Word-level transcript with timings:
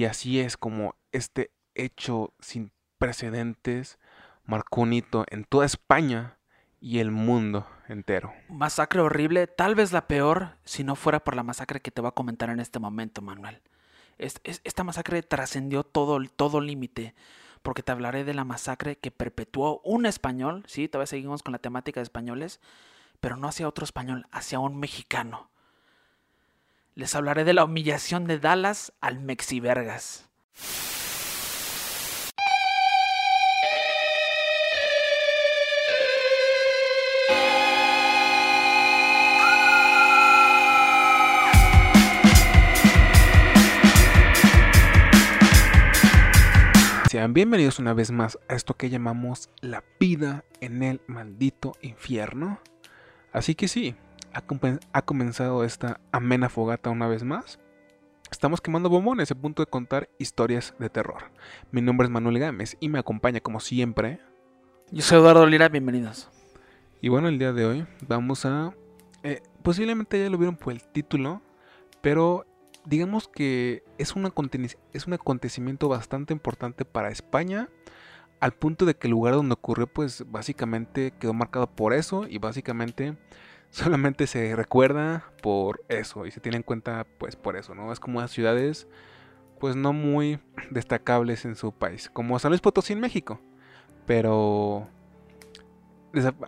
Y 0.00 0.06
así 0.06 0.40
es 0.40 0.56
como 0.56 0.94
este 1.12 1.52
hecho 1.74 2.32
sin 2.40 2.72
precedentes 2.96 3.98
marcó 4.46 4.80
un 4.80 4.94
hito 4.94 5.26
en 5.28 5.44
toda 5.44 5.66
España 5.66 6.38
y 6.80 7.00
el 7.00 7.10
mundo 7.10 7.66
entero. 7.86 8.32
Masacre 8.48 9.02
horrible, 9.02 9.46
tal 9.46 9.74
vez 9.74 9.92
la 9.92 10.08
peor 10.08 10.56
si 10.64 10.84
no 10.84 10.96
fuera 10.96 11.22
por 11.22 11.36
la 11.36 11.42
masacre 11.42 11.80
que 11.80 11.90
te 11.90 12.00
voy 12.00 12.08
a 12.08 12.12
comentar 12.12 12.48
en 12.48 12.60
este 12.60 12.78
momento, 12.78 13.20
Manuel. 13.20 13.60
esta 14.16 14.84
masacre 14.84 15.22
trascendió 15.22 15.84
todo, 15.84 16.18
todo 16.34 16.62
límite, 16.62 17.14
porque 17.60 17.82
te 17.82 17.92
hablaré 17.92 18.24
de 18.24 18.32
la 18.32 18.46
masacre 18.46 18.96
que 18.96 19.10
perpetuó 19.10 19.82
un 19.84 20.06
español, 20.06 20.64
sí, 20.66 20.88
todavía 20.88 21.08
seguimos 21.08 21.42
con 21.42 21.52
la 21.52 21.58
temática 21.58 22.00
de 22.00 22.04
españoles, 22.04 22.62
pero 23.20 23.36
no 23.36 23.48
hacia 23.48 23.68
otro 23.68 23.84
español, 23.84 24.26
hacia 24.32 24.60
un 24.60 24.80
mexicano. 24.80 25.50
Les 26.96 27.14
hablaré 27.14 27.44
de 27.44 27.52
la 27.52 27.64
humillación 27.64 28.26
de 28.26 28.40
Dallas 28.40 28.92
al 29.00 29.20
Mexivergas. 29.20 30.28
Sean 47.08 47.34
bienvenidos 47.34 47.78
una 47.78 47.94
vez 47.94 48.10
más 48.10 48.38
a 48.48 48.54
esto 48.54 48.74
que 48.74 48.90
llamamos 48.90 49.48
la 49.60 49.84
vida 50.00 50.44
en 50.60 50.82
el 50.82 51.00
maldito 51.06 51.72
infierno. 51.82 52.60
Así 53.32 53.54
que 53.54 53.68
sí, 53.68 53.94
ha, 54.32 55.02
comenzado 55.02 55.64
esta 55.64 56.00
amena 56.12 56.48
fogata 56.48 56.90
una 56.90 57.08
vez 57.08 57.24
más. 57.24 57.58
Estamos 58.30 58.60
quemando 58.60 58.88
bombones 58.88 59.30
a 59.30 59.34
punto 59.34 59.62
de 59.62 59.70
contar 59.70 60.08
historias 60.18 60.74
de 60.78 60.88
terror. 60.88 61.30
Mi 61.72 61.82
nombre 61.82 62.06
es 62.06 62.10
Manuel 62.10 62.38
Gámez 62.38 62.76
y 62.80 62.88
me 62.88 62.98
acompaña 62.98 63.40
como 63.40 63.60
siempre. 63.60 64.20
Yo 64.92 65.02
soy 65.02 65.18
Eduardo 65.18 65.46
Lira, 65.46 65.68
bienvenidos. 65.68 66.30
Y 67.00 67.08
bueno, 67.08 67.28
el 67.28 67.38
día 67.38 67.52
de 67.52 67.64
hoy 67.64 67.86
vamos 68.06 68.44
a... 68.44 68.72
Eh, 69.22 69.42
posiblemente 69.62 70.22
ya 70.22 70.30
lo 70.30 70.38
vieron 70.38 70.56
por 70.56 70.72
el 70.72 70.82
título, 70.82 71.42
pero 72.00 72.46
digamos 72.84 73.28
que 73.28 73.82
es, 73.98 74.14
es 74.92 75.06
un 75.06 75.12
acontecimiento 75.12 75.88
bastante 75.88 76.32
importante 76.32 76.84
para 76.84 77.10
España, 77.10 77.68
al 78.38 78.52
punto 78.52 78.86
de 78.86 78.94
que 78.94 79.08
el 79.08 79.12
lugar 79.12 79.34
donde 79.34 79.52
ocurrió 79.54 79.86
pues 79.86 80.24
básicamente 80.30 81.12
quedó 81.18 81.34
marcado 81.34 81.66
por 81.66 81.92
eso 81.92 82.26
y 82.26 82.38
básicamente 82.38 83.16
solamente 83.70 84.26
se 84.26 84.54
recuerda 84.56 85.24
por 85.42 85.82
eso 85.88 86.26
y 86.26 86.30
se 86.30 86.40
tiene 86.40 86.58
en 86.58 86.62
cuenta 86.62 87.06
pues 87.18 87.36
por 87.36 87.56
eso, 87.56 87.74
¿no? 87.74 87.92
Es 87.92 88.00
como 88.00 88.20
las 88.20 88.30
ciudades 88.30 88.88
pues 89.58 89.76
no 89.76 89.92
muy 89.92 90.40
destacables 90.70 91.44
en 91.44 91.54
su 91.54 91.72
país, 91.72 92.10
como 92.12 92.38
San 92.38 92.50
Luis 92.50 92.60
Potosí 92.60 92.92
en 92.92 93.00
México, 93.00 93.40
pero 94.06 94.88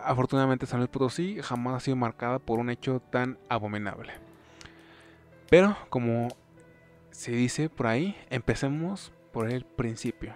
afortunadamente 0.03 0.67
San 0.67 0.81
Luis 0.81 0.91
Potosí 0.91 1.39
jamás 1.43 1.75
ha 1.75 1.81
sido 1.81 1.97
marcada 1.97 2.39
por 2.39 2.59
un 2.59 2.71
hecho 2.71 3.01
tan 3.01 3.39
abominable. 3.49 4.15
Pero 5.51 5.77
como 5.91 6.29
se 7.11 7.33
dice 7.33 7.69
por 7.69 7.87
ahí, 7.87 8.17
empecemos 8.31 9.13
por 9.33 9.51
el 9.51 9.65
principio. 9.65 10.35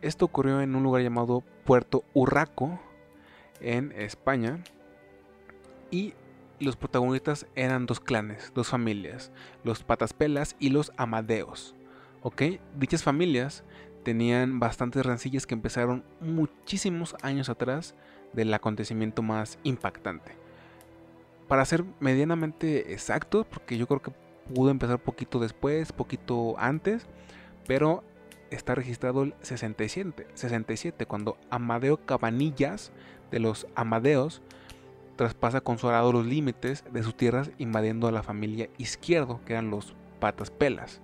Esto 0.00 0.26
ocurrió 0.26 0.60
en 0.60 0.76
un 0.76 0.84
lugar 0.84 1.02
llamado 1.02 1.42
Puerto 1.64 2.04
Urraco, 2.14 2.78
en 3.60 3.92
España, 3.92 4.62
y 5.90 6.14
los 6.60 6.76
protagonistas 6.76 7.46
eran 7.54 7.86
dos 7.86 8.00
clanes, 8.00 8.52
dos 8.54 8.68
familias, 8.68 9.32
los 9.64 9.82
Pataspelas 9.82 10.56
y 10.58 10.70
los 10.70 10.92
Amadeos. 10.96 11.74
¿Ok? 12.22 12.42
Dichas 12.76 13.02
familias 13.02 13.64
tenían 14.04 14.60
bastantes 14.60 15.04
rencillas 15.04 15.46
que 15.46 15.54
empezaron 15.54 16.04
muchísimos 16.20 17.16
años 17.22 17.48
atrás 17.48 17.94
del 18.32 18.52
acontecimiento 18.54 19.22
más 19.22 19.58
impactante. 19.64 20.36
Para 21.48 21.64
ser 21.64 21.84
medianamente 22.00 22.92
exacto, 22.92 23.44
porque 23.44 23.76
yo 23.76 23.86
creo 23.86 24.02
que 24.02 24.12
pudo 24.54 24.70
empezar 24.70 24.98
poquito 24.98 25.38
después, 25.38 25.92
poquito 25.92 26.54
antes, 26.58 27.06
pero 27.66 28.04
está 28.50 28.74
registrado 28.74 29.22
el 29.22 29.34
67, 29.40 30.28
67 30.34 31.06
cuando 31.06 31.36
Amadeo 31.50 31.98
Cabanillas 31.98 32.92
de 33.30 33.40
los 33.40 33.66
Amadeos 33.74 34.42
traspasa 35.14 35.60
con 35.60 35.78
su 35.78 35.88
arado 35.88 36.12
los 36.12 36.26
límites 36.26 36.84
de 36.92 37.02
sus 37.02 37.16
tierras 37.16 37.50
invadiendo 37.58 38.06
a 38.06 38.12
la 38.12 38.22
familia 38.22 38.68
izquierdo, 38.78 39.40
que 39.44 39.52
eran 39.54 39.70
los 39.70 39.94
patas 40.20 40.50
pelas. 40.50 41.00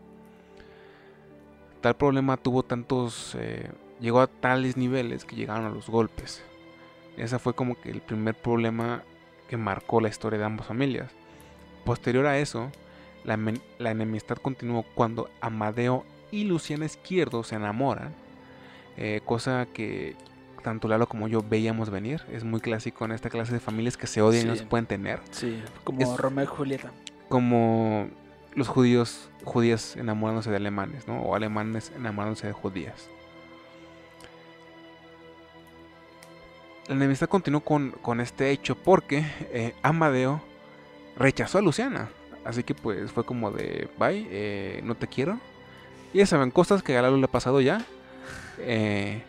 Tal 1.81 1.97
problema 1.97 2.37
tuvo 2.37 2.63
tantos, 2.63 3.37
eh, 3.39 3.71
llegó 4.01 4.21
a 4.21 4.27
tales 4.27 4.77
niveles 4.77 5.25
que 5.25 5.37
llegaron 5.37 5.65
a 5.65 5.71
los 5.71 5.89
golpes. 5.89 6.43
Ese 7.17 7.39
fue 7.39 7.55
como 7.55 7.81
que 7.81 7.91
el 7.91 8.03
primer 8.03 8.35
problema 8.35 9.03
que 9.49 9.57
marcó 9.57 10.01
la 10.01 10.09
historia 10.09 10.39
de 10.39 10.45
ambas 10.45 10.67
familias. 10.67 11.11
Posterior 11.85 12.27
a 12.27 12.39
eso, 12.39 12.71
la, 13.25 13.35
enemistad 13.91 14.37
continuó 14.37 14.85
cuando 14.95 15.31
Amadeo 15.41 16.05
y 16.31 16.45
Luciana 16.45 16.87
Izquierdo 16.87 17.43
se 17.43 17.57
enamoran, 17.57 18.15
eh, 18.97 19.21
cosa 19.25 19.67
que 19.73 20.17
tanto 20.61 20.89
Lalo 20.89 21.09
como 21.09 21.29
yo 21.29 21.43
veíamos 21.43 21.91
venir. 21.91 22.23
Es 22.31 22.45
muy 22.45 22.61
clásico 22.61 23.05
en 23.05 23.13
esta 23.13 23.31
clase 23.31 23.53
de 23.53 23.61
familias 23.61 23.97
que 23.97 24.07
se 24.07 24.23
odian 24.23 24.47
y 24.47 24.49
no 24.49 24.57
se 24.57 24.65
pueden 24.65 24.87
tener. 24.87 25.21
Sí, 25.31 25.63
como 25.85 26.17
Romeo 26.17 26.45
y 26.45 26.47
Julieta. 26.47 26.91
Como 27.29 28.09
los 28.55 28.69
judíos, 28.69 29.31
judías 29.45 29.97
enamorándose 29.97 30.51
de 30.51 30.57
alemanes, 30.57 31.07
¿no? 31.07 31.21
O 31.23 31.35
alemanes 31.35 31.93
enamorándose 31.97 32.47
de 32.47 32.53
judías. 32.53 33.09
La 36.89 36.97
enemistad 36.97 37.29
continuó 37.29 37.61
con, 37.61 38.21
este 38.21 38.51
hecho 38.51 38.75
porque 38.75 39.25
eh, 39.53 39.75
Amadeo 39.83 40.43
rechazó 41.17 41.59
a 41.59 41.63
Luciana. 41.63 42.09
Así 42.45 42.65
que 42.65 42.75
pues 42.75 43.13
fue 43.13 43.25
como 43.25 43.51
de, 43.53 43.89
bye, 43.99 44.27
eh, 44.31 44.81
no 44.83 44.97
te 44.97 45.07
quiero. 45.07 45.39
Y 46.13 46.19
ya 46.19 46.27
saben, 46.27 46.51
cosas 46.51 46.83
que 46.83 46.97
a 46.97 47.03
Lalo 47.03 47.17
le 47.17 47.27
ha 47.27 47.31
pasado 47.31 47.61
ya. 47.61 47.85
Eh, 48.59 49.23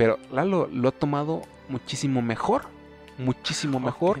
pero 0.00 0.18
Lalo 0.32 0.66
lo 0.72 0.88
ha 0.88 0.92
tomado 0.92 1.42
muchísimo 1.68 2.22
mejor, 2.22 2.62
muchísimo 3.18 3.80
mejor 3.80 4.20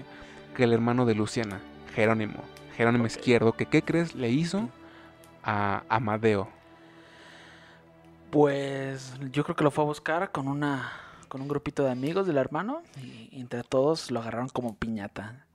que 0.54 0.64
el 0.64 0.74
hermano 0.74 1.06
de 1.06 1.14
Luciana, 1.14 1.58
Jerónimo. 1.94 2.44
Jerónimo 2.76 3.06
Izquierdo, 3.06 3.54
que 3.54 3.64
¿qué 3.64 3.80
crees 3.80 4.14
le 4.14 4.28
hizo 4.28 4.68
a 5.42 5.84
Amadeo? 5.88 6.50
Pues 8.28 9.14
yo 9.32 9.42
creo 9.42 9.56
que 9.56 9.64
lo 9.64 9.70
fue 9.70 9.84
a 9.84 9.86
buscar 9.86 10.32
con 10.32 10.48
una 10.48 10.92
con 11.28 11.40
un 11.40 11.48
grupito 11.48 11.82
de 11.82 11.92
amigos 11.92 12.26
del 12.26 12.36
hermano 12.36 12.82
y 13.02 13.40
entre 13.40 13.62
todos 13.62 14.10
lo 14.10 14.20
agarraron 14.20 14.50
como 14.50 14.74
piñata. 14.74 15.46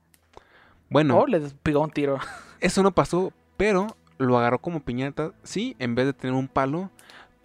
Bueno, 0.90 1.20
o 1.20 1.28
le 1.28 1.38
pegó 1.62 1.82
un 1.82 1.90
tiro. 1.92 2.18
Eso 2.58 2.82
no 2.82 2.90
pasó, 2.90 3.32
pero 3.56 3.96
lo 4.18 4.36
agarró 4.36 4.58
como 4.58 4.80
piñata. 4.80 5.34
Sí, 5.44 5.76
en 5.78 5.94
vez 5.94 6.06
de 6.06 6.14
tener 6.14 6.34
un 6.34 6.48
palo, 6.48 6.90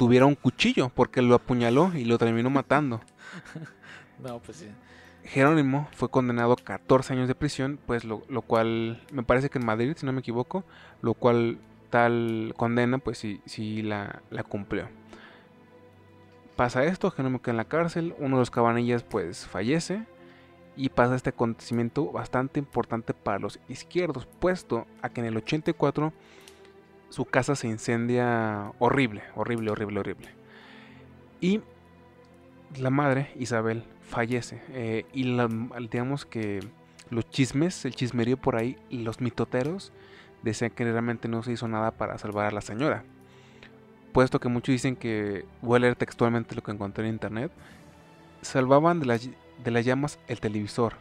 tuviera 0.02 0.26
un 0.26 0.34
cuchillo 0.34 0.90
porque 0.90 1.22
lo 1.22 1.36
apuñaló 1.36 1.92
y 1.94 2.06
lo 2.06 2.18
terminó 2.18 2.50
matando. 2.50 3.02
no, 4.20 4.40
pues 4.40 4.58
sí. 4.58 4.68
Jerónimo 5.26 5.88
fue 5.92 6.10
condenado 6.10 6.54
a 6.54 6.56
14 6.56 7.14
años 7.14 7.28
de 7.28 7.36
prisión, 7.36 7.78
pues 7.86 8.04
lo, 8.04 8.20
cual 8.42 9.00
me 9.12 9.22
parece 9.22 9.52
que 9.52 9.60
en 9.60 9.66
Madrid, 9.68 9.94
si 9.96 10.08
no 10.08 10.12
me 10.12 10.22
equivoco, 10.22 10.64
lo 11.04 11.14
cual 11.14 11.60
tal 11.92 12.56
condena, 12.58 12.98
pues 12.98 13.20
sí, 13.20 13.42
sí 13.46 13.84
la, 13.84 14.24
la 14.32 14.42
cumplió. 14.42 14.90
Pasa 16.56 16.84
esto, 16.84 17.12
Jerónimo 17.12 17.44
queda 17.44 17.52
en 17.52 17.58
la 17.58 17.66
cárcel, 17.66 18.16
uno 18.18 18.38
de 18.38 18.42
los 18.42 18.50
cabanillas 18.50 19.04
pues 19.04 19.46
fallece 19.46 20.02
y 20.76 20.90
pasa 20.90 21.14
este 21.14 21.30
acontecimiento 21.30 22.12
bastante 22.12 22.60
importante 22.60 23.14
para 23.14 23.38
los 23.38 23.60
izquierdos, 23.70 24.26
puesto 24.40 24.88
a 25.04 25.10
que 25.10 25.22
en 25.22 25.28
el 25.28 25.38
84 25.38 26.12
su 27.12 27.26
casa 27.26 27.56
se 27.56 27.68
incendia 27.68 28.72
horrible, 28.80 29.22
horrible, 29.36 29.72
horrible, 29.72 30.00
horrible. 30.00 30.30
Y 31.42 31.60
la 32.80 32.90
madre, 32.90 33.32
Isabel, 33.38 33.84
fallece. 34.02 34.62
Eh, 34.70 35.06
y 35.14 35.24
digamos 35.92 36.26
que 36.26 36.62
los 37.10 37.30
chismes, 37.30 37.84
el 37.84 37.96
chismerío 37.96 38.38
por 38.38 38.56
ahí, 38.56 38.78
los 38.90 39.20
mitoteros, 39.20 39.92
decían 40.42 40.72
que 40.72 40.86
realmente 40.86 41.28
no 41.28 41.44
se 41.44 41.52
hizo 41.52 41.68
nada 41.68 41.92
para 41.92 42.18
salvar 42.18 42.46
a 42.46 42.52
la 42.52 42.62
señora. 42.62 43.04
Puesto 44.14 44.40
que 44.40 44.48
muchos 44.48 44.72
dicen 44.72 44.96
que, 44.96 45.44
voy 45.62 45.78
a 45.78 45.80
leer 45.80 45.96
textualmente 45.98 46.56
lo 46.56 46.64
que 46.64 46.72
encontré 46.72 47.06
en 47.06 47.14
internet, 47.14 47.52
salvaban 48.42 49.02
de 49.02 49.06
las, 49.06 49.30
de 49.64 49.72
las 49.72 49.84
llamas 49.84 50.18
el 50.30 50.40
televisor, 50.40 50.94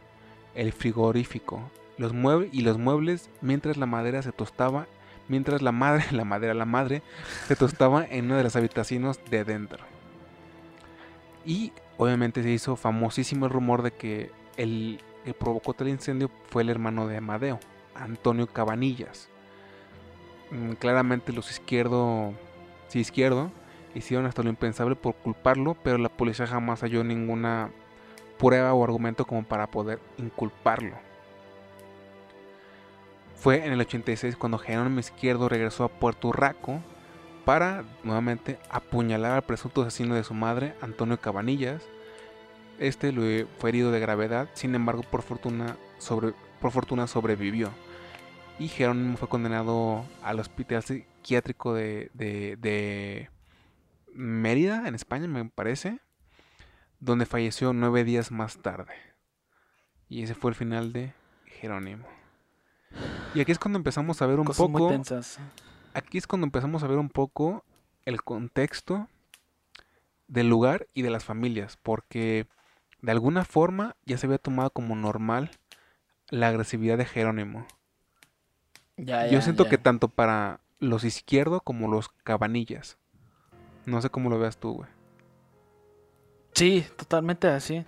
el 0.57 0.73
frigorífico, 0.73 1.71
los 1.99 2.13
muebles 2.13 2.51
y 2.53 2.63
los 2.63 2.79
muebles 2.79 3.31
mientras 3.41 3.77
la 3.77 3.87
madera 3.87 4.23
se 4.23 4.33
tostaba 4.33 4.89
mientras 5.31 5.63
la 5.63 5.73
madre, 5.73 6.05
la 6.11 6.25
madera, 6.25 6.53
la 6.53 6.67
madre, 6.67 7.03
se 7.47 7.57
tostaba 7.57 8.05
en 8.05 8.27
una 8.27 8.37
de 8.37 8.43
las 8.43 8.57
habitaciones 8.57 9.19
de 9.31 9.45
dentro. 9.45 9.83
Y 11.47 11.73
obviamente 11.97 12.43
se 12.43 12.51
hizo 12.51 12.77
famosísimo 12.77 13.47
el 13.47 13.53
rumor 13.53 13.83
de 13.83 13.93
que 13.93 14.31
el 14.59 15.01
que 15.25 15.33
provocó 15.35 15.75
tal 15.75 15.89
incendio 15.89 16.31
fue 16.49 16.63
el 16.63 16.71
hermano 16.71 17.07
de 17.07 17.17
Amadeo, 17.17 17.61
Antonio 17.95 18.47
Cabanillas. 18.47 19.29
mm, 20.51 20.73
claramente 20.73 21.33
los 21.33 21.51
izquierdo, 21.51 22.35
sí 22.89 22.99
izquierdo, 23.01 23.53
hicieron 23.95 24.27
hasta 24.27 24.43
lo 24.43 24.51
impensable 24.51 24.97
por 24.97 25.15
culparlo, 25.15 25.77
pero 25.83 25.99
la 25.99 26.09
policía 26.09 26.47
jamás 26.47 26.81
halló 26.81 27.05
ninguna 27.05 27.71
prueba 28.39 28.75
o 28.75 28.83
argumento 28.83 29.27
como 29.27 29.45
para 29.45 29.69
poder 29.69 30.01
inculparlo. 30.19 31.10
Fue 33.41 33.65
en 33.65 33.73
el 33.73 33.81
86 33.81 34.37
cuando 34.37 34.59
Jerónimo 34.59 35.01
Izquierdo 35.01 35.49
regresó 35.49 35.85
a 35.85 35.89
Puerto 35.89 36.31
Rico 36.31 36.83
para 37.47 37.85
nuevamente 38.05 38.59
apuñalar 38.69 39.33
al 39.33 39.43
presunto 39.43 39.81
asesino 39.81 40.15
de 40.15 40.25
su 40.25 40.35
madre, 40.35 40.75
Antonio 40.83 41.19
Cabanillas. 41.19 41.83
Este 42.79 43.13
lo 43.13 43.23
fue 43.59 43.71
herido 43.71 43.93
de 43.93 43.99
gravedad, 43.99 44.51
sin 44.53 44.75
embargo 44.75 45.05
por 45.05 45.23
fortuna, 45.23 45.79
sobrevivió. 47.07 47.71
Y 48.59 48.69
Jerónimo 48.69 49.17
fue 49.17 49.31
condenado 49.31 50.05
al 50.23 50.39
hospital 50.39 50.83
psiquiátrico 50.83 51.73
de 51.73 53.31
Mérida, 54.13 54.87
en 54.87 54.95
España 54.95 55.27
me 55.29 55.47
parece, 55.47 55.99
donde 56.99 57.25
falleció 57.25 57.73
nueve 57.73 58.05
días 58.05 58.31
más 58.33 58.59
tarde. 58.59 58.93
Y 60.11 60.25
ese 60.25 60.35
fue 60.35 60.51
el 60.51 60.57
final 60.57 60.93
de 60.93 61.15
Jerónimo. 61.47 62.07
Y 63.35 63.41
aquí 63.41 63.53
es 63.53 63.59
cuando 63.59 63.79
empezamos 63.79 64.21
a 64.23 64.27
ver 64.27 64.39
un 64.41 64.47
Cosas 64.47 64.67
poco. 64.67 64.79
muy 64.79 64.89
tensas. 64.91 65.39
Aquí 65.95 66.19
es 66.19 66.27
cuando 66.27 66.47
empezamos 66.47 66.83
a 66.83 66.87
ver 66.87 66.99
un 66.99 67.09
poco 67.11 67.65
el 68.05 68.23
contexto 68.23 69.09
del 70.29 70.49
lugar 70.49 70.89
y 70.95 71.03
de 71.03 71.11
las 71.11 71.25
familias. 71.25 71.79
Porque 71.83 72.47
de 73.03 73.13
alguna 73.13 73.45
forma 73.45 73.97
ya 74.05 74.19
se 74.19 74.27
había 74.27 74.39
tomado 74.39 74.71
como 74.71 74.97
normal 74.97 75.51
la 76.29 76.49
agresividad 76.49 76.99
de 76.99 77.05
Jerónimo. 77.07 77.67
Ya, 78.97 79.29
Yo 79.29 79.41
siento 79.43 79.65
ya. 79.65 79.71
que 79.71 79.79
tanto 79.79 80.09
para 80.09 80.61
los 80.79 81.05
izquierdos 81.05 81.63
como 81.63 81.89
los 81.89 82.09
cabanillas. 82.09 82.99
No 83.87 84.01
sé 84.03 84.11
cómo 84.11 84.29
lo 84.31 84.39
veas 84.39 84.59
tú, 84.59 84.75
güey. 84.75 84.89
Sí, 86.53 86.85
totalmente 86.97 87.49
así. 87.49 87.85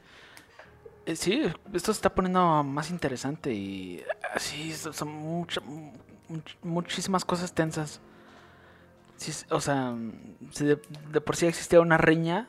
Eh, 1.07 1.17
Sí, 1.17 1.43
esto 1.73 1.93
se 1.93 1.99
está 1.99 2.15
poniendo 2.15 2.63
más 2.63 2.91
interesante 2.91 3.53
y 3.53 4.03
así 4.35 4.73
son 4.73 4.93
son 4.93 5.09
mucha- 5.09 5.61
much- 6.29 6.57
muchísimas 6.63 7.25
cosas 7.25 7.53
tensas. 7.55 8.01
Sí, 9.17 9.33
o 9.51 9.61
sea, 9.61 9.95
si 10.53 10.65
de, 10.65 10.77
por 11.21 11.37
sí 11.37 11.47
existía 11.47 11.81
una 11.81 11.99
riña, 11.99 12.49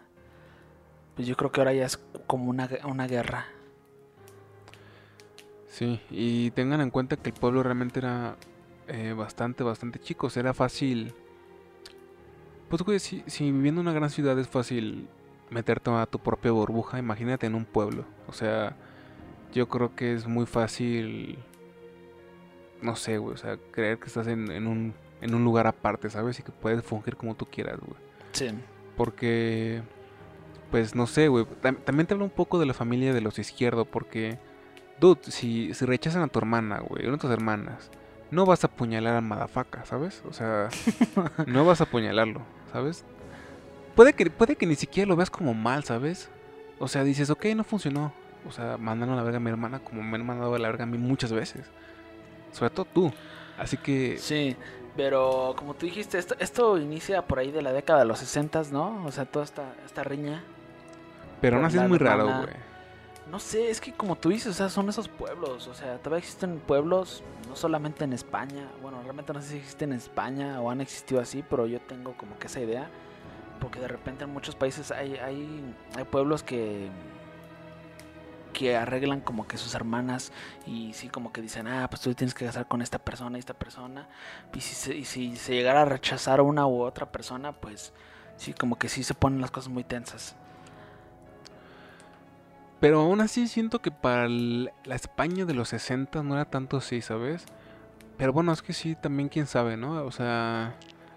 pues 1.15 1.27
yo 1.27 1.35
creo 1.35 1.51
que 1.51 1.61
ahora 1.61 1.73
ya 1.73 1.85
es 1.85 1.97
como 2.27 2.49
una, 2.49 2.69
una 2.85 3.07
guerra. 3.07 3.45
Sí, 5.67 5.99
y 6.11 6.51
tengan 6.51 6.81
en 6.81 6.91
cuenta 6.91 7.17
que 7.17 7.29
el 7.29 7.35
pueblo 7.35 7.63
realmente 7.63 7.99
era 7.99 8.35
eh, 8.87 9.13
bastante, 9.13 9.63
bastante 9.63 9.99
chico. 9.99 10.27
O 10.27 10.39
era 10.39 10.53
fácil. 10.53 11.13
Pues, 12.69 12.81
güey, 12.83 12.99
si, 12.99 13.23
si 13.27 13.51
viviendo 13.51 13.81
en 13.81 13.87
una 13.87 13.95
gran 13.95 14.09
ciudad 14.09 14.37
es 14.39 14.47
fácil 14.47 15.07
meterte 15.49 15.91
a 15.91 16.05
tu 16.05 16.19
propia 16.19 16.51
burbuja, 16.51 16.99
imagínate 16.99 17.45
en 17.47 17.55
un 17.55 17.65
pueblo. 17.65 18.05
O 18.27 18.33
sea, 18.33 18.75
yo 19.53 19.67
creo 19.69 19.95
que 19.95 20.13
es 20.13 20.27
muy 20.27 20.45
fácil. 20.45 21.37
No 22.81 22.95
sé, 22.95 23.17
güey. 23.17 23.33
O 23.33 23.37
sea, 23.37 23.57
creer 23.71 23.99
que 23.99 24.07
estás 24.07 24.27
en, 24.27 24.51
en 24.51 24.67
un, 24.67 24.93
en 25.21 25.33
un 25.35 25.43
lugar 25.43 25.67
aparte, 25.67 26.09
¿sabes? 26.09 26.39
Y 26.39 26.43
que 26.43 26.51
puedes 26.51 26.83
fungir 26.83 27.15
como 27.15 27.35
tú 27.35 27.45
quieras, 27.45 27.79
güey. 27.79 27.99
Sí. 28.33 28.49
Porque, 28.97 29.81
pues 30.71 30.95
no 30.95 31.07
sé, 31.07 31.27
güey. 31.27 31.45
Tam- 31.61 31.77
También 31.83 32.07
te 32.07 32.13
hablo 32.13 32.25
un 32.25 32.31
poco 32.31 32.59
de 32.59 32.65
la 32.65 32.73
familia 32.73 33.13
de 33.13 33.21
los 33.21 33.39
izquierdos. 33.39 33.87
Porque, 33.87 34.37
dude, 34.99 35.21
si, 35.31 35.73
si 35.73 35.85
rechazan 35.85 36.23
a 36.23 36.27
tu 36.27 36.39
hermana, 36.39 36.79
güey, 36.79 37.07
o 37.07 37.13
a 37.13 37.17
tus 37.17 37.31
hermanas, 37.31 37.89
no 38.31 38.45
vas 38.45 38.63
a 38.63 38.67
apuñalar 38.67 39.15
a 39.15 39.21
Madafaca, 39.21 39.85
¿sabes? 39.85 40.23
O 40.27 40.33
sea, 40.33 40.69
no 41.47 41.65
vas 41.65 41.79
a 41.81 41.85
apuñalarlo, 41.85 42.41
¿sabes? 42.71 43.05
Puede 43.95 44.13
que, 44.13 44.29
puede 44.29 44.55
que 44.55 44.65
ni 44.65 44.75
siquiera 44.75 45.07
lo 45.07 45.15
veas 45.15 45.29
como 45.29 45.53
mal, 45.53 45.83
¿sabes? 45.83 46.29
O 46.79 46.87
sea, 46.87 47.03
dices, 47.03 47.29
ok, 47.29 47.45
no 47.55 47.63
funcionó. 47.63 48.13
O 48.47 48.51
sea, 48.51 48.77
mandaron 48.77 49.13
a 49.13 49.17
la 49.17 49.23
verga 49.23 49.37
a 49.37 49.39
mi 49.39 49.49
hermana 49.49 49.79
como 49.79 50.03
me 50.03 50.17
han 50.17 50.25
mandado 50.25 50.55
a 50.55 50.59
la 50.59 50.67
verga 50.67 50.83
a 50.83 50.87
mí 50.87 50.97
muchas 50.97 51.31
veces. 51.31 51.65
Sobre 52.51 52.71
todo 52.71 52.85
tú. 52.85 53.13
Así 53.57 53.77
que, 53.77 54.17
Sí, 54.17 54.55
pero 54.95 55.53
como 55.57 55.73
tú 55.75 55.85
dijiste, 55.85 56.17
esto, 56.17 56.35
esto 56.39 56.77
inicia 56.77 57.21
por 57.25 57.39
ahí 57.39 57.51
de 57.51 57.61
la 57.61 57.71
década 57.71 57.99
de 57.99 58.05
los 58.05 58.19
60, 58.19 58.63
¿no? 58.71 59.05
O 59.05 59.11
sea, 59.11 59.25
toda 59.25 59.45
esta, 59.45 59.73
esta 59.85 60.03
riña. 60.03 60.43
pero 61.39 61.57
aún 61.57 61.65
así 61.65 61.77
es 61.77 61.87
muy 61.87 61.97
raro, 61.97 62.25
güey. 62.25 62.73
No 63.31 63.39
sé, 63.39 63.69
es 63.69 63.79
que 63.79 63.93
como 63.93 64.17
tú 64.17 64.29
dices, 64.29 64.47
o 64.47 64.53
sea, 64.53 64.69
son 64.69 64.89
esos 64.89 65.07
pueblos, 65.07 65.67
o 65.67 65.73
sea, 65.73 65.97
todavía 65.97 66.19
existen 66.19 66.59
pueblos, 66.59 67.23
no 67.47 67.55
solamente 67.55 68.03
en 68.03 68.11
España, 68.11 68.67
bueno, 68.81 69.01
realmente 69.01 69.31
no 69.31 69.41
sé 69.41 69.51
si 69.51 69.57
existen 69.57 69.91
en 69.93 69.97
España 69.97 70.59
o 70.59 70.69
han 70.69 70.81
existido 70.81 71.21
así, 71.21 71.43
pero 71.49 71.65
yo 71.65 71.79
tengo 71.79 72.13
como 72.17 72.37
que 72.37 72.47
esa 72.47 72.59
idea, 72.59 72.89
porque 73.63 73.79
de 73.79 73.87
repente 73.87 74.25
en 74.25 74.29
muchos 74.29 74.55
países 74.55 74.91
hay, 74.91 75.15
hay, 75.15 75.73
pueblos 76.11 76.43
que 76.43 76.89
que 78.51 78.75
arreglan 78.75 79.21
como 79.21 79.47
que 79.47 79.57
sus 79.57 79.73
hermanas 79.73 80.33
y 80.67 80.91
sí 80.93 81.07
como 81.07 81.31
que 81.31 81.41
dicen, 81.41 81.65
ah, 81.67 81.87
pues 81.89 82.01
tú 82.01 82.13
tienes 82.13 82.35
que 82.35 82.45
casar 82.45 82.67
con 82.67 82.81
esta 82.81 82.99
persona 82.99 83.37
y 83.37 83.39
esta 83.39 83.55
persona, 83.55 84.07
y 84.53 84.59
si 84.59 84.75
se, 84.75 84.95
y 84.95 85.05
si 85.05 85.37
se 85.37 85.53
llegara 85.53 85.83
a 85.83 85.85
rechazar 85.85 86.41
una 86.41 86.67
u 86.67 86.81
otra 86.83 87.11
persona, 87.11 87.53
pues 87.53 87.93
sí, 88.35 88.53
como 88.53 88.77
que 88.77 88.89
sí 88.89 89.01
se 89.01 89.15
ponen 89.15 89.41
las 89.41 89.49
cosas 89.49 89.71
muy 89.71 89.85
tensas. 89.85 90.35
Pero 92.79 92.99
aún 92.99 93.21
así 93.21 93.47
siento 93.47 93.81
que 93.81 93.91
para 93.91 94.27
la 94.27 94.95
España 94.95 95.45
de 95.45 95.53
los 95.53 95.69
60 95.69 96.21
no 96.21 96.35
era 96.35 96.45
tanto 96.45 96.77
así, 96.77 97.01
¿sabes? 97.01 97.45
Pero 98.17 98.33
bueno, 98.33 98.51
es 98.51 98.61
que 98.61 98.73
sí, 98.73 98.93
también 98.93 99.29
quién 99.29 99.47
sabe, 99.47 99.77
¿no? 99.77 100.03
O 100.03 100.11
sea, 100.11 100.75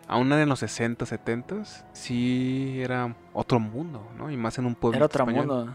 aún 0.08 0.32
en 0.32 0.48
los 0.48 0.60
60, 0.60 1.06
70 1.06 1.64
sí 1.92 2.80
era 2.80 3.14
otro 3.32 3.58
mundo, 3.58 4.06
¿no? 4.16 4.30
Y 4.30 4.36
más 4.36 4.58
en 4.58 4.66
un 4.66 4.74
pueblo 4.74 4.96
Era 4.96 5.06
otro 5.06 5.26
mundo. 5.26 5.74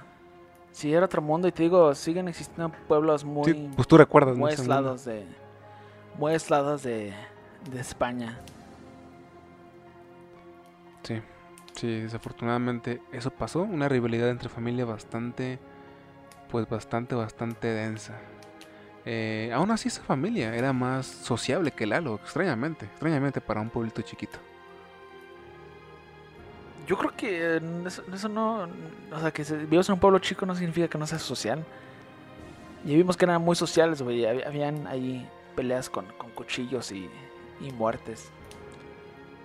Sí, 0.72 0.94
era 0.94 1.06
otro 1.06 1.22
mundo 1.22 1.48
y 1.48 1.52
te 1.52 1.64
digo, 1.64 1.94
siguen 1.94 2.30
existiendo 2.30 2.72
pueblos 2.88 3.26
muy, 3.26 3.52
Sí, 3.52 3.70
pues 3.76 3.88
tú 3.88 3.98
recuerdas, 3.98 4.38
muy 4.38 4.52
aislados 4.52 5.06
de 5.06 5.26
muy 6.18 6.34
aislados 6.34 6.84
de, 6.84 7.14
de 7.70 7.80
España. 7.80 8.40
Sí, 11.04 11.22
sí, 11.74 12.02
desafortunadamente 12.02 13.02
eso 13.12 13.32
pasó, 13.32 13.64
una 13.64 13.90
rivalidad 13.90 14.30
entre 14.30 14.50
familias 14.50 14.88
bastante, 14.88 15.60
pues 16.50 16.70
bastante, 16.70 17.16
bastante 17.16 17.68
densa. 17.68 18.18
Eh, 19.06 19.52
aún 19.54 19.72
así 19.72 19.88
esa 19.88 20.04
familia 20.04 20.54
era 20.56 20.74
más 20.74 21.06
sociable 21.08 21.72
que 21.72 21.86
Lalo, 21.88 22.16
extrañamente, 22.16 22.86
extrañamente 22.86 23.42
para 23.42 23.60
un 23.62 23.70
pueblito 23.70 24.02
chiquito. 24.04 24.38
Yo 26.88 26.98
creo 26.98 27.16
que 27.16 27.56
eh, 27.58 27.62
eso, 27.86 28.04
eso 28.14 28.28
no, 28.30 28.68
o 29.12 29.20
sea, 29.20 29.32
que 29.32 29.44
se, 29.46 29.56
vivas 29.58 29.88
en 29.90 29.94
un 29.94 30.00
pueblo 30.00 30.20
chico 30.20 30.46
no 30.46 30.56
significa 30.56 30.88
que 30.88 30.98
no 30.98 31.08
seas 31.08 31.22
social. 31.22 31.64
Y 32.84 32.96
vimos 32.96 33.16
que 33.16 33.26
eran 33.26 33.42
muy 33.42 33.56
sociales, 33.56 34.02
güey. 34.02 34.22
hab- 34.22 34.46
Habían 34.48 34.88
ahí 34.88 35.28
peleas 35.56 35.90
con, 35.90 36.06
con 36.18 36.32
cuchillos 36.32 36.92
y, 36.92 37.10
y 37.62 37.72
muertes. 37.72 38.30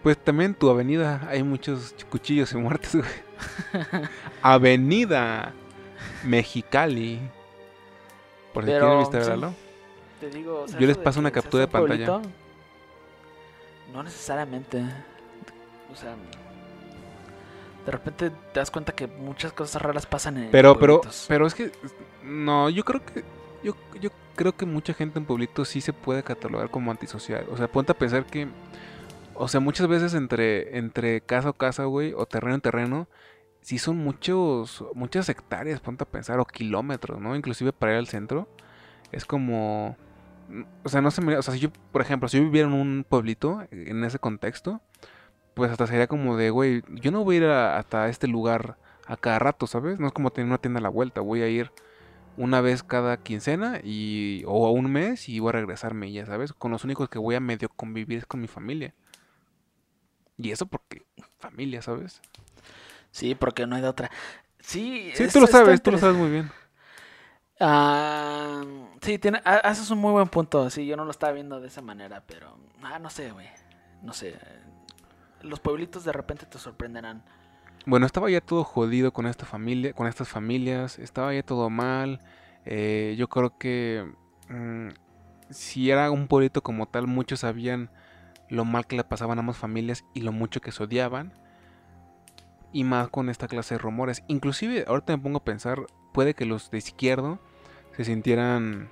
Pues 0.03 0.17
también 0.19 0.53
en 0.53 0.55
tu 0.55 0.71
avenida 0.71 1.27
hay 1.29 1.43
muchos 1.43 1.95
cuchillos 2.11 2.53
y 2.53 2.57
muertes, 2.57 2.95
güey. 2.97 3.09
avenida 4.43 5.53
Mexicali. 6.25 7.21
Por 8.57 8.65
si 8.65 8.71
quieren 8.71 8.99
visitar 9.01 9.23
sí. 9.23 9.31
Lalo. 9.31 9.53
Te 10.19 10.31
digo, 10.31 10.63
o 10.63 10.69
sea, 10.69 10.81
Yo 10.81 10.87
les 10.87 10.97
paso 10.97 11.21
una 11.21 11.31
captura 11.31 11.67
de 11.67 11.69
pantalla. 11.69 12.07
pueblito, 12.07 12.31
No 13.93 14.03
necesariamente. 14.03 14.83
O 15.93 15.95
sea, 15.95 16.15
de 17.85 17.93
repente 17.93 18.31
te 18.31 18.59
das 18.59 18.71
cuenta 18.71 18.95
que 18.95 19.07
muchas 19.07 19.53
cosas 19.53 19.83
raras 19.83 20.07
pasan 20.07 20.39
en 20.39 20.51
Pero, 20.51 20.79
pero, 20.79 21.03
pero 21.29 21.47
es 21.47 21.55
que 21.55 21.71
no, 22.23 22.71
yo 22.71 22.83
creo 22.83 23.05
que 23.05 23.23
yo, 23.63 23.75
yo 24.01 24.09
creo 24.35 24.57
que 24.57 24.65
mucha 24.65 24.95
gente 24.95 25.19
en 25.19 25.27
pueblitos 25.27 25.69
sí 25.69 25.83
se 25.83 25.93
puede 25.93 26.23
catalogar 26.23 26.71
como 26.71 26.91
antisocial. 26.91 27.45
O 27.51 27.59
sea, 27.59 27.69
ponte 27.69 27.93
a 27.93 27.99
pensar 27.99 28.25
que, 28.25 28.49
o 29.35 29.49
sea, 29.49 29.61
muchas 29.61 29.87
veces 29.87 30.15
entre, 30.15 30.79
entre 30.79 31.21
casa 31.21 31.51
o 31.51 31.53
casa, 31.53 31.85
güey, 31.85 32.15
o 32.15 32.25
terreno 32.25 32.55
en 32.55 32.63
terreno, 32.63 33.07
sí 33.67 33.79
son 33.79 33.97
muchos, 33.97 34.85
muchas 34.95 35.29
hectáreas, 35.29 35.81
ponte 35.81 36.05
a 36.05 36.07
pensar, 36.09 36.39
o 36.39 36.45
kilómetros, 36.45 37.21
¿no? 37.21 37.35
Inclusive 37.35 37.73
para 37.73 37.93
ir 37.95 37.99
al 37.99 38.07
centro, 38.07 38.49
es 39.13 39.25
como, 39.25 39.97
o 40.85 40.89
sea, 40.89 41.01
no 41.03 41.11
se 41.11 41.21
me, 41.21 41.37
o 41.37 41.43
sea, 41.43 41.55
si 41.55 41.61
yo, 41.61 41.71
por 41.93 42.01
ejemplo, 42.03 42.29
si 42.29 42.37
yo 42.39 42.45
viviera 42.45 42.69
en 42.69 42.75
un 42.75 43.05
pueblito, 43.09 43.63
en 43.73 44.05
ese 44.05 44.21
contexto, 44.21 44.81
pues 45.55 45.71
hasta 45.73 45.87
sería 45.89 46.07
como 46.07 46.37
de, 46.37 46.51
güey, 46.51 46.83
yo 46.91 47.11
no 47.11 47.25
voy 47.25 47.37
a 47.37 47.39
ir 47.39 47.45
a- 47.47 47.79
hasta 47.79 48.09
este 48.09 48.29
lugar 48.29 48.79
a 49.07 49.17
cada 49.17 49.39
rato, 49.41 49.67
¿sabes? 49.67 50.01
No 50.01 50.07
es 50.09 50.13
como 50.13 50.31
tener 50.31 50.49
una 50.49 50.59
tienda 50.59 50.79
a 50.81 50.83
la 50.83 50.89
vuelta, 50.91 51.21
voy 51.23 51.43
a 51.43 51.49
ir 51.49 51.73
una 52.37 52.61
vez 52.63 52.83
cada 52.85 53.17
quincena 53.19 53.81
y 53.85 54.45
o 54.47 54.71
un 54.71 54.93
mes 54.93 55.29
y 55.29 55.41
voy 55.41 55.51
a 55.51 55.53
regresarme 55.55 56.13
ya, 56.13 56.27
¿sabes? 56.27 56.53
Con 56.55 56.73
los 56.73 56.85
únicos 56.85 57.09
que 57.09 57.19
voy 57.19 57.35
a 57.37 57.41
medio 57.41 57.69
convivir 57.71 58.19
es 58.19 58.27
con 58.27 58.41
mi 58.41 58.49
familia. 58.49 58.95
Y 60.39 60.51
eso 60.51 60.67
porque 60.67 61.05
familia, 61.39 61.83
¿sabes? 61.83 62.21
Sí, 63.17 63.35
porque 63.35 63.67
no 63.67 63.77
hay 63.77 63.83
de 63.83 63.89
otra. 63.89 64.11
Sí, 64.61 65.11
Sí, 65.13 65.25
es- 65.25 65.33
tú 65.33 65.41
lo 65.41 65.47
sabes, 65.47 65.83
tú 65.83 65.91
lo 65.91 65.99
sabes 65.99 66.17
muy 66.17 66.31
bien. 66.31 66.51
Ah, 67.59 68.63
sí, 69.01 69.19
tiene, 69.19 69.41
ha- 69.45 69.57
haces 69.59 69.91
un 69.91 69.99
muy 69.99 70.13
buen 70.13 70.29
punto. 70.29 70.69
Sí, 70.71 70.87
yo 70.87 70.97
no 70.97 71.05
lo 71.05 71.11
estaba 71.11 71.33
viendo 71.33 71.61
de 71.61 71.69
esa 71.69 71.81
manera, 71.83 72.23
pero. 72.27 72.59
Ah, 72.83 72.99
no 72.99 73.11
sé, 73.11 73.31
güey. 73.31 73.49
no 74.03 74.13
sé, 74.13 74.37
los 75.43 75.61
pueblitos 75.61 76.05
de 76.05 76.13
repente 76.13 76.47
te 76.47 76.59
sorprenderán. 76.59 77.23
Bueno, 77.87 78.07
estaba 78.07 78.31
ya 78.31 78.41
todo 78.41 78.65
jodido 78.65 79.13
con 79.13 79.27
esta 79.27 79.47
familia, 79.47 79.93
con 79.93 80.07
estas 80.09 80.29
familias, 80.29 80.99
estaba 80.99 81.33
ya 81.35 81.43
todo 81.43 81.71
mal. 81.71 82.21
Eh, 82.65 83.15
yo 83.19 83.29
creo 83.29 83.57
que 83.59 84.13
mm, 84.49 84.89
si 85.51 85.91
era 85.91 86.11
un 86.11 86.27
pueblito 86.29 86.63
como 86.63 86.87
tal, 86.87 87.07
muchos 87.07 87.41
sabían 87.41 87.91
lo 88.49 88.65
mal 88.65 88.87
que 88.87 88.97
le 88.97 89.05
pasaban 89.05 89.39
a 89.39 89.41
ambas 89.41 89.57
familias 89.59 90.05
y 90.15 90.23
lo 90.23 90.33
mucho 90.33 90.61
que 90.61 90.73
se 90.73 90.83
odiaban. 90.85 91.33
Y 92.77 92.85
más 92.85 93.09
con 93.09 93.31
esta 93.31 93.49
clase 93.49 93.77
de 93.77 93.79
rumores. 93.79 94.23
Inclusive, 94.29 94.85
ahorita 94.87 95.17
me 95.17 95.23
pongo 95.23 95.39
a 95.39 95.45
pensar, 95.45 95.87
puede 96.13 96.35
que 96.35 96.45
los 96.45 96.71
de 96.71 96.77
izquierdo 96.77 97.39
se 97.97 98.05
sintieran 98.05 98.91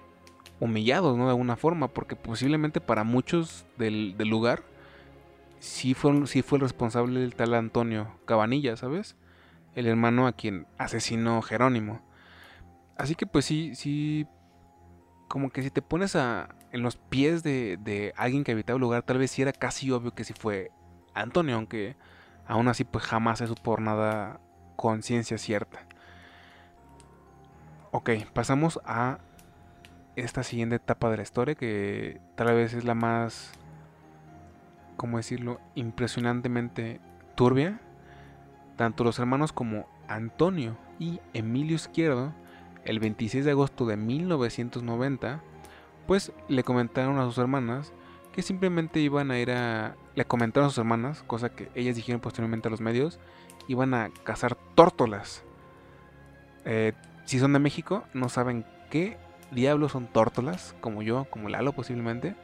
humillados, 0.59 1.19
¿no? 1.19 1.25
De 1.25 1.33
alguna 1.33 1.57
forma, 1.57 1.88
porque 1.88 2.17
posiblemente 2.17 2.81
para 2.81 3.05
muchos 3.05 3.67
del, 3.76 4.17
lugar 4.17 4.62
sí 5.59 5.93
fue, 5.93 6.26
sí 6.26 6.41
fue 6.41 6.57
el 6.57 6.62
responsable 6.62 7.21
del 7.21 7.35
tal 7.35 7.53
Antonio 7.53 8.09
Cabanilla, 8.25 8.75
¿sabes? 8.79 9.17
El 9.75 9.87
hermano 9.87 10.26
a 10.26 10.33
quien 10.33 10.67
asesinó 10.79 11.43
Jerónimo. 11.43 12.00
Así 12.97 13.14
que 13.14 13.26
pues 13.26 13.45
sí, 13.45 13.75
sí, 13.75 14.26
como 15.29 15.50
que 15.50 15.61
si 15.61 15.69
te 15.69 15.83
pones 15.83 16.17
a, 16.17 16.55
en 16.73 16.81
los 16.81 16.97
pies 16.97 17.43
de, 17.43 17.76
de 17.83 18.14
alguien 18.17 18.45
que 18.45 18.53
habitaba 18.53 18.79
el 18.79 18.81
lugar, 18.81 19.03
tal 19.03 19.19
vez 19.19 19.31
sí 19.31 19.43
era 19.43 19.53
casi 19.53 19.91
obvio 19.91 20.14
que 20.14 20.25
sí 20.25 20.33
fue 20.33 20.71
Antonio, 21.12 21.57
aunque 21.57 21.97
aún 22.46 22.68
así 22.68 22.84
pues 22.84 23.04
jamás 23.04 23.38
se 23.38 23.46
supo 23.46 23.76
nada 23.78 24.40
conciencia 24.76 25.38
cierta. 25.38 25.80
Ok, 27.90 28.10
pasamos 28.32 28.80
a 28.84 29.18
esta 30.16 30.42
siguiente 30.42 30.76
etapa 30.76 31.10
de 31.10 31.16
la 31.16 31.22
historia 31.22 31.54
que 31.54 32.20
tal 32.34 32.54
vez 32.54 32.74
es 32.74 32.84
la 32.84 32.94
más, 32.94 33.52
¿cómo 34.96 35.16
decirlo?, 35.16 35.60
impresionantemente 35.74 37.00
turbia. 37.34 37.80
Tanto 38.76 39.04
los 39.04 39.18
hermanos 39.18 39.52
como 39.52 39.86
Antonio 40.08 40.76
y 40.98 41.20
Emilio 41.32 41.76
Izquierdo, 41.76 42.32
el 42.84 42.98
26 42.98 43.44
de 43.44 43.52
agosto 43.52 43.86
de 43.86 43.96
1990, 43.96 45.40
pues 46.06 46.32
le 46.48 46.64
comentaron 46.64 47.18
a 47.18 47.24
sus 47.24 47.38
hermanas 47.38 47.92
que 48.32 48.42
simplemente 48.42 49.00
iban 49.00 49.30
a 49.30 49.38
ir 49.38 49.52
a... 49.52 49.96
Le 50.14 50.25
comentaron 50.25 50.66
a 50.66 50.71
sus 50.71 50.78
hermanas, 50.78 51.23
cosa 51.26 51.50
que 51.50 51.71
ellas 51.75 51.97
dijeron 51.97 52.21
posteriormente 52.21 52.68
a 52.68 52.71
los 52.71 52.80
medios, 52.80 53.18
iban 53.68 53.94
a 53.94 54.11
cazar 54.23 54.56
tórtolas. 54.75 55.42
Eh, 56.64 56.92
si 57.25 57.38
son 57.38 57.52
de 57.52 57.59
México, 57.59 58.04
no 58.12 58.28
saben 58.28 58.64
qué 58.90 59.16
diablos 59.50 59.92
son 59.92 60.06
tórtolas, 60.06 60.75
como 60.80 61.02
yo, 61.02 61.26
como 61.30 61.49
Lalo 61.49 61.73
posiblemente. 61.73 62.35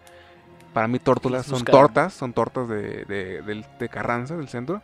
Para 0.73 0.89
mí 0.89 0.99
tórtolas 0.99 1.47
son 1.47 1.65
tortas, 1.65 2.13
son 2.15 2.33
tortas 2.33 2.69
de, 2.69 3.05
de, 3.05 3.89
Carranza, 3.89 4.37
del 4.37 4.49
centro. 4.49 4.83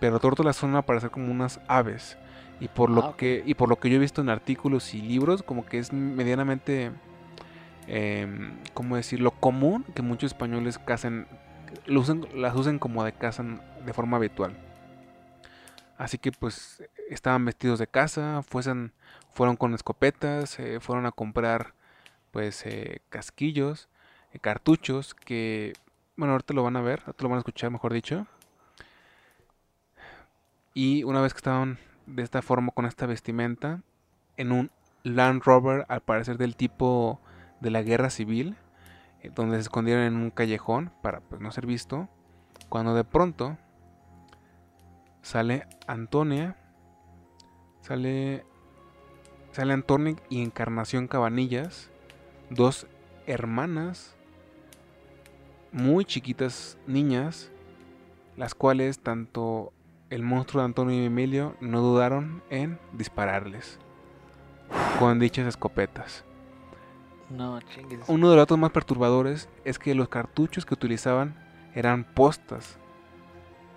Pero 0.00 0.20
tórtolas 0.20 0.56
son 0.56 0.74
a 0.76 0.82
parecer 0.82 1.10
como 1.10 1.30
unas 1.30 1.60
aves. 1.68 2.16
Y 2.60 2.68
por 2.68 2.90
lo 2.90 3.04
ah, 3.04 3.16
que 3.16 3.42
y 3.44 3.54
por 3.54 3.68
lo 3.68 3.76
que 3.76 3.90
yo 3.90 3.96
he 3.96 4.00
visto 4.00 4.20
en 4.20 4.30
artículos 4.30 4.94
y 4.94 5.02
libros, 5.02 5.42
como 5.42 5.66
que 5.66 5.78
es 5.78 5.92
medianamente, 5.92 6.92
eh, 7.86 8.26
¿cómo 8.74 8.96
decirlo? 8.96 9.32
Común 9.32 9.84
que 9.94 10.02
muchos 10.02 10.32
españoles 10.32 10.78
casen, 10.78 11.26
las 11.86 12.54
usen 12.54 12.78
como 12.78 13.04
de 13.04 13.12
cazan 13.12 13.60
de 13.84 13.92
forma 13.92 14.16
habitual. 14.16 14.56
Así 15.96 16.18
que 16.18 16.30
pues 16.30 16.82
estaban 17.10 17.44
vestidos 17.44 17.78
de 17.78 17.86
casa, 17.86 18.42
fuesen 18.42 18.92
fueron 19.32 19.56
con 19.56 19.74
escopetas, 19.74 20.58
eh, 20.58 20.80
fueron 20.80 21.06
a 21.06 21.12
comprar 21.12 21.74
pues 22.30 22.64
eh, 22.66 23.02
casquillos, 23.08 23.88
eh, 24.32 24.38
cartuchos 24.38 25.14
que, 25.14 25.72
bueno, 26.16 26.32
ahorita 26.32 26.54
lo 26.54 26.62
van 26.62 26.76
a 26.76 26.80
ver, 26.80 27.02
ahorita 27.06 27.22
lo 27.22 27.28
van 27.28 27.36
a 27.36 27.40
escuchar, 27.40 27.70
mejor 27.70 27.92
dicho. 27.92 28.26
Y 30.74 31.02
una 31.04 31.20
vez 31.20 31.32
que 31.32 31.38
estaban 31.38 31.78
de 32.06 32.22
esta 32.22 32.42
forma 32.42 32.72
con 32.72 32.86
esta 32.86 33.06
vestimenta, 33.06 33.82
en 34.36 34.52
un 34.52 34.70
Land 35.02 35.42
Rover 35.44 35.84
al 35.88 36.00
parecer 36.00 36.38
del 36.38 36.56
tipo 36.56 37.20
de 37.60 37.70
la 37.70 37.82
guerra 37.82 38.10
civil, 38.10 38.56
donde 39.34 39.56
se 39.56 39.62
escondieron 39.62 40.04
en 40.04 40.16
un 40.16 40.30
callejón 40.30 40.92
para 41.02 41.20
pues, 41.20 41.40
no 41.40 41.50
ser 41.52 41.66
visto, 41.66 42.08
cuando 42.68 42.94
de 42.94 43.04
pronto 43.04 43.56
sale 45.22 45.66
Antonia, 45.86 46.56
sale 47.80 48.44
Sale 49.52 49.72
Antonio 49.72 50.16
y 50.28 50.42
Encarnación 50.42 51.08
Cabanillas, 51.08 51.90
dos 52.50 52.86
hermanas 53.26 54.14
muy 55.72 56.04
chiquitas 56.04 56.78
niñas, 56.86 57.50
las 58.36 58.54
cuales 58.54 59.00
tanto 59.00 59.72
el 60.10 60.22
monstruo 60.22 60.62
de 60.62 60.66
Antonio 60.66 61.02
y 61.02 61.06
Emilio 61.06 61.56
no 61.60 61.80
dudaron 61.80 62.42
en 62.50 62.78
dispararles 62.92 63.78
con 64.98 65.18
dichas 65.18 65.46
escopetas. 65.46 66.24
No, 67.30 67.58
Uno 68.06 68.30
de 68.30 68.36
los 68.36 68.42
datos 68.42 68.58
más 68.58 68.70
perturbadores 68.70 69.48
es 69.64 69.78
que 69.78 69.94
los 69.94 70.08
cartuchos 70.08 70.64
que 70.64 70.74
utilizaban 70.74 71.34
eran 71.74 72.04
postas. 72.04 72.78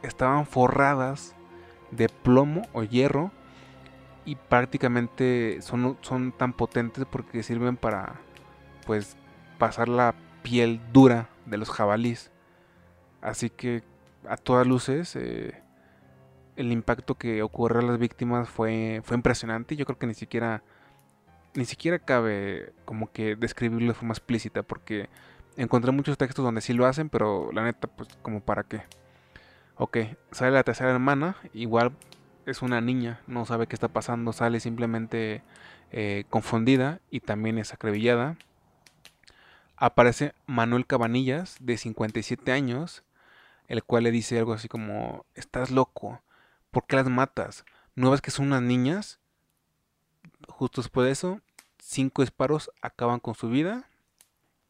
Estaban 0.03 0.45
forradas 0.45 1.35
de 1.91 2.07
plomo 2.07 2.61
o 2.71 2.83
hierro 2.83 3.31
y 4.25 4.35
prácticamente 4.35 5.61
son, 5.61 5.97
son 6.01 6.31
tan 6.31 6.53
potentes 6.53 7.05
porque 7.09 7.43
sirven 7.43 7.75
para 7.75 8.15
pues 8.85 9.17
pasar 9.57 9.89
la 9.89 10.15
piel 10.43 10.79
dura 10.93 11.29
de 11.45 11.57
los 11.57 11.69
jabalís. 11.69 12.31
Así 13.21 13.49
que 13.49 13.83
a 14.27 14.37
todas 14.37 14.65
luces 14.65 15.15
eh, 15.15 15.61
el 16.55 16.71
impacto 16.71 17.15
que 17.15 17.43
ocurrió 17.43 17.79
a 17.79 17.83
las 17.83 17.97
víctimas 17.97 18.49
fue, 18.49 19.01
fue 19.03 19.17
impresionante 19.17 19.75
yo 19.75 19.85
creo 19.85 19.97
que 19.97 20.07
ni 20.07 20.13
siquiera 20.13 20.63
ni 21.53 21.65
siquiera 21.65 21.99
cabe 21.99 22.73
como 22.85 23.11
que 23.11 23.35
describirlo 23.35 23.87
de 23.89 23.93
forma 23.93 24.13
explícita 24.13 24.63
porque 24.63 25.09
encontré 25.57 25.91
muchos 25.91 26.17
textos 26.17 26.43
donde 26.45 26.61
sí 26.61 26.73
lo 26.73 26.85
hacen, 26.85 27.09
pero 27.09 27.51
la 27.51 27.63
neta 27.63 27.87
pues 27.87 28.09
como 28.21 28.41
para 28.41 28.63
qué. 28.63 28.83
Ok, 29.75 29.97
sale 30.31 30.51
la 30.51 30.63
tercera 30.63 30.91
hermana, 30.91 31.37
igual 31.53 31.93
es 32.45 32.61
una 32.61 32.81
niña, 32.81 33.21
no 33.27 33.45
sabe 33.45 33.67
qué 33.67 33.75
está 33.75 33.87
pasando, 33.87 34.33
sale 34.33 34.59
simplemente 34.59 35.43
eh, 35.91 36.25
confundida 36.29 37.01
y 37.09 37.21
también 37.21 37.57
es 37.57 37.73
acrevillada. 37.73 38.37
Aparece 39.77 40.33
Manuel 40.45 40.85
Cabanillas, 40.85 41.57
de 41.59 41.77
57 41.77 42.51
años, 42.51 43.03
el 43.67 43.83
cual 43.83 44.03
le 44.03 44.11
dice 44.11 44.37
algo 44.37 44.53
así 44.53 44.67
como, 44.67 45.25
estás 45.33 45.71
loco, 45.71 46.21
¿por 46.69 46.85
qué 46.85 46.97
las 46.97 47.09
matas? 47.09 47.65
¿No 47.95 48.11
ves 48.11 48.21
que 48.21 48.31
son 48.31 48.47
unas 48.47 48.61
niñas? 48.61 49.20
Justo 50.47 50.81
después 50.81 51.05
de 51.05 51.11
eso, 51.11 51.41
cinco 51.79 52.21
disparos 52.21 52.71
acaban 52.81 53.19
con 53.19 53.35
su 53.35 53.49
vida. 53.49 53.87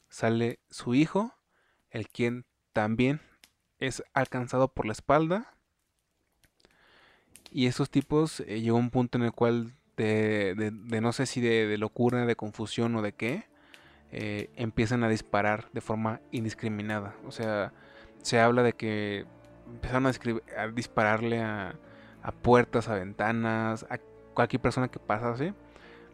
Sale 0.09 0.59
su 0.69 0.93
hijo, 0.93 1.33
el 1.89 2.07
quien 2.07 2.45
también 2.73 3.21
es 3.79 4.03
alcanzado 4.13 4.67
por 4.67 4.85
la 4.85 4.91
espalda 4.91 5.53
y 7.51 7.67
esos 7.67 7.89
tipos 7.89 8.39
eh, 8.41 8.61
llegó 8.61 8.77
un 8.77 8.89
punto 8.89 9.17
en 9.17 9.25
el 9.25 9.33
cual 9.33 9.73
de, 9.97 10.71
no 11.01 11.11
sé 11.11 11.25
si 11.25 11.41
de, 11.41 11.77
locura, 11.77 12.25
de 12.25 12.35
confusión 12.35 12.95
o 12.95 13.01
de 13.01 13.11
qué, 13.11 13.45
eh, 14.11 14.49
empiezan 14.55 15.03
a 15.03 15.09
disparar 15.09 15.69
de 15.73 15.81
forma 15.81 16.21
indiscriminada. 16.31 17.13
O 17.27 17.31
sea, 17.31 17.73
se 18.23 18.39
habla 18.39 18.63
de 18.63 18.73
que 18.73 19.25
empezaron 19.67 20.07
a, 20.07 20.67
dispararle 20.69 21.41
a, 21.41 21.75
puertas, 22.41 22.87
a 22.87 22.95
ventanas, 22.95 23.85
a 23.89 23.99
cualquier 24.33 24.61
persona 24.61 24.87
que 24.89 24.99
pasase. 24.99 25.53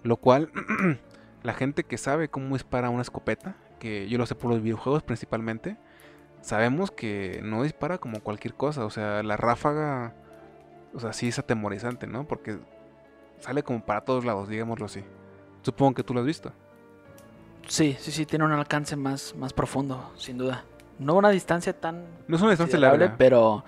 Lo 0.03 0.17
cual, 0.17 0.51
la 1.43 1.53
gente 1.53 1.83
que 1.83 1.97
sabe 1.97 2.29
cómo 2.29 2.55
dispara 2.55 2.89
una 2.89 3.01
escopeta, 3.01 3.55
que 3.79 4.07
yo 4.09 4.17
lo 4.17 4.25
sé 4.25 4.35
por 4.35 4.51
los 4.51 4.61
videojuegos 4.61 5.03
principalmente, 5.03 5.77
sabemos 6.41 6.91
que 6.91 7.41
no 7.43 7.63
dispara 7.63 7.97
como 7.97 8.21
cualquier 8.21 8.53
cosa. 8.53 8.85
O 8.85 8.89
sea, 8.89 9.23
la 9.23 9.37
ráfaga 9.37 10.13
o 10.93 10.99
sea, 10.99 11.13
sí 11.13 11.27
es 11.27 11.39
atemorizante, 11.39 12.07
¿no? 12.07 12.27
Porque 12.27 12.57
sale 13.39 13.63
como 13.63 13.83
para 13.85 14.01
todos 14.01 14.25
lados, 14.25 14.49
digámoslo 14.49 14.85
así. 14.85 15.03
Supongo 15.61 15.95
que 15.95 16.03
tú 16.03 16.13
lo 16.13 16.21
has 16.21 16.25
visto. 16.25 16.51
Sí, 17.67 17.95
sí, 17.99 18.11
sí, 18.11 18.25
tiene 18.25 18.45
un 18.45 18.51
alcance 18.51 18.95
más, 18.95 19.35
más 19.35 19.53
profundo, 19.53 20.11
sin 20.15 20.37
duda. 20.37 20.63
No 20.99 21.15
una 21.15 21.29
distancia 21.29 21.79
tan... 21.79 22.05
No 22.27 22.35
es 22.35 22.41
una 22.41 22.51
distancia 22.51 22.79
larga. 22.79 23.15
Pero, 23.17 23.63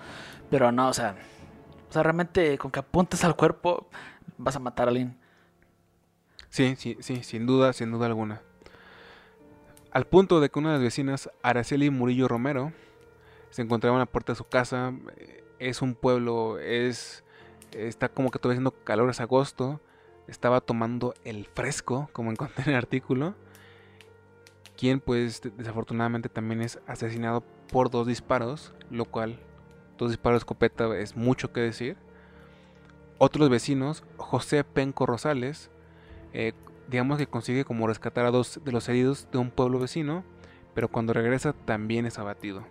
pero 0.50 0.72
no, 0.72 0.88
o 0.88 0.92
sea, 0.92 1.14
o 1.88 1.92
sea, 1.92 2.02
realmente 2.02 2.58
con 2.58 2.70
que 2.70 2.80
apuntes 2.80 3.22
al 3.24 3.36
cuerpo 3.36 3.88
vas 4.42 4.56
a 4.56 4.58
matar 4.58 4.88
a 4.88 4.90
alguien. 4.90 5.16
Sí, 6.48 6.74
sí, 6.76 6.96
sí, 7.00 7.22
sin 7.22 7.46
duda, 7.46 7.72
sin 7.72 7.90
duda 7.92 8.06
alguna. 8.06 8.42
Al 9.92 10.06
punto 10.06 10.40
de 10.40 10.50
que 10.50 10.58
una 10.58 10.70
de 10.70 10.74
las 10.76 10.82
vecinas, 10.82 11.30
Araceli 11.42 11.90
Murillo 11.90 12.28
Romero, 12.28 12.72
se 13.50 13.62
encontraba 13.62 13.96
en 13.96 14.00
la 14.00 14.06
puerta 14.06 14.32
de 14.32 14.36
su 14.36 14.44
casa, 14.44 14.92
es 15.58 15.82
un 15.82 15.94
pueblo, 15.94 16.58
es 16.58 17.24
está 17.72 18.08
como 18.08 18.30
que 18.30 18.38
todavía 18.38 18.56
haciendo 18.56 18.84
calor, 18.84 19.10
es 19.10 19.20
agosto, 19.20 19.80
estaba 20.26 20.60
tomando 20.60 21.14
el 21.24 21.46
fresco, 21.46 22.08
como 22.12 22.30
encontré 22.30 22.64
en 22.64 22.70
el 22.70 22.76
artículo, 22.76 23.34
quien 24.76 25.00
pues 25.00 25.42
desafortunadamente 25.56 26.28
también 26.28 26.62
es 26.62 26.80
asesinado 26.86 27.42
por 27.70 27.90
dos 27.90 28.06
disparos, 28.06 28.72
lo 28.90 29.04
cual 29.04 29.38
dos 29.98 30.10
disparos 30.10 30.36
de 30.36 30.38
escopeta 30.38 30.96
es 30.98 31.16
mucho 31.16 31.52
que 31.52 31.60
decir. 31.60 31.96
Otros 33.22 33.50
vecinos, 33.50 34.02
José 34.16 34.64
Penco 34.64 35.04
Rosales, 35.04 35.70
eh, 36.32 36.54
digamos 36.88 37.18
que 37.18 37.26
consigue 37.26 37.66
como 37.66 37.86
rescatar 37.86 38.24
a 38.24 38.30
dos 38.30 38.62
de 38.64 38.72
los 38.72 38.88
heridos 38.88 39.28
de 39.30 39.36
un 39.36 39.50
pueblo 39.50 39.78
vecino, 39.78 40.24
pero 40.72 40.88
cuando 40.88 41.12
regresa 41.12 41.52
también 41.52 42.06
es 42.06 42.18
abatido. 42.18 42.64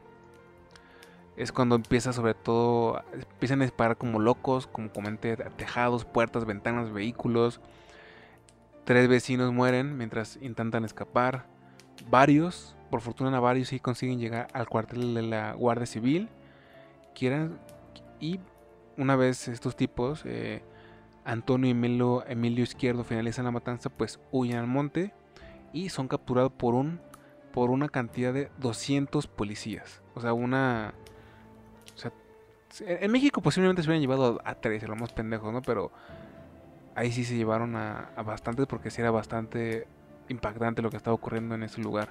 Es 1.37 1.51
cuando 1.51 1.75
empieza 1.75 2.13
sobre 2.13 2.33
todo, 2.33 3.03
empiezan 3.13 3.61
a 3.61 3.65
disparar 3.65 3.97
como 3.97 4.19
locos, 4.19 4.65
como 4.65 4.91
comenté, 4.91 5.37
tejados, 5.37 6.03
puertas, 6.03 6.45
ventanas, 6.45 6.91
vehículos. 6.91 7.61
Tres 8.85 9.07
vecinos 9.07 9.53
mueren 9.53 9.99
mientras 9.99 10.39
intentan 10.41 10.83
escapar. 10.83 11.45
Varios, 12.09 12.75
por 12.89 13.01
fortuna 13.01 13.39
varios 13.39 13.67
sí 13.67 13.79
consiguen 13.79 14.17
llegar 14.17 14.47
al 14.53 14.67
cuartel 14.67 15.13
de 15.13 15.21
la 15.21 15.53
Guardia 15.53 15.85
Civil. 15.85 16.27
Quieran, 17.13 17.59
y 18.19 18.39
una 18.99 19.15
vez 19.15 19.47
estos 19.47 19.75
tipos, 19.75 20.21
eh, 20.25 20.61
Antonio 21.25 21.69
y 21.69 21.71
Emilio, 21.71 22.23
Emilio 22.27 22.63
Izquierdo 22.63 23.03
finalizan 23.03 23.45
la 23.45 23.51
matanza, 23.51 23.89
pues 23.89 24.19
huyen 24.31 24.57
al 24.57 24.67
monte 24.67 25.13
y 25.73 25.89
son 25.89 26.07
capturados 26.07 26.51
por 26.51 26.75
un 26.75 27.01
por 27.51 27.71
una 27.71 27.89
cantidad 27.89 28.31
de 28.31 28.51
200 28.59 29.25
policías. 29.25 30.03
O 30.13 30.21
sea, 30.21 30.33
una 30.33 30.93
en 32.81 33.11
México 33.11 33.41
posiblemente 33.41 33.81
se 33.81 33.87
hubieran 33.87 34.01
llevado 34.01 34.39
a, 34.45 34.55
tres, 34.55 34.87
los 34.87 34.99
más 34.99 35.11
pendejos, 35.11 35.51
¿no? 35.51 35.61
Pero 35.61 35.91
ahí 36.95 37.11
sí 37.11 37.23
se 37.23 37.35
llevaron 37.35 37.75
a, 37.75 38.11
bastantes 38.23 38.67
porque 38.67 38.91
sí 38.91 39.01
era 39.01 39.11
bastante 39.11 39.87
impactante 40.27 40.81
lo 40.81 40.89
que 40.89 40.97
estaba 40.97 41.15
ocurriendo 41.15 41.55
en 41.55 41.63
ese 41.63 41.81
lugar. 41.81 42.09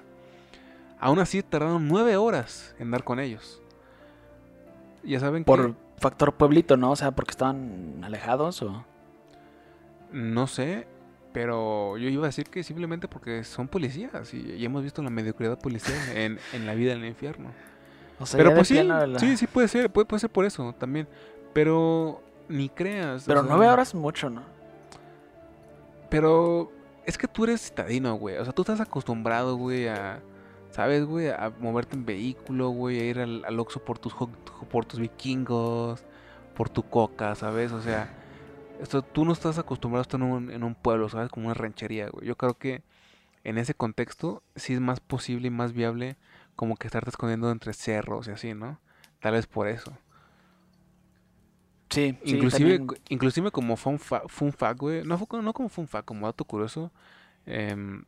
Aún 0.99 1.19
así 1.19 1.41
tardaron 1.41 1.87
nueve 1.87 2.17
horas 2.17 2.75
en 2.77 2.91
dar 2.91 3.03
con 3.03 3.19
ellos. 3.19 3.61
Ya 5.03 5.19
saben 5.21 5.45
Por 5.45 5.75
factor 5.99 6.33
pueblito, 6.33 6.77
¿no? 6.77 6.91
O 6.91 6.95
sea, 6.95 7.11
porque 7.11 7.31
estaban 7.31 8.01
alejados 8.03 8.61
o... 8.61 8.85
No 10.11 10.47
sé, 10.47 10.87
pero 11.33 11.97
yo 11.97 12.09
iba 12.09 12.23
a 12.23 12.29
decir 12.29 12.49
que 12.49 12.63
simplemente 12.63 13.07
porque 13.07 13.43
son 13.43 13.67
policías 13.67 14.33
y, 14.33 14.65
hemos 14.65 14.83
visto 14.83 15.03
la 15.03 15.11
mediocridad 15.11 15.59
policial 15.59 15.97
en, 16.17 16.39
en 16.53 16.65
la 16.65 16.73
vida 16.73 16.93
en 16.93 16.99
el 16.99 17.05
infierno 17.05 17.51
pero 18.31 18.53
pues 18.53 18.67
sí, 18.67 18.77
sí, 19.17 19.37
sí 19.37 19.47
puede 19.47 19.67
ser, 19.67 19.89
puede, 19.89 20.05
puede 20.05 20.19
ser 20.19 20.29
por 20.29 20.45
eso 20.45 20.73
también. 20.77 21.07
Pero 21.53 22.21
ni 22.47 22.69
creas. 22.69 23.23
Pero 23.25 23.43
nueve 23.43 23.67
horas 23.67 23.89
es 23.89 23.95
mucho, 23.95 24.29
¿no? 24.29 24.43
Pero 26.09 26.71
es 27.05 27.17
que 27.17 27.27
tú 27.27 27.45
eres 27.45 27.61
citadino, 27.61 28.15
güey. 28.15 28.37
O 28.37 28.43
sea, 28.43 28.53
tú 28.53 28.63
estás 28.63 28.79
acostumbrado, 28.81 29.55
güey, 29.55 29.87
a... 29.87 30.19
¿Sabes, 30.71 31.05
güey? 31.05 31.29
A 31.29 31.51
moverte 31.59 31.95
en 31.95 32.05
vehículo, 32.05 32.69
güey, 32.69 32.99
a 32.99 33.05
ir 33.05 33.19
al, 33.19 33.43
al 33.45 33.59
Oxxo 33.59 33.83
por 33.83 33.97
tus, 33.97 34.13
por 34.13 34.85
tus 34.85 34.99
vikingos, 34.99 36.03
por 36.55 36.69
tu 36.69 36.83
coca, 36.83 37.33
¿sabes? 37.35 37.71
O 37.71 37.81
sea, 37.81 38.13
esto, 38.79 39.01
tú 39.01 39.25
no 39.25 39.33
estás 39.33 39.57
acostumbrado 39.57 40.01
a 40.01 40.03
estar 40.03 40.19
en 40.19 40.27
un, 40.27 40.51
en 40.51 40.63
un 40.63 40.75
pueblo, 40.75 41.09
¿sabes? 41.09 41.29
Como 41.29 41.47
una 41.47 41.53
ranchería, 41.53 42.09
güey. 42.09 42.27
Yo 42.27 42.35
creo 42.37 42.57
que 42.57 42.83
en 43.43 43.57
ese 43.57 43.73
contexto 43.73 44.43
sí 44.55 44.73
es 44.73 44.79
más 44.79 44.99
posible 44.99 45.47
y 45.47 45.51
más 45.51 45.73
viable 45.73 46.17
como 46.55 46.75
que 46.75 46.87
estarte 46.87 47.09
escondiendo 47.09 47.51
entre 47.51 47.73
cerros 47.73 48.27
y 48.27 48.31
así, 48.31 48.53
¿no? 48.53 48.79
Tal 49.21 49.33
vez 49.33 49.47
por 49.47 49.67
eso. 49.67 49.97
Sí, 51.89 52.17
inclusive, 52.23 52.85
inclusive 53.09 53.51
como 53.51 53.75
fun, 53.75 53.97
fact, 53.97 54.79
güey, 54.79 55.03
no, 55.03 55.17
no 55.41 55.53
como 55.53 55.69
fun 55.69 55.87
fact, 55.87 56.05
como 56.05 56.27
dato 56.27 56.45
curioso, 56.45 56.91
em, 57.47 58.03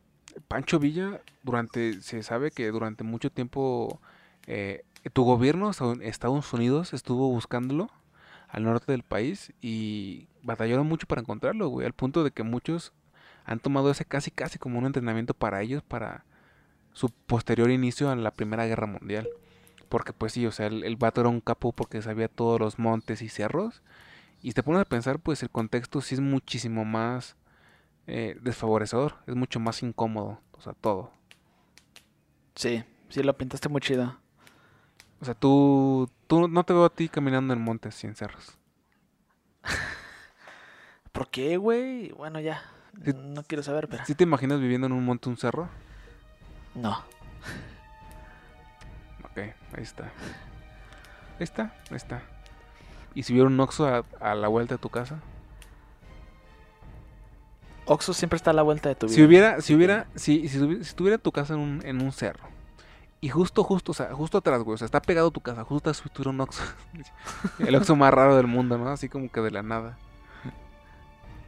Pancho 0.48 0.78
Villa, 0.78 1.20
durante, 1.42 2.00
se 2.00 2.22
sabe 2.22 2.50
que 2.50 2.70
durante 2.70 3.04
mucho 3.04 3.30
tiempo 3.30 4.00
eh, 4.46 4.84
tu 5.12 5.24
gobierno, 5.24 5.70
Estados 6.00 6.52
Unidos, 6.52 6.92
estuvo 6.92 7.28
buscándolo 7.28 7.90
al 8.48 8.64
norte 8.64 8.92
del 8.92 9.02
país 9.02 9.52
y 9.60 10.28
batallaron 10.42 10.86
mucho 10.86 11.06
para 11.06 11.22
encontrarlo, 11.22 11.68
güey, 11.68 11.86
al 11.86 11.94
punto 11.94 12.22
de 12.22 12.30
que 12.30 12.42
muchos 12.42 12.92
han 13.44 13.60
tomado 13.60 13.90
ese 13.90 14.04
casi 14.04 14.30
casi 14.30 14.58
como 14.58 14.78
un 14.78 14.86
entrenamiento 14.86 15.34
para 15.34 15.62
ellos, 15.62 15.82
para 15.82 16.24
su 16.92 17.10
posterior 17.10 17.70
inicio 17.70 18.10
a 18.10 18.16
la 18.16 18.30
Primera 18.30 18.66
Guerra 18.66 18.86
Mundial. 18.86 19.28
Porque 19.88 20.12
pues 20.12 20.32
sí, 20.32 20.46
o 20.46 20.52
sea, 20.52 20.66
el, 20.66 20.96
vato 20.96 21.20
era 21.20 21.30
un 21.30 21.40
capo 21.40 21.72
porque 21.72 22.02
sabía 22.02 22.28
todos 22.28 22.60
los 22.60 22.78
montes 22.78 23.22
y 23.22 23.28
cerros. 23.28 23.82
Y 24.42 24.52
te 24.52 24.62
pones 24.62 24.82
a 24.82 24.86
pensar, 24.86 25.18
pues 25.18 25.42
el 25.42 25.50
contexto 25.50 26.00
sí 26.00 26.14
es 26.14 26.20
muchísimo 26.20 26.84
más 26.84 27.36
eh, 28.06 28.38
desfavorecedor, 28.40 29.16
es 29.26 29.34
mucho 29.34 29.60
más 29.60 29.82
incómodo, 29.82 30.40
o 30.52 30.60
sea, 30.60 30.72
todo. 30.74 31.12
Sí, 32.54 32.84
sí 33.08 33.22
lo 33.22 33.36
pintaste 33.36 33.68
muy 33.68 33.80
chido. 33.80 34.16
O 35.20 35.24
sea, 35.24 35.34
tú, 35.34 36.10
tú 36.26 36.48
no 36.48 36.64
te 36.64 36.72
veo 36.72 36.84
a 36.84 36.90
ti 36.90 37.08
caminando 37.08 37.54
en 37.54 37.60
montes 37.60 38.02
y 38.02 38.06
en 38.08 38.16
cerros. 38.16 38.58
¿Por 41.12 41.30
qué, 41.30 41.56
güey? 41.56 42.10
Bueno, 42.10 42.40
ya. 42.40 42.62
no 43.14 43.42
quiero 43.44 43.62
saber, 43.62 43.88
pero. 43.88 44.04
¿Sí 44.04 44.14
te 44.14 44.24
imaginas 44.24 44.60
viviendo 44.60 44.86
en 44.86 44.92
un 44.92 45.04
monte, 45.04 45.28
un 45.28 45.36
cerro? 45.36 45.68
No. 46.74 47.02
Ok, 49.24 49.38
ahí 49.38 49.82
está. 49.82 50.12
Ahí 51.38 51.44
está, 51.44 51.74
ahí 51.88 51.96
está. 51.96 52.22
¿Y 53.14 53.22
si 53.22 53.32
hubiera 53.32 53.48
un 53.48 53.58
Oxxo 53.58 54.04
a, 54.20 54.34
la 54.34 54.48
vuelta 54.48 54.74
de 54.74 54.78
tu 54.78 54.90
casa? 54.90 55.20
Oxxo 57.84 58.14
siempre 58.14 58.36
está 58.36 58.50
a 58.50 58.54
la 58.54 58.62
vuelta 58.62 58.88
de 58.88 58.94
tu 58.94 59.06
vida. 59.06 59.14
Si 59.14 59.22
hubiera, 59.22 59.60
si 59.60 59.74
hubiera, 59.74 60.06
si, 60.14 60.48
si, 60.48 60.94
tuviera 60.94 61.18
tu 61.18 61.32
casa 61.32 61.54
en 61.54 61.60
un, 61.60 61.80
en 61.84 62.00
un 62.00 62.12
cerro. 62.12 62.44
Y 63.20 63.28
justo, 63.28 63.62
justo, 63.64 63.92
o 63.92 63.94
sea, 63.94 64.12
justo 64.14 64.38
atrás, 64.38 64.62
güey. 64.62 64.74
O 64.74 64.78
sea, 64.78 64.86
está 64.86 65.00
pegado 65.00 65.30
tu 65.30 65.40
casa. 65.40 65.64
Justo 65.64 65.90
atrás 65.90 66.02
tuviera 66.12 66.30
un 66.30 66.40
Oxxo. 66.40 66.62
El 67.58 67.74
Oxxo 67.74 67.96
más 67.96 68.12
raro 68.12 68.36
del 68.36 68.46
mundo, 68.46 68.78
¿no? 68.78 68.88
Así 68.88 69.08
como 69.08 69.30
que 69.30 69.40
de 69.40 69.50
la 69.50 69.62
nada. 69.62 69.98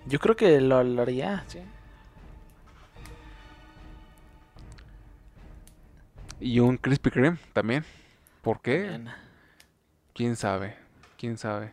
Yo 0.07 0.19
creo 0.19 0.37
que 0.37 0.61
lo, 0.61 0.83
lo 0.85 1.03
haría, 1.03 1.45
sí. 1.49 1.61
Y 6.41 6.61
un 6.61 6.77
Krispy 6.77 7.11
Kreme 7.11 7.39
también. 7.53 7.85
¿Por 8.43 8.61
qué? 8.61 9.01
¿Quién 10.13 10.37
sabe? 10.37 10.77
¿Quién 11.17 11.39
sabe? 11.39 11.73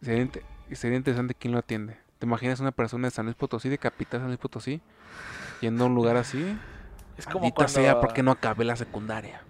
Sería, 0.00 0.96
interesante 0.96 1.34
quién 1.34 1.52
lo 1.52 1.58
atiende. 1.58 1.98
¿Te 2.18 2.26
imaginas 2.26 2.60
una 2.60 2.72
persona 2.72 3.06
de 3.06 3.10
San 3.12 3.26
Luis 3.26 3.36
Potosí, 3.36 3.68
de 3.68 3.78
capital 3.78 4.20
San 4.20 4.28
Luis 4.28 4.40
Potosí, 4.40 4.80
yendo 5.60 5.84
a 5.84 5.86
un 5.86 5.94
lugar 5.94 6.16
así? 6.16 6.56
Es 7.16 7.26
como 7.26 7.52
cuando... 7.52 7.72
sea, 7.72 8.00
¿por 8.00 8.12
qué 8.12 8.22
no 8.22 8.32
acabé 8.32 8.64
la 8.64 8.76
secundaria? 8.76 9.42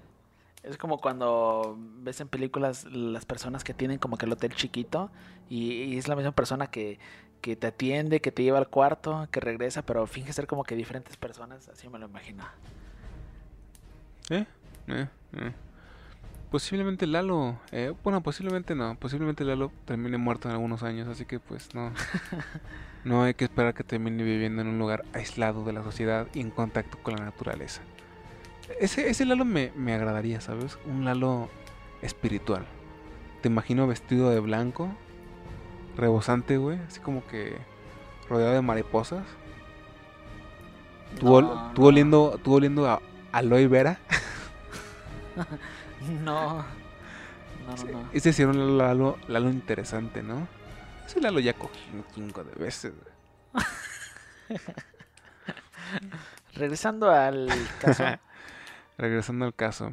Es 0.62 0.76
como 0.76 1.00
cuando 1.00 1.76
ves 1.78 2.20
en 2.20 2.28
películas 2.28 2.84
las 2.84 3.24
personas 3.24 3.64
que 3.64 3.72
tienen 3.72 3.98
como 3.98 4.18
que 4.18 4.26
el 4.26 4.32
hotel 4.32 4.54
chiquito 4.54 5.10
y, 5.48 5.96
es 5.96 6.08
la 6.08 6.16
misma 6.16 6.32
persona 6.32 6.66
que, 6.66 6.98
que, 7.40 7.56
te 7.56 7.68
atiende, 7.68 8.20
que 8.20 8.32
te 8.32 8.42
lleva 8.42 8.58
al 8.58 8.68
cuarto, 8.68 9.28
que 9.30 9.40
regresa, 9.40 9.80
pero 9.82 10.06
finge 10.06 10.32
ser 10.34 10.46
como 10.46 10.64
que 10.64 10.74
diferentes 10.74 11.16
personas, 11.16 11.68
así 11.70 11.88
me 11.88 11.98
lo 11.98 12.06
imagino. 12.06 12.44
¿Eh? 14.28 14.44
¿Eh? 14.88 15.08
¿Eh? 15.32 15.52
Posiblemente 16.50 17.06
Lalo, 17.06 17.58
eh, 17.72 17.92
bueno, 18.02 18.22
posiblemente 18.22 18.74
no, 18.74 18.94
posiblemente 18.94 19.44
Lalo 19.44 19.70
termine 19.84 20.16
muerto 20.16 20.48
en 20.48 20.54
algunos 20.54 20.82
años, 20.82 21.06
así 21.06 21.26
que 21.26 21.40
pues 21.40 21.74
no, 21.74 21.92
no 23.04 23.24
hay 23.24 23.34
que 23.34 23.44
esperar 23.44 23.74
que 23.74 23.84
termine 23.84 24.22
viviendo 24.22 24.62
en 24.62 24.68
un 24.68 24.78
lugar 24.78 25.04
aislado 25.12 25.62
de 25.64 25.74
la 25.74 25.82
sociedad 25.82 26.26
y 26.32 26.40
en 26.40 26.50
contacto 26.50 26.96
con 27.02 27.16
la 27.16 27.24
naturaleza. 27.24 27.82
Ese, 28.80 29.10
ese 29.10 29.26
Lalo 29.26 29.44
me, 29.44 29.72
me 29.76 29.92
agradaría, 29.92 30.40
¿sabes? 30.40 30.78
Un 30.86 31.04
Lalo 31.04 31.50
espiritual. 32.00 32.64
Te 33.42 33.48
imagino 33.48 33.86
vestido 33.86 34.30
de 34.30 34.40
blanco, 34.40 34.88
rebosante, 35.98 36.56
güey, 36.56 36.78
así 36.88 37.00
como 37.00 37.26
que 37.26 37.58
rodeado 38.28 38.54
de 38.54 38.62
mariposas. 38.62 39.24
tú, 41.20 41.84
oliendo, 41.84 42.40
tú 42.42 42.54
oliendo 42.54 42.88
a 42.88 43.02
aloe 43.32 43.68
vera. 43.68 43.98
no. 46.22 46.64
No, 47.66 47.84
no, 47.92 48.08
Ese 48.12 48.32
sí 48.32 48.42
era 48.42 48.50
un 48.50 48.78
Lalo, 48.78 49.18
Lalo 49.28 49.50
interesante, 49.50 50.22
¿no? 50.22 50.48
Ese 51.06 51.20
Lalo 51.20 51.40
ya 51.40 51.52
cogí 51.52 51.78
un 51.92 52.04
chingo 52.14 52.44
de 52.44 52.54
veces. 52.54 52.92
Regresando 56.54 57.10
al 57.10 57.48
caso. 57.80 58.04
Regresando 58.98 59.44
al 59.44 59.54
caso. 59.54 59.92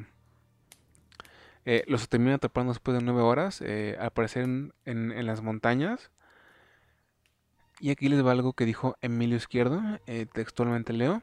Eh, 1.66 1.84
los 1.88 2.08
terminan 2.10 2.36
atrapando 2.36 2.74
después 2.74 2.98
de 2.98 3.04
nueve 3.04 3.22
horas. 3.22 3.62
Eh, 3.62 3.98
al 4.00 4.12
parecer 4.12 4.44
en, 4.44 4.74
en, 4.86 5.26
las 5.26 5.42
montañas. 5.42 6.12
Y 7.80 7.92
aquí 7.92 8.08
les 8.08 8.26
va 8.26 8.32
algo 8.32 8.54
que 8.54 8.66
dijo 8.66 8.98
Emilio 9.02 9.38
Izquierdo. 9.38 9.82
Eh, 10.08 10.26
textualmente 10.32 10.94
leo. 10.94 11.22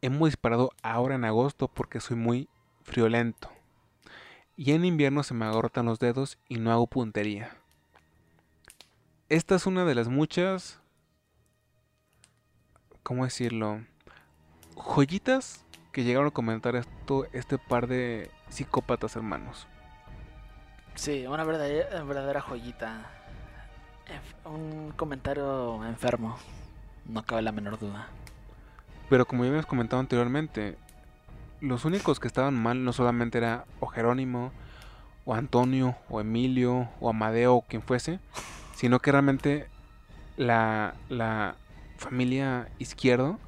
Hemos 0.00 0.28
disparado 0.28 0.70
ahora 0.82 1.14
en 1.14 1.24
agosto 1.24 1.68
porque 1.68 2.00
soy 2.00 2.16
muy 2.16 2.48
friolento. 2.84 3.50
Y 4.56 4.72
en 4.72 4.84
invierno 4.84 5.24
se 5.24 5.34
me 5.34 5.44
agotan 5.44 5.86
los 5.86 5.98
dedos 5.98 6.38
y 6.48 6.58
no 6.58 6.70
hago 6.70 6.86
puntería. 6.86 7.56
Esta 9.28 9.56
es 9.56 9.66
una 9.66 9.84
de 9.84 9.96
las 9.96 10.08
muchas... 10.08 10.80
¿Cómo 13.02 13.24
decirlo? 13.24 13.80
joyitas 14.76 15.64
que 15.92 16.04
llegaron 16.04 16.28
a 16.28 16.32
comentar 16.32 16.74
esto 16.76 17.26
este 17.32 17.58
par 17.58 17.86
de 17.86 18.30
psicópatas 18.48 19.16
hermanos. 19.16 19.66
Sí, 20.94 21.26
una 21.26 21.44
verdadera, 21.44 22.02
verdadera 22.04 22.40
joyita. 22.40 23.10
Un 24.44 24.92
comentario 24.96 25.84
enfermo. 25.84 26.36
No 27.06 27.24
cabe 27.24 27.42
la 27.42 27.52
menor 27.52 27.78
duda. 27.78 28.08
Pero 29.08 29.26
como 29.26 29.44
ya 29.44 29.48
habíamos 29.48 29.66
comentado 29.66 30.00
anteriormente, 30.00 30.78
los 31.64 31.84
únicos 31.84 32.20
que 32.20 32.28
estaban 32.28 32.54
mal 32.54 32.84
no 32.84 32.92
solamente 32.92 33.38
era 33.38 33.64
o 33.80 33.86
Jerónimo, 33.86 34.52
o 35.24 35.34
Antonio, 35.34 35.96
o 36.10 36.20
Emilio, 36.20 36.88
o 37.00 37.08
Amadeo, 37.08 37.54
o 37.54 37.62
quien 37.62 37.82
fuese, 37.82 38.20
sino 38.74 39.00
que 39.00 39.10
realmente 39.10 39.68
la, 40.36 40.94
la 41.08 41.56
familia 41.96 42.68
izquierdo, 42.78 43.38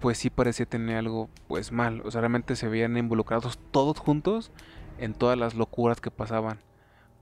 pues 0.00 0.18
sí 0.18 0.30
parecía 0.30 0.66
tener 0.66 0.96
algo 0.96 1.28
pues 1.48 1.72
mal. 1.72 2.02
O 2.04 2.10
sea, 2.10 2.20
realmente 2.20 2.54
se 2.54 2.68
veían 2.68 2.96
involucrados 2.96 3.58
todos 3.72 3.98
juntos 3.98 4.52
en 4.98 5.14
todas 5.14 5.36
las 5.36 5.54
locuras 5.54 6.00
que 6.00 6.10
pasaban. 6.10 6.60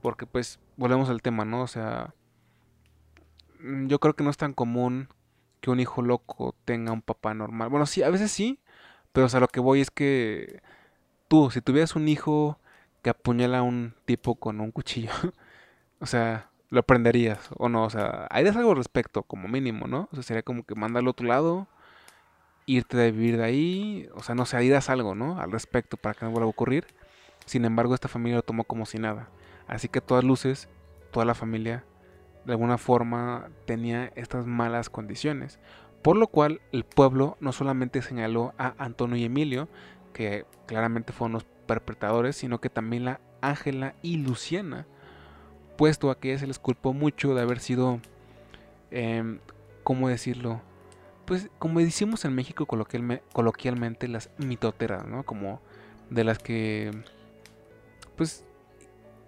Porque 0.01 0.27
pues 0.27 0.59
volvemos 0.77 1.09
al 1.09 1.21
tema, 1.21 1.45
¿no? 1.45 1.61
O 1.61 1.67
sea, 1.67 2.13
mm, 3.59 3.87
yo 3.87 3.99
creo 3.99 4.15
que 4.15 4.23
no 4.23 4.29
es 4.29 4.37
tan 4.37 4.53
común 4.53 5.09
que 5.61 5.71
un 5.71 5.79
hijo 5.79 6.01
loco 6.01 6.55
tenga 6.65 6.91
un 6.91 7.01
papá 7.01 7.33
normal. 7.33 7.69
Bueno, 7.69 7.85
sí, 7.85 8.03
a 8.03 8.09
veces 8.09 8.31
sí, 8.31 8.59
pero 9.13 9.25
o 9.27 9.29
sea, 9.29 9.39
lo 9.39 9.47
que 9.47 9.59
voy 9.59 9.81
es 9.81 9.91
que 9.91 10.61
tú, 11.27 11.51
si 11.51 11.61
tuvieras 11.61 11.95
un 11.95 12.07
hijo 12.07 12.59
que 13.01 13.09
apuñala 13.09 13.59
a 13.59 13.63
un 13.63 13.93
tipo 14.05 14.35
con 14.35 14.61
un 14.61 14.71
cuchillo, 14.71 15.11
o 15.99 16.05
sea, 16.05 16.49
lo 16.69 16.79
aprenderías 16.81 17.49
o 17.57 17.69
no, 17.69 17.83
o 17.83 17.89
sea, 17.89 18.27
harías 18.29 18.55
algo 18.55 18.71
al 18.71 18.77
respecto, 18.77 19.23
como 19.23 19.47
mínimo, 19.47 19.87
¿no? 19.87 20.07
O 20.11 20.15
sea, 20.15 20.23
sería 20.23 20.43
como 20.43 20.63
que 20.63 20.75
manda 20.75 20.99
al 20.99 21.07
otro 21.07 21.27
lado, 21.27 21.67
irte 22.65 22.97
de 22.97 23.11
vivir 23.11 23.37
de 23.37 23.43
ahí, 23.43 24.09
o 24.15 24.23
sea, 24.23 24.35
no 24.35 24.45
sé, 24.45 24.57
harías 24.57 24.89
algo, 24.89 25.15
¿no? 25.15 25.39
Al 25.39 25.51
respecto 25.51 25.97
para 25.97 26.15
que 26.15 26.25
no 26.25 26.31
vuelva 26.31 26.47
a 26.47 26.49
ocurrir. 26.49 26.87
Sin 27.45 27.65
embargo, 27.65 27.95
esta 27.95 28.07
familia 28.07 28.37
lo 28.37 28.43
tomó 28.43 28.63
como 28.63 28.85
si 28.85 28.97
nada. 28.99 29.29
Así 29.67 29.89
que 29.89 29.99
a 29.99 30.01
todas 30.01 30.23
luces, 30.23 30.69
toda 31.11 31.25
la 31.25 31.33
familia 31.33 31.83
de 32.45 32.53
alguna 32.53 32.77
forma 32.77 33.49
tenía 33.65 34.11
estas 34.15 34.45
malas 34.45 34.89
condiciones. 34.89 35.59
Por 36.01 36.17
lo 36.17 36.27
cual 36.27 36.61
el 36.71 36.83
pueblo 36.83 37.37
no 37.39 37.51
solamente 37.51 38.01
señaló 38.01 38.53
a 38.57 38.73
Antonio 38.77 39.17
y 39.17 39.25
Emilio, 39.25 39.67
que 40.13 40.45
claramente 40.65 41.13
fueron 41.13 41.33
los 41.33 41.45
perpetradores, 41.67 42.35
sino 42.35 42.59
que 42.59 42.69
también 42.69 43.05
la 43.05 43.21
Ángela 43.41 43.95
y 44.01 44.17
Luciana, 44.17 44.85
puesto 45.77 46.09
a 46.11 46.19
que 46.19 46.37
se 46.37 46.47
les 46.47 46.59
culpó 46.59 46.93
mucho 46.93 47.33
de 47.35 47.41
haber 47.41 47.59
sido, 47.59 47.99
em, 48.89 49.39
¿cómo 49.83 50.09
decirlo? 50.09 50.61
Pues 51.25 51.49
como 51.59 51.79
decimos 51.79 52.25
en 52.25 52.33
México 52.35 52.65
coloquialme- 52.65 53.21
coloquialmente, 53.31 54.07
las 54.07 54.31
mitoteras, 54.37 55.05
¿no? 55.05 55.23
Como 55.23 55.61
de 56.09 56.23
las 56.23 56.39
que, 56.39 56.91
pues, 58.17 58.43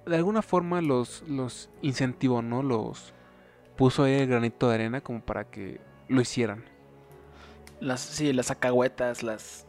de 0.05 0.15
alguna 0.15 0.41
forma 0.41 0.81
los, 0.81 1.23
los 1.27 1.69
incentivó, 1.81 2.41
¿no? 2.41 2.61
Los 2.61 3.13
puso 3.77 4.03
ahí 4.03 4.13
el 4.13 4.27
granito 4.27 4.67
de 4.67 4.75
arena 4.75 5.01
como 5.01 5.21
para 5.21 5.45
que 5.45 5.79
lo 6.13 6.21
hicieran. 6.21 6.63
Las, 7.79 7.99
sí, 8.01 8.31
las 8.33 8.49
acahuetas, 8.51 9.23
las... 9.23 9.65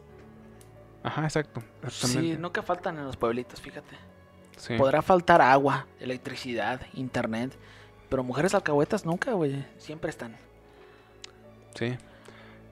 Ajá, 1.03 1.23
exacto. 1.23 1.61
Sí, 1.89 2.35
nunca 2.39 2.61
faltan 2.63 2.97
en 2.97 3.05
los 3.05 3.17
pueblitos, 3.17 3.59
fíjate. 3.61 3.95
Sí. 4.57 4.75
Podrá 4.77 5.01
faltar 5.01 5.41
agua, 5.41 5.85
electricidad, 5.99 6.81
internet, 6.93 7.51
pero 8.09 8.23
mujeres 8.23 8.55
alcahuetas 8.55 9.05
nunca, 9.05 9.33
güey. 9.33 9.65
Siempre 9.77 10.09
están. 10.09 10.35
Sí. 11.75 11.97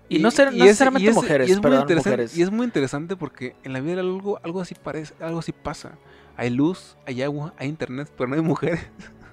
Y, 0.09 0.19
no, 0.19 0.31
ser, 0.31 0.47
no 0.47 0.53
es- 0.53 0.59
necesariamente 0.61 1.05
y 1.05 1.09
es- 1.09 1.15
mujeres, 1.15 1.49
y 1.49 1.51
es 1.51 1.57
muy 1.57 1.61
perdón, 1.63 1.81
interesante- 1.81 2.09
mujeres. 2.09 2.37
Y 2.37 2.41
es 2.41 2.51
muy 2.51 2.65
interesante 2.65 3.15
porque 3.15 3.55
en 3.63 3.73
la 3.73 3.81
vida 3.81 3.99
algo, 4.01 4.39
algo 4.43 4.61
así 4.61 4.75
parece, 4.75 5.13
algo 5.19 5.39
así 5.39 5.51
pasa. 5.51 5.91
Hay 6.37 6.49
luz, 6.49 6.95
hay 7.05 7.21
agua, 7.21 7.53
hay 7.57 7.67
internet, 7.67 8.09
pero 8.17 8.27
no 8.29 8.35
hay 8.35 8.41
mujeres. 8.41 8.81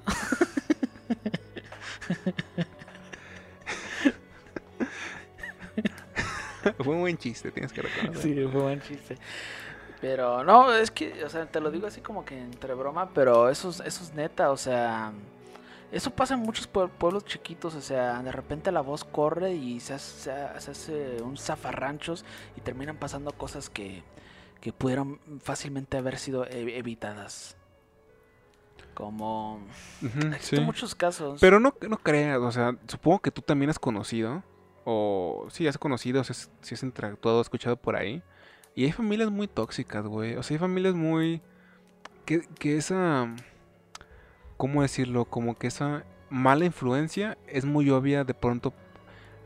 Fue 6.84 6.94
un 6.94 7.00
buen 7.00 7.18
chiste, 7.18 7.50
tienes 7.50 7.72
que 7.72 7.82
reconocer. 7.82 8.22
Sí, 8.22 8.34
fue 8.50 8.62
buen 8.62 8.80
chiste. 8.82 9.16
Pero 10.00 10.42
no, 10.44 10.72
es 10.72 10.90
que, 10.90 11.24
o 11.24 11.28
sea, 11.28 11.44
te 11.46 11.60
lo 11.60 11.70
digo 11.70 11.86
así 11.86 12.00
como 12.00 12.24
que 12.24 12.38
entre 12.40 12.72
broma, 12.74 13.10
pero 13.12 13.50
eso 13.50 13.68
es, 13.68 13.80
eso 13.80 14.02
es 14.02 14.14
neta, 14.14 14.50
o 14.50 14.56
sea, 14.56 15.12
eso 15.92 16.10
pasa 16.10 16.34
en 16.34 16.40
muchos 16.40 16.72
pue- 16.72 16.88
pueblos 16.88 17.26
chiquitos, 17.26 17.74
o 17.74 17.82
sea, 17.82 18.22
de 18.22 18.32
repente 18.32 18.72
la 18.72 18.80
voz 18.80 19.04
corre 19.04 19.52
y 19.52 19.78
se 19.80 19.92
hace, 19.94 20.30
se 20.74 21.22
un 21.22 21.36
zafarranchos 21.36 22.24
y 22.56 22.62
terminan 22.62 22.96
pasando 22.96 23.30
cosas 23.32 23.68
que, 23.68 24.02
que 24.62 24.72
pudieron 24.72 25.20
fácilmente 25.42 25.98
haber 25.98 26.16
sido 26.18 26.46
evitadas. 26.48 27.56
Como... 28.94 29.56
Ujú, 30.02 30.28
Existen 30.34 30.58
sí. 30.60 30.64
muchos 30.64 30.94
casos. 30.94 31.40
Pero 31.40 31.60
no, 31.60 31.74
no 31.88 31.96
creas, 31.98 32.38
o 32.38 32.50
sea, 32.52 32.74
supongo 32.86 33.20
que 33.20 33.30
tú 33.30 33.42
también 33.42 33.70
has 33.70 33.78
conocido, 33.78 34.42
o 34.84 35.46
sí, 35.50 35.66
has 35.66 35.78
conocido, 35.78 36.24
si 36.24 36.32
has, 36.32 36.50
si 36.60 36.74
has 36.74 36.82
interactuado, 36.82 37.40
escuchado 37.40 37.76
por 37.76 37.96
ahí. 37.96 38.22
Y 38.74 38.84
hay 38.84 38.92
familias 38.92 39.30
muy 39.30 39.48
tóxicas, 39.48 40.06
güey. 40.06 40.36
O 40.36 40.42
sea, 40.42 40.54
hay 40.54 40.58
familias 40.58 40.94
muy... 40.94 41.42
Que, 42.24 42.42
que 42.58 42.76
esa... 42.76 43.34
¿Cómo 44.56 44.82
decirlo? 44.82 45.24
Como 45.24 45.56
que 45.58 45.66
esa 45.66 46.04
mala 46.28 46.64
influencia 46.64 47.36
es 47.46 47.64
muy 47.64 47.90
obvia 47.90 48.24
de 48.24 48.34
pronto, 48.34 48.72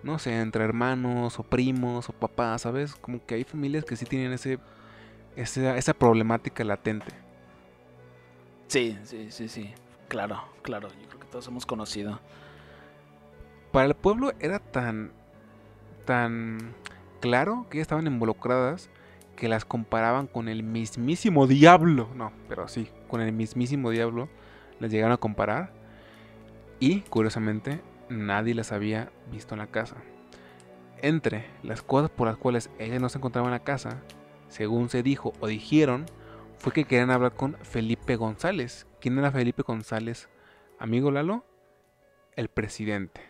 no 0.02 0.18
sé, 0.18 0.40
entre 0.40 0.64
hermanos 0.64 1.38
o 1.38 1.42
primos 1.42 2.08
o 2.08 2.12
papás, 2.12 2.62
¿sabes? 2.62 2.94
Como 2.94 3.24
que 3.24 3.36
hay 3.36 3.44
familias 3.44 3.84
que 3.84 3.96
sí 3.96 4.04
tienen 4.04 4.32
ese, 4.32 4.58
esa, 5.36 5.76
esa 5.76 5.94
problemática 5.94 6.64
latente. 6.64 7.06
Sí, 8.68 8.98
sí, 9.04 9.30
sí, 9.30 9.48
sí. 9.48 9.72
Claro, 10.08 10.42
claro. 10.62 10.88
Yo 10.88 11.08
creo 11.08 11.20
que 11.20 11.26
todos 11.28 11.46
hemos 11.48 11.64
conocido. 11.64 12.20
para 13.72 13.86
el 13.86 13.94
pueblo 13.94 14.32
era 14.40 14.58
tan 14.58 15.12
tan 16.04 16.74
claro 17.20 17.66
que 17.68 17.78
ellas 17.78 17.86
estaban 17.86 18.06
involucradas 18.06 18.90
que 19.36 19.48
las 19.48 19.64
comparaban 19.64 20.26
con 20.26 20.48
el 20.48 20.62
mismísimo 20.62 21.46
diablo. 21.46 22.08
No, 22.14 22.32
pero 22.48 22.68
sí, 22.68 22.88
con 23.08 23.20
el 23.20 23.32
mismísimo 23.32 23.90
diablo 23.90 24.28
las 24.80 24.90
llegaron 24.90 25.12
a 25.12 25.18
comparar. 25.18 25.72
Y 26.80 27.00
curiosamente, 27.02 27.80
nadie 28.08 28.54
las 28.54 28.72
había 28.72 29.10
visto 29.30 29.54
en 29.54 29.60
la 29.60 29.66
casa. 29.66 29.96
Entre 31.02 31.46
las 31.62 31.82
cosas 31.82 32.10
por 32.10 32.28
las 32.28 32.36
cuales 32.36 32.70
ellas 32.78 33.00
no 33.00 33.08
se 33.08 33.18
encontraban 33.18 33.52
en 33.52 33.58
la 33.58 33.64
casa, 33.64 34.02
según 34.48 34.88
se 34.88 35.02
dijo 35.02 35.32
o 35.40 35.46
dijeron, 35.46 36.06
fue 36.58 36.72
que 36.72 36.84
querían 36.84 37.10
hablar 37.10 37.34
con 37.34 37.54
Felipe 37.62 38.16
González. 38.16 38.86
¿Quién 39.00 39.18
era 39.18 39.30
Felipe 39.30 39.62
González? 39.62 40.28
Amigo 40.78 41.10
Lalo, 41.10 41.44
el 42.36 42.48
presidente. 42.48 43.20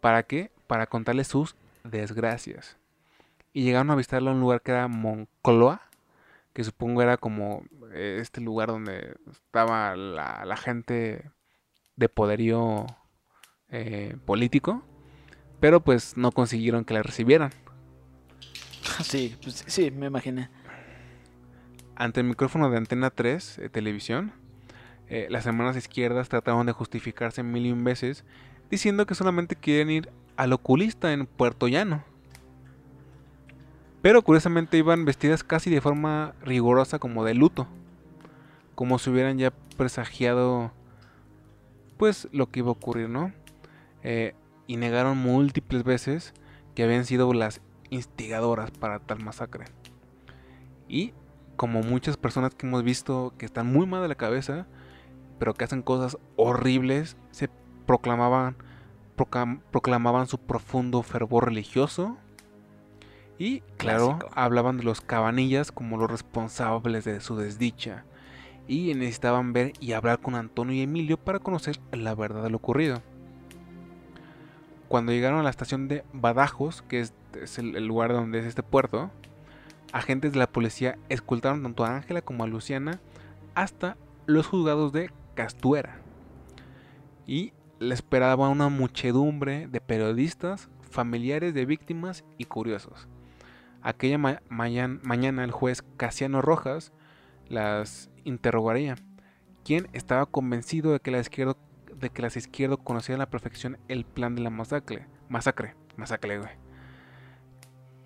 ¿Para 0.00 0.22
qué? 0.22 0.50
Para 0.66 0.86
contarle 0.86 1.24
sus 1.24 1.56
desgracias. 1.84 2.76
Y 3.52 3.64
llegaron 3.64 3.90
a 3.90 3.96
visitarlo 3.96 4.30
a 4.30 4.34
un 4.34 4.40
lugar 4.40 4.62
que 4.62 4.72
era 4.72 4.88
Moncloa, 4.88 5.82
que 6.52 6.64
supongo 6.64 7.02
era 7.02 7.16
como 7.16 7.64
eh, 7.92 8.18
este 8.20 8.40
lugar 8.40 8.68
donde 8.68 9.16
estaba 9.30 9.96
la, 9.96 10.44
la 10.44 10.56
gente 10.56 11.30
de 11.96 12.08
poderío 12.08 12.86
eh, 13.70 14.16
político, 14.26 14.82
pero 15.60 15.80
pues 15.80 16.16
no 16.16 16.32
consiguieron 16.32 16.84
que 16.84 16.94
la 16.94 17.02
recibieran. 17.02 17.50
Sí, 19.02 19.36
pues, 19.42 19.64
sí, 19.66 19.90
me 19.90 20.06
imaginé. 20.06 20.50
Ante 21.94 22.20
el 22.20 22.26
micrófono 22.26 22.68
de 22.68 22.76
Antena 22.76 23.10
3, 23.10 23.58
eh, 23.58 23.68
televisión, 23.68 24.32
eh, 25.08 25.28
las 25.30 25.46
hermanas 25.46 25.76
izquierdas 25.76 26.28
trataron 26.28 26.66
de 26.66 26.72
justificarse 26.72 27.42
mil 27.42 27.64
y 27.64 27.72
un 27.72 27.84
veces, 27.84 28.24
diciendo 28.70 29.06
que 29.06 29.14
solamente 29.14 29.56
quieren 29.56 29.88
ir 29.90 30.10
al 30.36 30.52
oculista 30.52 31.12
en 31.12 31.26
Puerto 31.26 31.68
Llano. 31.68 32.04
Pero 34.00 34.22
curiosamente 34.22 34.78
iban 34.78 35.04
vestidas 35.04 35.44
casi 35.44 35.70
de 35.70 35.80
forma 35.80 36.34
rigurosa 36.42 36.98
como 36.98 37.24
de 37.24 37.34
luto, 37.34 37.68
como 38.74 38.98
si 38.98 39.10
hubieran 39.10 39.38
ya 39.38 39.52
presagiado 39.76 40.72
pues 41.96 42.28
lo 42.32 42.46
que 42.50 42.60
iba 42.60 42.68
a 42.68 42.72
ocurrir, 42.72 43.08
¿no? 43.08 43.32
Eh, 44.02 44.34
y 44.66 44.76
negaron 44.76 45.18
múltiples 45.18 45.84
veces 45.84 46.34
que 46.74 46.82
habían 46.82 47.04
sido 47.04 47.32
las 47.32 47.60
instigadoras 47.90 48.72
para 48.72 48.98
tal 48.98 49.22
masacre. 49.22 49.66
Y 50.88 51.12
como 51.56 51.82
muchas 51.82 52.16
personas 52.16 52.54
que 52.54 52.66
hemos 52.66 52.82
visto 52.82 53.34
que 53.38 53.46
están 53.46 53.72
muy 53.72 53.86
mal 53.86 54.02
de 54.02 54.08
la 54.08 54.16
cabeza, 54.16 54.66
pero 55.38 55.54
que 55.54 55.64
hacen 55.64 55.82
cosas 55.82 56.18
horribles, 56.36 57.16
se 57.30 57.48
proclamaban, 57.86 58.56
proclam- 58.56 58.71
proclamaban 59.16 60.26
su 60.26 60.38
profundo 60.38 61.02
fervor 61.02 61.46
religioso. 61.46 62.16
Y 63.38 63.60
claro, 63.76 64.18
Clásico. 64.18 64.30
hablaban 64.34 64.76
de 64.78 64.84
los 64.84 65.00
cabanillas 65.00 65.72
como 65.72 65.96
los 65.96 66.10
responsables 66.10 67.04
de 67.04 67.20
su 67.20 67.36
desdicha. 67.36 68.04
Y 68.68 68.94
necesitaban 68.94 69.52
ver 69.52 69.72
y 69.80 69.92
hablar 69.92 70.20
con 70.20 70.34
Antonio 70.34 70.74
y 70.74 70.82
Emilio 70.82 71.16
para 71.16 71.40
conocer 71.40 71.80
la 71.90 72.14
verdad 72.14 72.42
de 72.44 72.50
lo 72.50 72.58
ocurrido. 72.58 73.02
cuando 74.88 75.12
llegaron 75.12 75.40
a 75.40 75.42
la 75.42 75.50
estación 75.50 75.88
de 75.88 76.04
Badajoz, 76.12 76.82
que 76.82 77.00
es, 77.00 77.14
es 77.40 77.58
el, 77.58 77.76
el 77.76 77.86
lugar 77.86 78.12
donde 78.12 78.38
es 78.40 78.44
este 78.44 78.62
puerto, 78.62 79.10
agentes 79.92 80.32
de 80.32 80.38
la 80.38 80.46
policía 80.52 80.98
escoltaron 81.08 81.62
tanto 81.62 81.84
a 81.84 81.96
Ángela 81.96 82.20
como 82.22 82.44
a 82.44 82.46
Luciana 82.46 83.00
hasta 83.54 83.96
los 84.26 84.46
juzgados 84.46 84.92
de 84.92 85.10
Castuera. 85.34 85.96
Y 87.26 87.52
le 87.82 87.94
esperaba 87.94 88.48
una 88.48 88.68
muchedumbre 88.68 89.66
de 89.66 89.80
periodistas, 89.80 90.68
familiares 90.90 91.52
de 91.54 91.66
víctimas 91.66 92.24
y 92.38 92.44
curiosos. 92.44 93.08
Aquella 93.82 94.18
ma- 94.18 94.42
mañan- 94.48 95.00
mañana 95.02 95.42
el 95.44 95.50
juez 95.50 95.82
Casiano 95.96 96.40
Rojas 96.42 96.92
las 97.48 98.10
interrogaría, 98.24 98.94
quien 99.64 99.88
estaba 99.92 100.26
convencido 100.26 100.92
de 100.92 101.00
que 101.00 101.10
las 101.10 102.36
izquierdas 102.36 102.78
conocían 102.84 103.16
a 103.16 103.24
la 103.24 103.30
perfección 103.30 103.78
el 103.88 104.04
plan 104.04 104.34
de 104.36 104.42
la 104.42 104.50
masacre, 104.50 105.06
masacre, 105.28 105.74
masacre, 105.96 106.38
güey. 106.38 106.50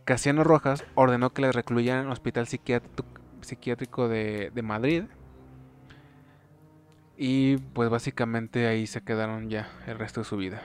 Casiano 0.04 0.44
Rojas 0.44 0.84
ordenó 0.94 1.30
que 1.34 1.42
las 1.42 1.54
recluyeran 1.54 2.00
en 2.00 2.06
el 2.06 2.12
hospital 2.12 2.46
psiquiátrico, 2.46 4.08
de 4.08 4.62
Madrid. 4.62 5.04
Y 7.16 7.56
pues 7.56 7.88
básicamente 7.88 8.66
ahí 8.66 8.86
se 8.86 9.00
quedaron 9.00 9.48
ya 9.48 9.68
el 9.86 9.98
resto 9.98 10.20
de 10.20 10.24
su 10.24 10.36
vida. 10.36 10.62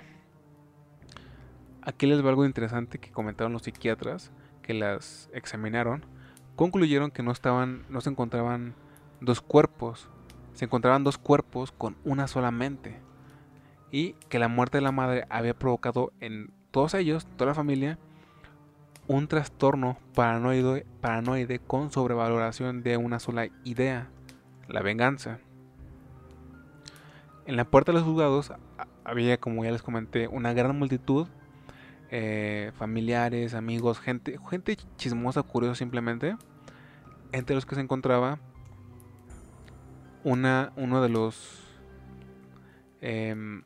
Aquí 1.81 2.05
les 2.05 2.23
va 2.23 2.29
algo 2.29 2.45
interesante 2.45 2.99
que 2.99 3.11
comentaron 3.11 3.53
los 3.53 3.63
psiquiatras 3.63 4.31
que 4.61 4.73
las 4.73 5.29
examinaron. 5.33 6.05
Concluyeron 6.55 7.11
que 7.11 7.23
no 7.23 7.31
estaban, 7.31 7.85
no 7.89 8.01
se 8.01 8.09
encontraban 8.09 8.75
dos 9.21 9.41
cuerpos, 9.41 10.09
se 10.53 10.65
encontraban 10.65 11.03
dos 11.03 11.17
cuerpos 11.17 11.71
con 11.71 11.95
una 12.03 12.27
sola 12.27 12.51
mente. 12.51 12.99
Y 13.91 14.13
que 14.29 14.39
la 14.39 14.47
muerte 14.47 14.77
de 14.77 14.83
la 14.83 14.91
madre 14.91 15.25
había 15.29 15.57
provocado 15.57 16.11
en 16.19 16.51
todos 16.71 16.93
ellos, 16.93 17.25
toda 17.37 17.51
la 17.51 17.55
familia, 17.55 17.97
un 19.07 19.27
trastorno 19.27 19.97
paranoide, 20.13 20.85
paranoide 21.01 21.59
con 21.59 21.91
sobrevaloración 21.91 22.83
de 22.83 22.97
una 22.97 23.19
sola 23.19 23.47
idea, 23.63 24.09
la 24.67 24.81
venganza. 24.81 25.39
En 27.51 27.57
la 27.57 27.65
puerta 27.65 27.91
de 27.91 27.97
los 27.97 28.07
juzgados 28.07 28.53
había, 29.03 29.37
como 29.37 29.65
ya 29.65 29.71
les 29.71 29.81
comenté, 29.81 30.29
una 30.29 30.53
gran 30.53 30.79
multitud, 30.79 31.27
eh, 32.09 32.71
familiares, 32.77 33.55
amigos, 33.55 33.99
gente, 33.99 34.39
gente 34.49 34.77
chismosa, 34.95 35.43
curiosa 35.43 35.75
simplemente, 35.75 36.37
entre 37.33 37.53
los 37.53 37.65
que 37.65 37.75
se 37.75 37.81
encontraba 37.81 38.39
una, 40.23 40.71
uno 40.77 41.01
de 41.01 41.09
los 41.09 41.61
em, 43.01 43.63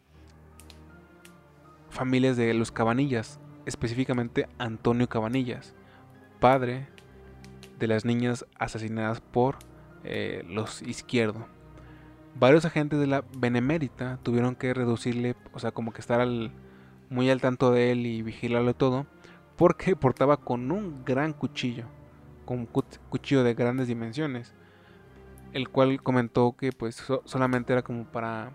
familias 1.92 2.38
de 2.38 2.56
los 2.56 2.72
Cabanillas, 2.72 3.40
específicamente 3.68 4.50
Antonio 4.58 5.08
Cabanillas, 5.08 5.76
padre 6.40 6.88
de 7.78 7.86
las 7.86 8.04
niñas 8.04 8.48
asesinadas 8.58 9.22
por 9.22 9.60
eh, 10.04 10.44
los 10.50 10.82
izquierdo. 10.82 11.46
Varios 12.36 12.66
agentes 12.66 13.00
de 13.00 13.08
la 13.08 13.26
Benemérita 13.38 14.20
tuvieron 14.24 14.56
que 14.58 14.74
reducirle, 14.74 15.36
o 15.54 15.60
sea, 15.60 15.72
como 15.72 15.94
que 15.94 16.02
estar 16.02 16.22
al, 16.22 16.54
muy 17.10 17.30
al 17.30 17.42
tanto 17.42 17.72
de 17.72 17.92
él 17.92 18.06
y 18.06 18.22
vigilarlo 18.24 18.74
todo, 18.76 19.08
porque 19.56 19.96
portaba 19.98 20.38
con 20.38 20.72
un 20.72 21.06
gran 21.06 21.34
cuchillo, 21.34 21.92
con 22.46 22.60
un 22.62 22.68
cu- 22.68 22.84
cuchillo 23.10 23.44
de 23.44 23.54
grandes 23.56 23.88
dimensiones, 23.88 24.56
el 25.54 25.70
cual 25.70 26.02
comentó 26.04 26.56
que 26.58 26.72
pues 26.74 26.96
so- 26.96 27.22
solamente 27.26 27.74
era 27.74 27.84
como 27.84 28.06
para, 28.06 28.54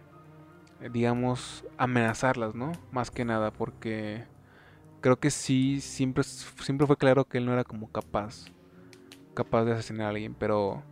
digamos, 0.81 1.67
amenazarlas, 1.79 2.55
¿no? 2.55 2.73
Más 2.91 3.11
que 3.11 3.25
nada, 3.25 3.53
porque 3.53 4.27
creo 5.01 5.19
que 5.19 5.31
sí, 5.31 5.81
siempre, 5.83 6.25
siempre 6.25 6.87
fue 6.87 6.97
claro 6.99 7.27
que 7.27 7.39
él 7.39 7.47
no 7.47 7.53
era 7.55 7.65
como 7.65 7.89
capaz, 7.89 8.47
capaz 9.35 9.65
de 9.65 9.73
asesinar 9.73 10.07
a 10.07 10.11
alguien, 10.11 10.35
pero, 10.37 10.85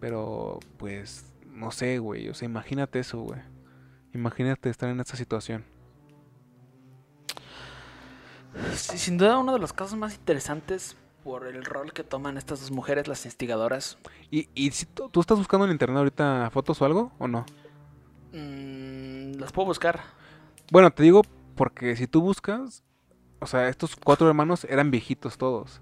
pero, 0.00 0.60
pues, 0.78 1.25
no 1.56 1.70
sé, 1.70 1.98
güey, 1.98 2.28
o 2.28 2.34
sea, 2.34 2.46
imagínate 2.46 3.00
eso, 3.00 3.20
güey. 3.20 3.40
Imagínate 4.12 4.70
estar 4.70 4.88
en 4.88 5.00
esta 5.00 5.16
situación. 5.16 5.64
Sí, 8.74 8.98
sin 8.98 9.18
duda 9.18 9.38
uno 9.38 9.52
de 9.52 9.58
los 9.58 9.72
casos 9.72 9.98
más 9.98 10.14
interesantes 10.14 10.96
por 11.24 11.46
el 11.46 11.64
rol 11.64 11.92
que 11.92 12.04
toman 12.04 12.38
estas 12.38 12.60
dos 12.60 12.70
mujeres, 12.70 13.08
las 13.08 13.24
instigadoras. 13.26 13.98
¿Y, 14.30 14.48
y 14.54 14.70
si 14.70 14.86
tú, 14.86 15.08
tú 15.08 15.20
estás 15.20 15.38
buscando 15.38 15.66
en 15.66 15.72
internet 15.72 15.98
ahorita 15.98 16.50
fotos 16.52 16.80
o 16.80 16.84
algo 16.84 17.12
o 17.18 17.26
no? 17.26 17.44
Mm, 18.32 19.38
las 19.38 19.52
puedo 19.52 19.66
buscar. 19.66 20.00
Bueno, 20.70 20.90
te 20.90 21.02
digo 21.02 21.22
porque 21.56 21.96
si 21.96 22.06
tú 22.06 22.20
buscas, 22.20 22.84
o 23.40 23.46
sea, 23.46 23.68
estos 23.68 23.96
cuatro 23.96 24.28
hermanos 24.28 24.64
eran 24.64 24.90
viejitos 24.90 25.36
todos. 25.36 25.80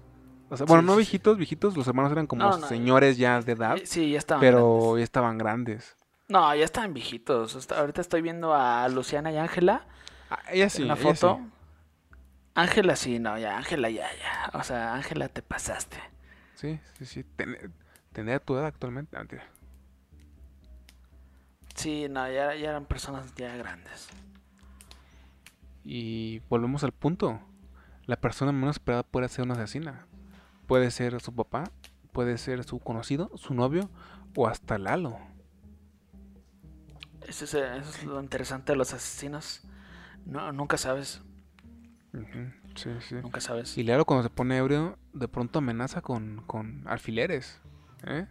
O 0.49 0.57
sea, 0.57 0.65
bueno, 0.65 0.81
Sí, 0.83 0.87
no 0.87 0.95
viejitos, 0.95 1.37
viejitos, 1.37 1.75
los 1.75 1.87
hermanos 1.87 2.11
eran 2.11 2.27
como 2.27 2.43
No, 2.43 2.57
no, 2.57 2.67
señores 2.67 3.17
ya 3.17 3.41
de 3.41 3.51
edad, 3.53 3.77
Eh, 3.77 3.85
Sí, 3.85 4.11
ya 4.11 4.19
estaban. 4.19 4.41
pero 4.41 4.77
grandes. 4.79 4.97
ya 4.99 5.03
estaban 5.03 5.37
grandes. 5.37 5.95
No, 6.27 6.55
ya 6.55 6.65
estaban 6.65 6.93
viejitos. 6.93 7.55
Hasta- 7.55 7.79
ahorita 7.79 8.01
estoy 8.01 8.21
viendo 8.21 8.53
a 8.53 8.87
Luciana 8.89 9.31
y 9.31 9.37
Ángela 9.37 9.85
Ah, 10.29 10.39
ella 10.51 10.69
sí, 10.69 10.81
en 10.83 10.87
la 10.87 10.95
foto. 10.95 11.39
Ángela 12.55 12.95
sí, 12.95 13.19
no, 13.19 13.37
ya, 13.37 13.57
Ángela 13.57 13.89
ya, 13.89 14.07
ya. 14.17 14.51
O 14.57 14.63
sea, 14.63 14.93
Ángela 14.95 15.27
te 15.29 15.41
pasaste. 15.41 15.97
Sí, 16.55 16.79
sí, 16.97 17.05
sí. 17.05 17.23
Ten- 17.35 17.73
Tendría 18.13 18.39
tu 18.39 18.55
edad 18.55 18.65
actualmente. 18.67 19.17
Ah. 19.17 19.25
Sí, 21.75 22.07
no, 22.09 22.25
ya, 22.31 22.55
ya 22.55 22.69
eran 22.69 22.85
personas 22.85 23.33
ya 23.35 23.55
grandes. 23.57 24.07
Y 25.83 26.39
volvemos 26.49 26.83
al 26.83 26.91
punto. 26.93 27.39
La 28.05 28.15
persona 28.15 28.51
menos 28.51 28.77
esperada 28.77 29.03
puede 29.03 29.27
ser 29.27 29.43
una 29.43 29.55
asesina. 29.55 30.05
Puede 30.67 30.91
ser 30.91 31.21
su 31.21 31.33
papá, 31.33 31.65
puede 32.11 32.37
ser 32.37 32.63
su 32.63 32.79
conocido, 32.79 33.29
su 33.35 33.53
novio 33.53 33.89
o 34.35 34.47
hasta 34.47 34.77
Lalo. 34.77 35.17
Eso 37.27 37.45
es, 37.45 37.53
eso 37.53 37.89
es 37.89 38.03
lo 38.03 38.21
interesante 38.21 38.71
de 38.73 38.77
los 38.77 38.93
asesinos. 38.93 39.61
No, 40.25 40.51
nunca 40.51 40.77
sabes, 40.77 41.21
Ujú, 42.13 42.51
Sí, 42.75 42.89
sí. 43.01 43.15
nunca 43.15 43.41
sabes. 43.41 43.77
Y 43.77 43.83
Lalo 43.83 44.05
cuando 44.05 44.23
se 44.23 44.29
pone 44.29 44.57
ebrio, 44.57 44.97
de 45.13 45.27
pronto 45.27 45.59
amenaza 45.59 46.01
con, 46.01 46.43
con 46.47 46.83
alfileres. 46.87 47.61
¿Eh? 48.07 48.25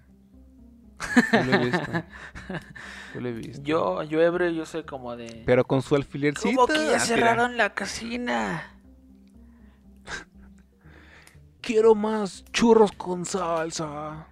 Yo 1.32 1.42
lo 1.44 1.52
he 1.52 1.64
visto. 1.66 1.92
Yo 3.14 3.20
lo 3.20 3.28
he 3.28 3.32
visto. 3.32 3.62
Yo, 3.62 4.02
yo 4.04 4.22
ebrio, 4.22 4.50
yo 4.50 4.64
soy 4.64 4.84
como 4.84 5.16
de... 5.16 5.42
Pero 5.44 5.64
con 5.64 5.82
su 5.82 5.94
alfilercito. 5.96 6.66
¿Cómo 6.66 6.66
que 6.66 6.86
ya 6.90 6.98
cerraron 7.00 7.56
la 7.56 7.74
cocina? 7.74 8.73
Quiero 11.64 11.94
más 11.94 12.44
churros 12.52 12.92
con 12.92 13.24
salsa. 13.24 14.26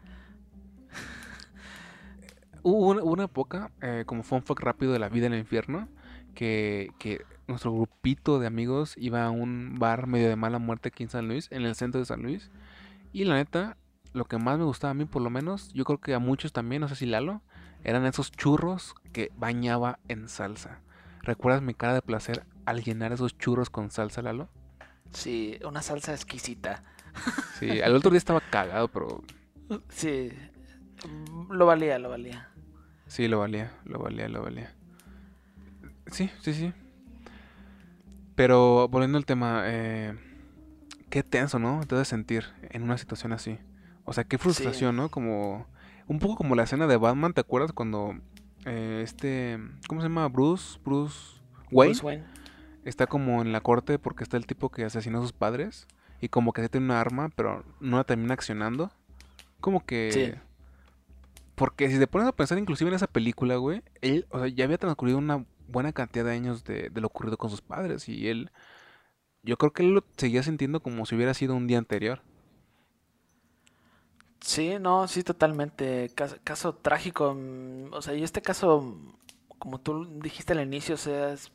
Hubo 2.62 2.90
una, 2.90 3.02
una 3.02 3.24
época, 3.24 3.70
eh, 3.80 4.04
como 4.04 4.22
fun 4.22 4.42
fact 4.42 4.60
rápido 4.60 4.92
de 4.92 4.98
la 4.98 5.08
vida 5.08 5.28
en 5.28 5.32
el 5.32 5.38
infierno, 5.38 5.88
que, 6.34 6.90
que 6.98 7.24
nuestro 7.46 7.72
grupito 7.72 8.38
de 8.38 8.46
amigos 8.46 8.94
iba 8.98 9.24
a 9.24 9.30
un 9.30 9.78
bar 9.78 10.06
medio 10.08 10.28
de 10.28 10.36
mala 10.36 10.58
muerte 10.58 10.88
aquí 10.88 11.04
en 11.04 11.08
San 11.08 11.26
Luis, 11.26 11.48
en 11.50 11.62
el 11.62 11.74
centro 11.74 12.00
de 12.00 12.04
San 12.04 12.20
Luis. 12.20 12.50
Y 13.14 13.24
la 13.24 13.36
neta, 13.36 13.78
lo 14.12 14.26
que 14.26 14.36
más 14.36 14.58
me 14.58 14.64
gustaba 14.64 14.90
a 14.90 14.94
mí, 14.94 15.06
por 15.06 15.22
lo 15.22 15.30
menos, 15.30 15.72
yo 15.72 15.84
creo 15.84 16.02
que 16.02 16.12
a 16.12 16.18
muchos 16.18 16.52
también, 16.52 16.82
no 16.82 16.88
sé 16.88 16.96
si 16.96 17.06
Lalo, 17.06 17.40
eran 17.82 18.04
esos 18.04 18.30
churros 18.30 18.94
que 19.14 19.32
bañaba 19.38 20.00
en 20.08 20.28
salsa. 20.28 20.80
¿Recuerdas 21.22 21.62
mi 21.62 21.72
cara 21.72 21.94
de 21.94 22.02
placer 22.02 22.44
al 22.66 22.82
llenar 22.82 23.10
esos 23.14 23.38
churros 23.38 23.70
con 23.70 23.90
salsa, 23.90 24.20
Lalo? 24.20 24.50
Sí, 25.12 25.58
una 25.64 25.80
salsa 25.80 26.12
exquisita. 26.12 26.84
Sí, 27.58 27.80
al 27.80 27.94
otro 27.94 28.10
día 28.10 28.18
estaba 28.18 28.40
cagado, 28.40 28.88
pero 28.88 29.22
Sí, 29.88 30.30
lo 31.50 31.66
valía, 31.66 31.98
lo 31.98 32.10
valía. 32.10 32.48
Sí, 33.06 33.28
lo 33.28 33.38
valía, 33.38 33.72
lo 33.84 33.98
valía, 33.98 34.28
lo 34.28 34.42
valía. 34.42 34.74
Sí, 36.10 36.30
sí, 36.40 36.54
sí. 36.54 36.72
Pero 38.34 38.88
volviendo 38.88 39.18
al 39.18 39.26
tema, 39.26 39.62
eh, 39.66 40.14
qué 41.10 41.22
tenso, 41.22 41.58
¿no? 41.58 41.80
Te 41.86 41.94
debes 41.94 42.08
sentir 42.08 42.44
en 42.70 42.82
una 42.82 42.98
situación 42.98 43.32
así. 43.32 43.58
O 44.04 44.12
sea, 44.12 44.24
qué 44.24 44.38
frustración, 44.38 44.96
¿no? 44.96 45.10
Como 45.10 45.66
un 46.08 46.18
poco 46.18 46.36
como 46.36 46.54
la 46.54 46.64
escena 46.64 46.86
de 46.86 46.96
Batman, 46.96 47.32
¿te 47.32 47.40
acuerdas 47.40 47.72
cuando 47.72 48.14
eh, 48.64 49.00
este, 49.04 49.58
¿cómo 49.88 50.00
se 50.00 50.08
llama? 50.08 50.28
Bruce, 50.28 50.78
Bruce 50.84 51.40
Wayne 51.70 51.92
Bruce 51.92 52.06
Wayne. 52.06 52.24
está 52.84 53.06
como 53.06 53.42
en 53.42 53.52
la 53.52 53.60
corte 53.60 53.98
porque 53.98 54.24
está 54.24 54.36
el 54.36 54.46
tipo 54.46 54.70
que 54.70 54.84
asesinó 54.84 55.18
a 55.18 55.22
sus 55.22 55.32
padres 55.32 55.86
y 56.22 56.30
como 56.30 56.54
que 56.54 56.68
tiene 56.70 56.86
una 56.86 57.02
arma, 57.02 57.30
pero 57.36 57.64
no 57.80 57.98
la 57.98 58.04
termina 58.04 58.34
accionando. 58.34 58.92
Como 59.60 59.86
que 59.86 60.00
Sí. 60.08 60.34
porque 61.54 61.90
si 61.90 61.98
te 61.98 62.06
pones 62.06 62.28
a 62.28 62.32
pensar 62.32 62.58
inclusive 62.58 62.90
en 62.90 62.96
esa 62.96 63.06
película, 63.06 63.56
güey, 63.56 63.82
él, 64.00 64.26
o 64.30 64.38
sea, 64.40 64.48
ya 64.48 64.64
había 64.64 64.78
transcurrido 64.78 65.18
una 65.18 65.44
buena 65.68 65.92
cantidad 65.92 66.24
de 66.24 66.32
años 66.32 66.64
de, 66.64 66.90
de 66.90 67.00
lo 67.00 67.06
ocurrido 67.08 67.36
con 67.38 67.50
sus 67.50 67.62
padres 67.62 68.08
y 68.08 68.28
él, 68.28 68.50
yo 69.42 69.56
creo 69.58 69.72
que 69.72 69.82
él 69.84 69.90
lo 69.94 70.04
seguía 70.18 70.42
sintiendo 70.44 70.82
como 70.82 71.06
si 71.06 71.16
hubiera 71.16 71.34
sido 71.34 71.54
un 71.56 71.68
día 71.68 71.78
anterior. 71.78 72.22
Sí, 74.40 74.74
no, 74.80 75.06
sí, 75.08 75.22
totalmente. 75.22 76.10
Caso, 76.14 76.36
caso 76.44 76.74
trágico. 76.76 77.34
mm, 77.34 77.92
O 77.92 78.02
sea, 78.02 78.14
y 78.14 78.22
este 78.24 78.42
caso, 78.42 78.96
como 79.58 79.80
tú 79.80 80.04
dijiste 80.20 80.52
al 80.52 80.60
inicio, 80.62 80.94
o 80.96 80.98
sea, 80.98 81.32
es, 81.32 81.52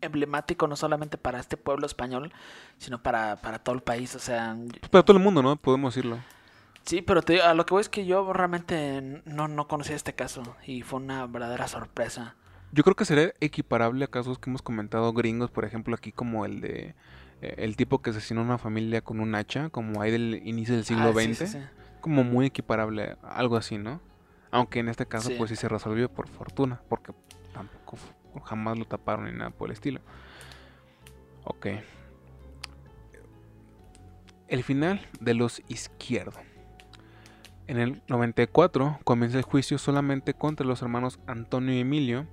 emblemático 0.00 0.66
no 0.66 0.76
solamente 0.76 1.18
para 1.18 1.40
este 1.40 1.56
pueblo 1.56 1.86
español, 1.86 2.32
sino 2.78 3.02
para, 3.02 3.36
para 3.36 3.58
todo 3.58 3.74
el 3.74 3.82
país. 3.82 4.14
O 4.14 4.18
sea, 4.18 4.56
Para 4.90 5.04
todo 5.04 5.16
el 5.16 5.22
mundo, 5.22 5.42
¿no? 5.42 5.56
Podemos 5.56 5.94
decirlo. 5.94 6.18
sí, 6.84 7.02
pero 7.02 7.22
te- 7.22 7.42
a 7.42 7.54
lo 7.54 7.66
que 7.66 7.74
voy 7.74 7.80
es 7.82 7.88
que 7.88 8.06
yo 8.06 8.32
realmente 8.32 9.22
no, 9.24 9.48
no 9.48 9.68
conocía 9.68 9.96
este 9.96 10.14
caso 10.14 10.42
y 10.66 10.82
fue 10.82 11.00
una 11.00 11.26
verdadera 11.26 11.68
sorpresa. 11.68 12.34
Yo 12.72 12.84
creo 12.84 12.94
que 12.94 13.04
sería 13.04 13.32
equiparable 13.40 14.04
a 14.04 14.08
casos 14.08 14.38
que 14.38 14.48
hemos 14.48 14.62
comentado 14.62 15.12
gringos, 15.12 15.50
por 15.50 15.64
ejemplo, 15.64 15.94
aquí 15.94 16.12
como 16.12 16.44
el 16.46 16.60
de 16.60 16.94
eh, 17.42 17.54
el 17.58 17.74
tipo 17.76 18.00
que 18.00 18.10
asesinó 18.10 18.42
a 18.42 18.44
una 18.44 18.58
familia 18.58 19.00
con 19.02 19.18
un 19.20 19.34
hacha, 19.34 19.70
como 19.70 20.02
hay 20.02 20.10
del 20.12 20.40
inicio 20.46 20.74
del 20.76 20.84
siglo 20.84 21.08
Ah, 21.08 21.12
XX, 21.12 21.36
sí, 21.38 21.46
sí. 21.48 21.58
como 22.00 22.22
muy 22.22 22.46
equiparable, 22.46 23.16
algo 23.22 23.56
así, 23.56 23.76
¿no? 23.78 24.00
Aunque 24.52 24.78
en 24.80 24.88
este 24.88 25.06
caso 25.06 25.30
pues 25.38 25.50
sí 25.50 25.56
se 25.56 25.68
resolvió 25.68 26.08
por 26.10 26.28
fortuna, 26.28 26.80
porque 26.88 27.12
jamás 28.50 28.76
lo 28.76 28.84
taparon 28.84 29.26
ni 29.26 29.32
nada 29.32 29.50
por 29.50 29.68
el 29.68 29.74
estilo. 29.74 30.00
Ok. 31.44 31.66
El 34.48 34.64
final 34.64 35.00
de 35.20 35.34
los 35.34 35.62
izquierdo. 35.68 36.40
En 37.68 37.78
el 37.78 38.02
94 38.08 38.98
comienza 39.04 39.38
el 39.38 39.44
juicio 39.44 39.78
solamente 39.78 40.34
contra 40.34 40.66
los 40.66 40.82
hermanos 40.82 41.20
Antonio 41.28 41.72
y 41.72 41.80
Emilio 41.80 42.26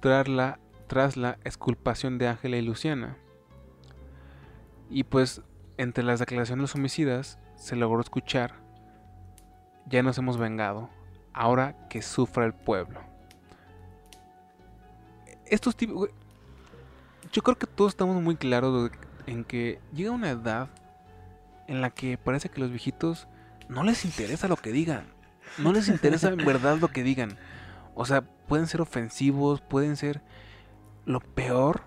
tras 0.00 0.26
la, 0.28 0.58
tras 0.86 1.18
la 1.18 1.38
exculpación 1.44 2.16
de 2.16 2.28
Ángela 2.28 2.56
y 2.56 2.62
Luciana. 2.62 3.18
Y 4.88 5.04
pues 5.04 5.42
entre 5.76 6.04
las 6.04 6.20
declaraciones 6.20 6.60
de 6.60 6.62
los 6.62 6.74
homicidas 6.74 7.38
se 7.56 7.76
logró 7.76 8.00
escuchar, 8.00 8.54
ya 9.84 10.02
nos 10.02 10.16
hemos 10.16 10.38
vengado, 10.38 10.88
ahora 11.34 11.86
que 11.90 12.00
sufra 12.00 12.46
el 12.46 12.54
pueblo. 12.54 13.07
Estos 15.50 15.76
tipos... 15.76 16.08
Yo 17.32 17.42
creo 17.42 17.58
que 17.58 17.66
todos 17.66 17.92
estamos 17.92 18.22
muy 18.22 18.36
claros 18.36 18.90
en 19.26 19.44
que 19.44 19.80
llega 19.92 20.10
una 20.10 20.30
edad 20.30 20.68
en 21.66 21.80
la 21.80 21.90
que 21.90 22.16
parece 22.16 22.48
que 22.48 22.60
los 22.60 22.70
viejitos 22.70 23.28
no 23.68 23.84
les 23.84 24.04
interesa 24.04 24.48
lo 24.48 24.56
que 24.56 24.72
digan. 24.72 25.04
No 25.58 25.72
les 25.72 25.88
interesa 25.88 26.28
en 26.28 26.38
verdad 26.38 26.78
lo 26.78 26.88
que 26.88 27.02
digan. 27.02 27.38
O 27.94 28.06
sea, 28.06 28.22
pueden 28.22 28.66
ser 28.66 28.80
ofensivos, 28.80 29.60
pueden 29.60 29.96
ser 29.96 30.22
lo 31.04 31.20
peor. 31.20 31.82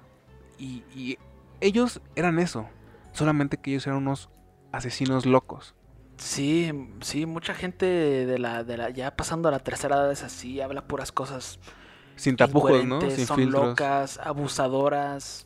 Y, 0.60 0.84
y 0.95 1.17
ellos 1.60 2.02
eran 2.15 2.38
eso. 2.38 2.67
Solamente 3.13 3.58
que 3.58 3.71
ellos 3.71 3.88
eran 3.88 3.97
unos 3.97 4.30
asesinos 4.71 5.26
locos. 5.26 5.74
Sí, 6.17 6.71
sí, 7.02 7.26
mucha 7.26 7.56
gente 7.56 7.86
de 7.86 8.38
la, 8.38 8.63
de 8.63 8.78
la, 8.78 8.91
ya 8.91 9.15
pasando 9.15 9.50
a 9.50 9.52
la 9.52 9.60
tercera 9.60 9.95
edad 9.95 10.12
es 10.12 10.21
así, 10.21 10.62
habla 10.62 10.88
puras 10.88 11.12
cosas 11.12 11.60
Sin 12.15 12.36
tapujos, 12.36 12.86
¿no? 12.86 13.02
Sin 13.10 13.26
son 13.26 13.38
filtros. 13.38 13.69
locas, 13.69 14.19
abusadoras, 14.19 15.45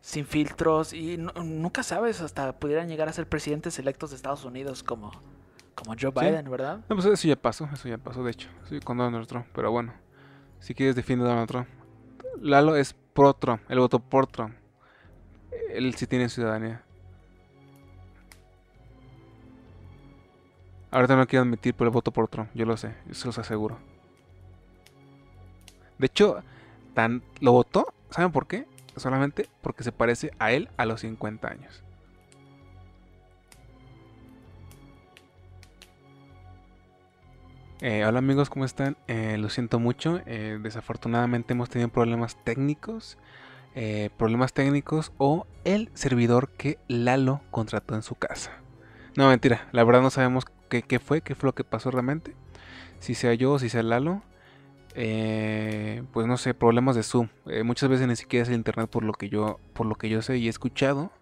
sin 0.00 0.26
filtros 0.26 0.92
y 0.92 1.16
nu- 1.16 1.32
nunca 1.42 1.82
sabes, 1.82 2.20
hasta 2.20 2.52
pudieran 2.58 2.88
llegar 2.88 3.08
a 3.08 3.12
ser 3.12 3.26
presidentes 3.28 3.78
electos 3.78 4.10
de 4.10 4.16
Estados 4.16 4.44
Unidos 4.44 4.82
como, 4.82 5.10
como 5.74 5.94
Joe 5.98 6.12
Sí. 6.16 6.20
Biden, 6.26 6.50
¿verdad? 6.50 6.80
No, 6.88 6.96
pues 6.96 7.06
eso 7.06 7.26
ya 7.28 7.36
pasó, 7.36 7.68
eso 7.72 7.88
ya 7.88 7.98
pasó, 7.98 8.22
de 8.22 8.30
hecho. 8.32 8.48
Sí, 8.68 8.80
con 8.80 8.98
Donald 8.98 9.26
Trump. 9.26 9.46
Pero 9.54 9.70
bueno, 9.70 9.94
si 10.60 10.74
quieres 10.74 10.94
defiende 10.96 11.24
a 11.24 11.28
Donald 11.28 11.48
Trump. 11.48 11.68
Lalo 12.40 12.76
es 12.76 12.94
pro 13.14 13.32
Trump, 13.34 13.62
él 13.68 13.78
votó 13.78 13.98
por 13.98 14.26
Trump. 14.26 14.54
Él 15.72 15.94
sí 15.94 16.06
tiene 16.06 16.28
ciudadanía. 16.28 16.82
Ahorita 20.90 21.16
no 21.16 21.26
quiero 21.26 21.42
admitir, 21.44 21.74
pero 21.74 21.90
voto 21.90 22.10
por 22.12 22.28
Trump, 22.28 22.50
yo 22.54 22.64
lo 22.64 22.76
sé, 22.76 22.94
yo 23.06 23.14
se 23.14 23.26
los 23.26 23.38
aseguro. 23.38 23.78
De 25.98 26.06
hecho, 26.06 26.42
tan 26.94 27.22
lo 27.40 27.52
votó, 27.52 27.92
¿saben 28.10 28.32
por 28.32 28.46
qué? 28.46 28.66
Solamente 28.96 29.48
porque 29.62 29.84
se 29.84 29.92
parece 29.92 30.32
a 30.38 30.52
él 30.52 30.68
a 30.76 30.86
los 30.86 31.00
50 31.00 31.48
años. 31.48 31.82
Eh, 37.82 38.06
hola 38.06 38.20
amigos, 38.20 38.48
¿cómo 38.48 38.64
están? 38.64 38.96
Eh, 39.06 39.36
lo 39.38 39.50
siento 39.50 39.78
mucho. 39.78 40.20
eh, 40.24 40.58
desafortunadamente 40.62 41.52
hemos 41.52 41.68
tenido 41.68 41.88
problemas 41.90 42.36
técnicos. 42.42 43.18
problemas 44.16 44.54
técnicos 44.54 45.12
o 45.18 45.46
el 45.64 45.90
servidor 45.92 46.48
que 46.48 46.78
Lalo 46.88 47.42
contrató 47.50 47.94
en 47.94 48.02
su 48.02 48.14
casa. 48.14 48.52
No, 49.16 49.28
mentira. 49.28 49.68
La 49.72 49.84
verdad 49.84 50.00
no 50.00 50.08
sabemos 50.08 50.44
qué 50.70 50.98
fue, 50.98 51.20
qué 51.20 51.34
fue 51.34 51.48
lo 51.48 51.54
que 51.54 51.64
pasó 51.64 51.90
realmente. 51.90 52.34
Si 53.00 53.14
sea 53.14 53.34
yo 53.34 53.52
o 53.52 53.58
si 53.58 53.68
sea 53.68 53.82
Lalo. 53.82 54.22
Eh, 54.98 56.02
pues 56.12 56.26
no 56.26 56.38
sé, 56.38 56.54
problemas 56.54 56.96
de 56.96 57.02
Zoom. 57.02 57.28
Eh, 57.46 57.62
muchas 57.62 57.90
veces 57.90 58.08
ni 58.08 58.16
siquiera 58.16 58.42
es 58.44 58.48
el 58.48 58.54
internet 58.54 58.88
por 58.88 59.04
lo 59.04 59.12
que 59.12 59.28
yo, 59.28 59.60
por 59.74 59.84
lo 59.86 59.94
que 59.96 60.08
yo 60.08 60.22
sé 60.22 60.38
y 60.38 60.46
he 60.46 60.48
escuchado. 60.48 61.12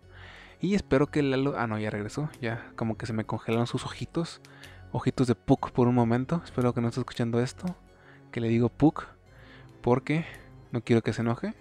Y 0.60 0.76
espero 0.76 1.08
que 1.08 1.22
Lalo. 1.22 1.54
Ah, 1.58 1.66
no, 1.66 1.76
ya 1.78 1.90
regresó. 1.90 2.30
Ya 2.40 2.70
como 2.76 2.96
que 2.96 3.06
se 3.06 3.12
me 3.12 3.24
congelaron 3.24 3.66
sus 3.66 3.84
ojitos 3.84 4.40
ojitos 4.92 5.26
de 5.26 5.34
Puck 5.34 5.72
por 5.72 5.88
un 5.88 5.96
momento. 5.96 6.40
Espero 6.44 6.72
que 6.72 6.80
no 6.80 6.86
esté 6.88 7.00
escuchando 7.00 7.40
esto. 7.40 7.66
Que 8.30 8.40
le 8.40 8.48
digo 8.48 8.68
Puck. 8.68 9.06
Porque 9.82 10.24
no 10.70 10.80
quiero 10.82 11.02
que 11.02 11.12
se 11.12 11.22
enoje. 11.22 11.52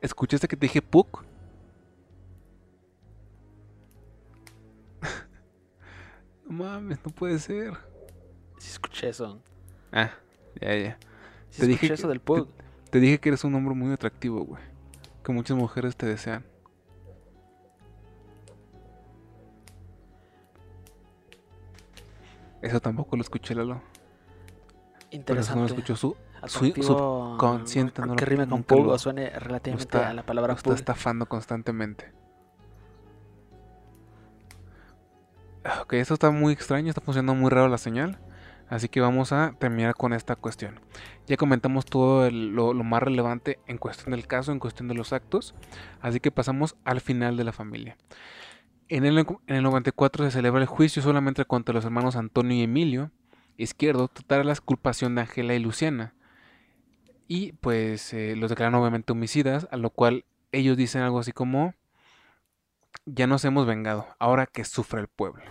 ¿Escuchaste 0.00 0.48
que 0.48 0.56
te 0.56 0.64
dije 0.64 0.80
Puck? 0.80 1.22
no 6.48 6.64
mames, 6.64 6.98
no 7.04 7.10
puede 7.10 7.38
ser. 7.38 7.74
Sí 8.58 8.70
escuché 8.70 9.10
eso. 9.10 9.42
Ah, 9.92 10.10
ya, 10.60 10.74
ya. 10.76 10.98
Sí 11.50 11.60
Te 11.62 11.66
dije 11.68 11.92
eso 11.92 12.02
que- 12.02 12.08
del 12.08 12.20
Pug. 12.20 12.48
Te 12.90 13.00
dije 13.00 13.18
que 13.18 13.28
eres 13.30 13.44
un 13.44 13.54
hombre 13.54 13.74
muy 13.74 13.92
atractivo, 13.92 14.44
güey. 14.44 14.62
Que 15.24 15.32
muchas 15.32 15.56
mujeres 15.56 15.96
te 15.96 16.06
desean. 16.06 16.44
Eso 22.62 22.80
tampoco 22.80 23.16
lo 23.16 23.22
escuché, 23.22 23.54
Lalo. 23.54 23.80
Pero 25.24 25.40
eso 25.40 25.54
no 25.54 25.62
lo 25.62 25.66
Interesante. 25.66 25.72
escuchó 25.74 25.96
su 25.96 26.16
su 26.46 26.58
subconsciente, 26.82 28.02
no 28.02 28.16
que 28.16 28.26
rime 28.26 28.46
con 28.46 28.64
Pug 28.64 28.88
o 28.88 28.98
suene 28.98 29.30
relativamente 29.30 29.96
está- 29.96 30.10
a 30.10 30.12
la 30.14 30.26
palabra 30.26 30.52
está 30.52 30.74
estafando 30.74 31.24
constantemente. 31.26 32.12
Ah, 35.64 35.80
Ok, 35.82 35.94
esto 35.94 36.12
está 36.14 36.30
muy 36.30 36.52
extraño, 36.52 36.90
está 36.90 37.00
funcionando 37.00 37.34
muy 37.34 37.48
raro 37.48 37.68
la 37.68 37.78
señal. 37.78 38.18
Así 38.68 38.88
que 38.88 39.00
vamos 39.00 39.32
a 39.32 39.54
terminar 39.58 39.94
con 39.94 40.12
esta 40.12 40.36
cuestión. 40.36 40.80
Ya 41.26 41.36
comentamos 41.36 41.84
todo 41.84 42.30
lo, 42.30 42.72
más 42.74 43.02
relevante 43.02 43.58
en 43.66 43.78
cuestión 43.78 44.12
del 44.12 44.26
caso, 44.26 44.52
en 44.52 44.58
cuestión 44.58 44.88
de 44.88 44.94
los 44.94 45.12
actos. 45.12 45.54
Así 46.00 46.20
que 46.20 46.30
pasamos 46.30 46.76
al 46.84 47.00
final 47.00 47.36
de 47.36 47.44
la 47.44 47.52
familia. 47.52 47.96
En 48.88 49.04
el, 49.04 49.18
en 49.18 49.56
el 49.56 49.62
94 49.62 50.24
se 50.24 50.30
celebra 50.30 50.60
el 50.60 50.66
juicio 50.66 51.02
solamente 51.02 51.44
contra 51.44 51.74
los 51.74 51.84
hermanos 51.84 52.16
Antonio 52.16 52.56
y 52.56 52.62
Emilio. 52.62 53.10
Izquierdo 53.56 54.08
tratará 54.08 54.44
la 54.44 54.52
exculpación 54.52 55.14
de 55.14 55.22
Ángela 55.22 55.54
y 55.54 55.58
Luciana. 55.58 56.14
Y 57.28 57.52
pues 57.52 58.12
eh, 58.12 58.34
los 58.36 58.50
declaran 58.50 58.74
obviamente 58.74 59.12
homicidas, 59.12 59.68
a 59.70 59.76
lo 59.76 59.90
cual 59.90 60.24
ellos 60.52 60.76
dicen 60.76 61.02
algo 61.02 61.18
así 61.18 61.32
como, 61.32 61.74
ya 63.06 63.26
nos 63.26 63.44
hemos 63.44 63.66
vengado, 63.66 64.06
ahora 64.18 64.46
que 64.46 64.64
sufra 64.64 65.00
el 65.00 65.08
pueblo. 65.08 65.42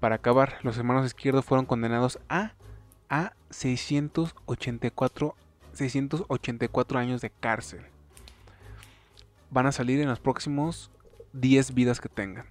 Para 0.00 0.14
acabar, 0.14 0.58
los 0.62 0.78
hermanos 0.78 1.04
izquierdos 1.04 1.44
fueron 1.44 1.66
condenados 1.66 2.18
a, 2.30 2.54
a 3.10 3.34
684, 3.50 5.36
684 5.74 6.98
años 6.98 7.20
de 7.20 7.28
cárcel. 7.28 7.82
Van 9.50 9.66
a 9.66 9.72
salir 9.72 10.00
en 10.00 10.08
los 10.08 10.18
próximos 10.18 10.90
10 11.34 11.74
vidas 11.74 12.00
que 12.00 12.08
tengan. 12.08 12.46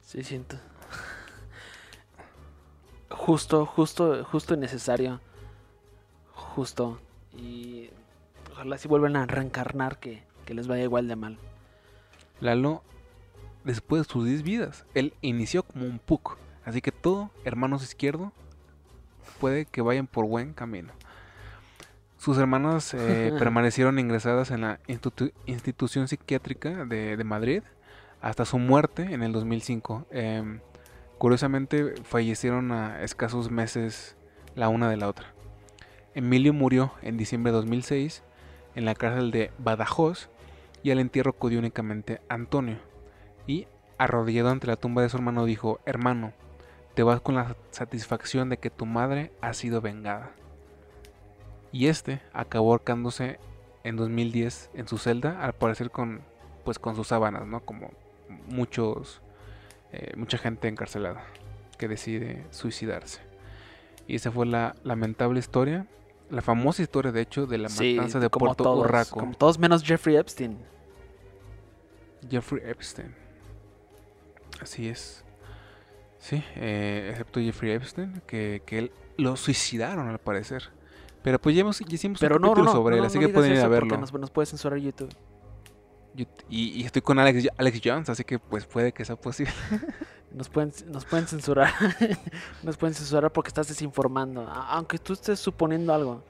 Sí, 0.00 0.24
siento. 0.24 0.56
Justo, 3.10 3.66
justo, 3.66 4.24
justo 4.24 4.54
y 4.54 4.56
necesario. 4.56 5.20
Justo. 6.32 6.98
Y 7.36 7.90
ojalá 8.50 8.78
si 8.78 8.88
vuelvan 8.88 9.16
a 9.16 9.26
reencarnar 9.26 9.98
que, 9.98 10.22
que 10.46 10.54
les 10.54 10.68
vaya 10.68 10.84
igual 10.84 11.06
de 11.06 11.16
mal. 11.16 11.38
Lalo, 12.40 12.82
después 13.64 14.06
de 14.06 14.12
sus 14.12 14.24
10 14.24 14.42
vidas, 14.42 14.86
él 14.94 15.12
inició 15.20 15.64
como 15.64 15.84
un 15.84 15.98
puc. 15.98 16.38
Así 16.64 16.80
que 16.80 16.92
todo, 16.92 17.30
hermanos 17.44 17.82
izquierdo, 17.82 18.32
puede 19.40 19.64
que 19.64 19.82
vayan 19.82 20.06
por 20.06 20.26
buen 20.26 20.52
camino. 20.52 20.92
Sus 22.18 22.38
hermanas 22.38 22.94
eh, 22.94 23.32
permanecieron 23.38 23.98
ingresadas 23.98 24.50
en 24.50 24.60
la 24.62 24.78
institu- 24.86 25.32
institución 25.46 26.06
psiquiátrica 26.08 26.84
de, 26.84 27.16
de 27.16 27.24
Madrid 27.24 27.62
hasta 28.20 28.44
su 28.44 28.58
muerte 28.58 29.02
en 29.12 29.22
el 29.24 29.32
2005. 29.32 30.06
Em, 30.12 30.60
curiosamente, 31.18 31.94
fallecieron 32.04 32.70
a 32.70 33.02
escasos 33.02 33.50
meses 33.50 34.16
la 34.54 34.68
una 34.68 34.88
de 34.88 34.96
la 34.96 35.08
otra. 35.08 35.26
Emilio 36.14 36.52
murió 36.52 36.92
en 37.02 37.16
diciembre 37.16 37.50
de 37.50 37.56
2006 37.58 38.22
en 38.76 38.84
la 38.84 38.94
cárcel 38.94 39.30
de 39.32 39.50
Badajoz 39.58 40.28
y 40.84 40.90
al 40.92 40.98
entierro 41.00 41.30
acudió 41.30 41.58
únicamente 41.58 42.20
Antonio. 42.28 42.76
Y 43.46 43.66
arrodillado 43.98 44.50
ante 44.50 44.66
la 44.68 44.76
tumba 44.76 45.02
de 45.02 45.08
su 45.08 45.16
hermano 45.16 45.44
dijo, 45.44 45.80
hermano, 45.86 46.32
te 46.94 47.02
vas 47.02 47.20
con 47.20 47.34
la 47.34 47.56
satisfacción 47.70 48.48
de 48.48 48.58
que 48.58 48.70
tu 48.70 48.86
madre 48.86 49.32
ha 49.40 49.54
sido 49.54 49.80
vengada. 49.80 50.32
Y 51.72 51.86
este 51.86 52.20
acabó 52.32 52.72
ahorcándose 52.72 53.38
en 53.84 53.96
2010 53.96 54.70
en 54.74 54.88
su 54.88 54.98
celda, 54.98 55.42
al 55.42 55.54
parecer 55.54 55.90
con, 55.90 56.20
pues 56.64 56.78
con 56.78 56.94
sus 56.94 57.08
sábanas, 57.08 57.46
¿no? 57.46 57.60
Como 57.60 57.90
muchos, 58.46 59.22
eh, 59.92 60.12
mucha 60.16 60.38
gente 60.38 60.68
encarcelada 60.68 61.24
que 61.78 61.88
decide 61.88 62.44
suicidarse. 62.50 63.20
Y 64.06 64.16
esa 64.16 64.30
fue 64.30 64.46
la 64.46 64.76
lamentable 64.84 65.38
historia, 65.38 65.86
la 66.30 66.42
famosa 66.42 66.82
historia 66.82 67.12
de 67.12 67.22
hecho 67.22 67.46
de 67.46 67.58
la 67.58 67.68
matanza 67.68 68.20
de 68.20 68.28
Puerto 68.28 68.64
todos, 68.64 68.84
Urraco. 68.84 69.20
Como 69.20 69.34
todos 69.34 69.58
menos 69.58 69.82
Jeffrey 69.82 70.16
Epstein. 70.16 70.58
Jeffrey 72.28 72.62
Epstein. 72.64 73.14
Así 74.60 74.88
es. 74.88 75.24
Sí, 76.22 76.40
eh, 76.54 77.08
excepto 77.10 77.40
Jeffrey 77.40 77.72
Epstein, 77.72 78.22
que, 78.28 78.62
que 78.64 78.78
él 78.78 78.92
lo 79.16 79.34
suicidaron 79.34 80.08
al 80.08 80.20
parecer. 80.20 80.70
Pero 81.24 81.40
pues 81.40 81.56
ya, 81.56 81.62
hemos, 81.62 81.80
ya 81.80 81.94
hicimos 81.94 82.20
Pero 82.20 82.36
un 82.36 82.42
no, 82.42 82.48
capítulo 82.48 82.64
no, 82.66 82.70
no, 82.70 82.76
sobre 82.78 82.98
él, 82.98 83.04
así 83.04 83.18
que 83.18 83.28
pueden 83.28 83.52
ir 83.54 83.60
a 83.60 83.66
verlo. 83.66 83.96
Nos, 83.98 84.12
nos 84.12 84.30
puede 84.30 84.46
censurar 84.46 84.78
YouTube. 84.78 85.12
Yo- 86.14 86.26
y, 86.48 86.80
y 86.80 86.84
estoy 86.84 87.02
con 87.02 87.18
Alex, 87.18 87.48
Alex 87.58 87.80
Jones, 87.84 88.08
así 88.08 88.22
que 88.22 88.38
pues 88.38 88.66
puede 88.66 88.92
que 88.92 89.04
sea 89.04 89.16
posible. 89.16 89.52
Nos 90.32 90.48
pueden, 90.48 90.72
nos 90.90 91.04
pueden 91.04 91.26
censurar. 91.26 91.70
nos 92.62 92.78
pueden 92.78 92.94
censurar 92.94 93.30
porque 93.32 93.48
estás 93.48 93.68
desinformando. 93.68 94.48
Aunque 94.48 94.96
tú 94.98 95.12
estés 95.12 95.38
suponiendo 95.38 95.92
algo, 95.92 96.22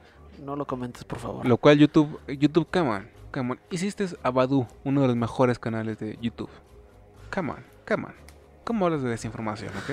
no 0.43 0.57
lo 0.57 0.65
comentes, 0.65 1.05
por 1.05 1.19
favor. 1.19 1.47
Lo 1.47 1.55
cual 1.55 1.77
YouTube, 1.77 2.19
YouTube, 2.27 2.67
come 2.69 2.89
on, 2.89 3.09
come 3.31 3.51
on. 3.51 3.59
Hiciste 3.71 4.05
a 4.21 4.29
Badu, 4.29 4.67
uno 4.83 5.03
de 5.03 5.07
los 5.07 5.15
mejores 5.15 5.57
canales 5.57 5.99
de 5.99 6.17
YouTube. 6.21 6.49
Come 7.33 7.51
on, 7.51 7.65
come 7.87 8.07
on. 8.07 8.22
¿Cómo 8.63 8.85
hablas 8.85 9.03
de 9.03 9.09
desinformación, 9.09 9.71
ok? 9.77 9.91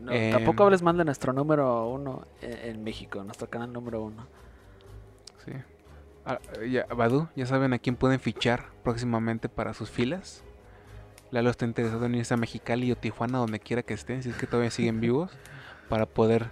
No, 0.00 0.12
Em, 0.12 0.32
Tampoco 0.32 0.64
hables 0.64 0.82
mal 0.82 0.96
de 0.96 1.04
nuestro 1.04 1.32
número 1.32 1.86
uno 1.88 2.26
en, 2.40 2.70
en 2.76 2.84
México, 2.84 3.22
nuestro 3.22 3.48
canal 3.48 3.72
número 3.72 4.02
uno. 4.02 4.26
Sí. 5.44 5.52
Ah, 6.24 6.38
ya, 6.68 6.86
Badu, 6.86 7.28
ya 7.36 7.46
saben 7.46 7.72
a 7.72 7.78
quién 7.78 7.96
pueden 7.96 8.18
fichar 8.20 8.66
próximamente 8.82 9.48
para 9.48 9.74
sus 9.74 9.90
filas. 9.90 10.42
Lalo 11.30 11.50
está 11.50 11.64
interesado 11.64 12.04
en 12.06 12.14
irse 12.16 12.34
a 12.34 12.36
Mexicali 12.36 12.90
o 12.92 12.96
Tijuana, 12.96 13.38
donde 13.38 13.58
quiera 13.60 13.82
que 13.82 13.94
estén, 13.94 14.22
si 14.22 14.30
es 14.30 14.36
que 14.36 14.46
todavía 14.46 14.70
siguen 14.70 15.00
vivos, 15.00 15.30
para 15.88 16.06
poder 16.06 16.46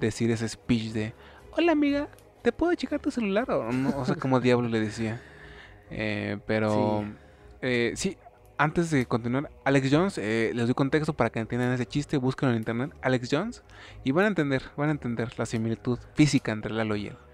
decir 0.00 0.30
ese 0.30 0.48
speech 0.48 0.92
de 0.92 1.12
Hola 1.56 1.72
amiga, 1.72 2.08
¿te 2.42 2.50
puedo 2.52 2.74
checar 2.74 2.98
tu 3.00 3.10
celular? 3.10 3.50
O, 3.50 3.72
no, 3.72 3.96
o 3.98 4.04
sea, 4.04 4.14
como 4.14 4.40
diablo 4.40 4.68
le 4.68 4.80
decía. 4.80 5.20
Eh, 5.90 6.38
pero 6.46 7.02
Sí. 7.04 7.14
eh, 7.62 7.92
sí, 7.96 8.16
antes 8.58 8.90
de 8.90 9.06
continuar, 9.06 9.50
Alex 9.64 9.88
Jones, 9.90 10.18
eh, 10.18 10.52
les 10.54 10.66
doy 10.66 10.74
contexto 10.74 11.12
para 11.12 11.30
que 11.30 11.40
entiendan 11.40 11.72
ese 11.72 11.86
chiste, 11.86 12.16
búsquenlo 12.16 12.52
en 12.54 12.60
internet, 12.60 12.94
Alex 13.02 13.28
Jones, 13.30 13.62
y 14.04 14.12
van 14.12 14.26
a 14.26 14.28
entender, 14.28 14.62
van 14.76 14.88
a 14.88 14.92
entender 14.92 15.38
la 15.38 15.46
similitud 15.46 15.98
física 16.14 16.52
entre 16.52 16.72
Lalo 16.72 16.96
y 16.96 17.08
él. 17.08 17.16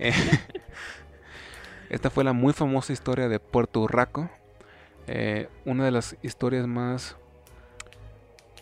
Eh, 0.00 0.12
esta 1.90 2.08
fue 2.08 2.22
la 2.22 2.32
muy 2.32 2.52
famosa 2.52 2.92
historia 2.92 3.28
de 3.28 3.40
Puerto 3.40 3.80
Urraco. 3.80 4.30
eh, 5.08 5.48
una 5.64 5.84
de 5.84 5.90
las 5.90 6.16
historias 6.22 6.68
más, 6.68 7.16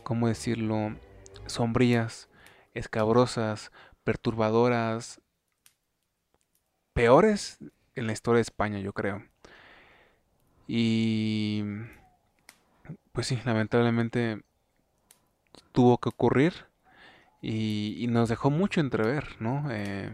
¿cómo 0.02 0.28
decirlo?, 0.28 0.96
sombrías, 1.44 2.30
escabrosas, 2.72 3.70
perturbadoras, 4.04 5.20
peores 6.94 7.58
en 7.94 8.06
la 8.06 8.12
historia 8.12 8.36
de 8.36 8.42
España, 8.42 8.78
yo 8.78 8.92
creo. 8.92 9.22
Y 10.66 11.62
pues 13.12 13.28
sí, 13.28 13.38
lamentablemente 13.44 14.42
tuvo 15.72 15.98
que 15.98 16.08
ocurrir 16.08 16.52
y, 17.40 18.06
nos 18.08 18.28
dejó 18.28 18.50
mucho 18.50 18.80
entrever, 18.80 19.36
¿no? 19.40 19.64
Eh, 19.70 20.10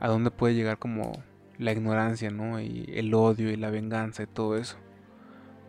a 0.00 0.08
dónde 0.08 0.30
puede 0.30 0.54
llegar 0.54 0.78
como 0.78 1.12
la 1.58 1.72
ignorancia, 1.72 2.30
¿no? 2.30 2.60
Y 2.60 2.90
el 2.94 3.14
odio 3.14 3.50
y 3.50 3.56
la 3.56 3.70
venganza 3.70 4.22
y 4.24 4.26
todo 4.26 4.56
eso. 4.56 4.76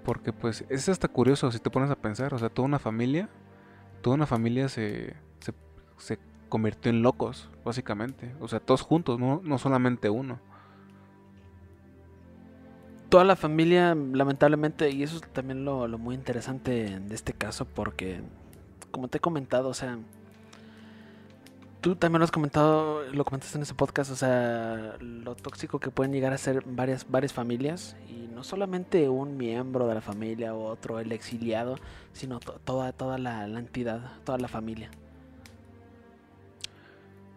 Porque 0.03 0.33
pues 0.33 0.65
es 0.69 0.89
hasta 0.89 1.07
curioso 1.07 1.51
si 1.51 1.59
te 1.59 1.69
pones 1.69 1.91
a 1.91 1.95
pensar, 1.95 2.33
o 2.33 2.39
sea, 2.39 2.49
toda 2.49 2.67
una 2.67 2.79
familia, 2.79 3.29
toda 4.01 4.15
una 4.15 4.27
familia 4.27 4.69
se, 4.69 5.15
se, 5.39 5.53
se 5.97 6.19
convirtió 6.49 6.89
en 6.89 7.01
locos, 7.01 7.49
básicamente. 7.63 8.35
O 8.39 8.47
sea, 8.47 8.59
todos 8.59 8.81
juntos, 8.81 9.19
no, 9.19 9.41
no 9.43 9.57
solamente 9.57 10.09
uno. 10.09 10.39
Toda 13.15 13.23
la 13.23 13.37
familia, 13.37 13.95
lamentablemente, 13.95 14.89
y 14.89 15.01
eso 15.01 15.15
es 15.15 15.21
también 15.31 15.63
lo, 15.63 15.87
lo 15.87 15.97
muy 15.97 16.15
interesante 16.15 16.99
de 16.99 17.15
este 17.15 17.31
caso, 17.31 17.63
porque, 17.63 18.19
como 18.91 19.07
te 19.07 19.19
he 19.19 19.21
comentado, 19.21 19.69
o 19.69 19.73
sea, 19.73 19.97
tú 21.79 21.95
también 21.95 22.19
lo 22.19 22.25
has 22.25 22.31
comentado, 22.31 23.03
lo 23.13 23.23
comentaste 23.23 23.57
en 23.57 23.61
ese 23.61 23.73
podcast, 23.73 24.11
o 24.11 24.17
sea, 24.17 24.97
lo 24.99 25.33
tóxico 25.35 25.79
que 25.79 25.91
pueden 25.91 26.11
llegar 26.11 26.33
a 26.33 26.37
ser 26.37 26.61
varias, 26.65 27.09
varias 27.09 27.31
familias, 27.31 27.95
y 28.09 28.27
no 28.35 28.43
solamente 28.43 29.07
un 29.07 29.37
miembro 29.37 29.87
de 29.87 29.95
la 29.95 30.01
familia 30.01 30.53
o 30.53 30.65
otro, 30.65 30.99
el 30.99 31.13
exiliado, 31.13 31.77
sino 32.11 32.41
to- 32.41 32.59
toda, 32.65 32.91
toda 32.91 33.17
la, 33.17 33.47
entidad, 33.47 34.11
toda 34.25 34.37
la 34.39 34.49
familia. 34.49 34.89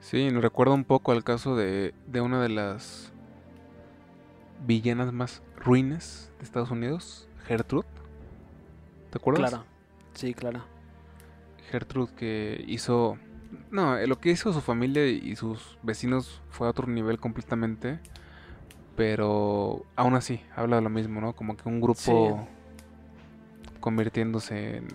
Sí, 0.00 0.28
nos 0.32 0.42
recuerda 0.42 0.74
un 0.74 0.82
poco 0.82 1.12
al 1.12 1.22
caso 1.22 1.54
de, 1.54 1.94
de 2.08 2.20
una 2.20 2.42
de 2.42 2.48
las 2.48 3.12
villanas 4.66 5.12
más 5.12 5.42
ruines 5.56 6.32
de 6.38 6.44
Estados 6.44 6.70
Unidos, 6.70 7.28
Gertrude. 7.46 7.86
¿Te 9.10 9.18
acuerdas? 9.18 9.50
Claro, 9.50 9.64
sí, 10.14 10.34
claro. 10.34 10.64
Gertrude 11.70 12.12
que 12.14 12.64
hizo... 12.66 13.18
No, 13.70 13.96
eh, 13.96 14.06
lo 14.06 14.20
que 14.20 14.30
hizo 14.30 14.52
su 14.52 14.60
familia 14.60 15.06
y 15.06 15.34
sus 15.36 15.78
vecinos 15.82 16.42
fue 16.50 16.66
a 16.66 16.70
otro 16.70 16.86
nivel 16.86 17.18
completamente. 17.18 18.00
Pero 18.96 19.86
aún 19.94 20.14
así, 20.14 20.40
habla 20.56 20.76
de 20.76 20.82
lo 20.82 20.90
mismo, 20.90 21.20
¿no? 21.20 21.32
Como 21.34 21.56
que 21.56 21.68
un 21.68 21.80
grupo 21.80 22.46
convirtiéndose 23.80 24.78
en, 24.78 24.88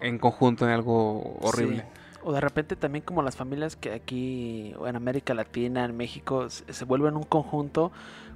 en 0.00 0.18
conjunto 0.18 0.64
en 0.64 0.70
algo 0.70 1.36
horrible. 1.40 1.80
Sí. 1.82 2.00
O 2.22 2.32
de 2.32 2.40
repente 2.40 2.76
también 2.76 3.04
como 3.04 3.22
las 3.22 3.36
familias 3.36 3.76
que 3.76 3.92
aquí 3.92 4.72
o 4.78 4.86
en 4.86 4.96
América 4.96 5.34
Latina, 5.34 5.84
en 5.84 5.96
México, 5.96 6.48
se 6.48 6.72
se 6.72 6.84
vuelven 6.84 7.16
un 7.16 7.24
conjunto 7.24 7.92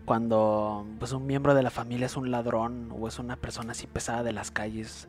cuando 0.08 0.86
pues 0.98 1.12
un 1.12 1.26
miembro 1.26 1.54
de 1.54 1.62
la 1.62 1.70
familia 1.70 2.06
es 2.06 2.16
un 2.16 2.30
ladrón 2.30 2.88
o 2.98 3.06
es 3.08 3.18
una 3.18 3.36
persona 3.36 3.72
así 3.72 3.86
pesada 3.86 4.22
de 4.22 4.32
las 4.32 4.50
calles. 4.50 5.06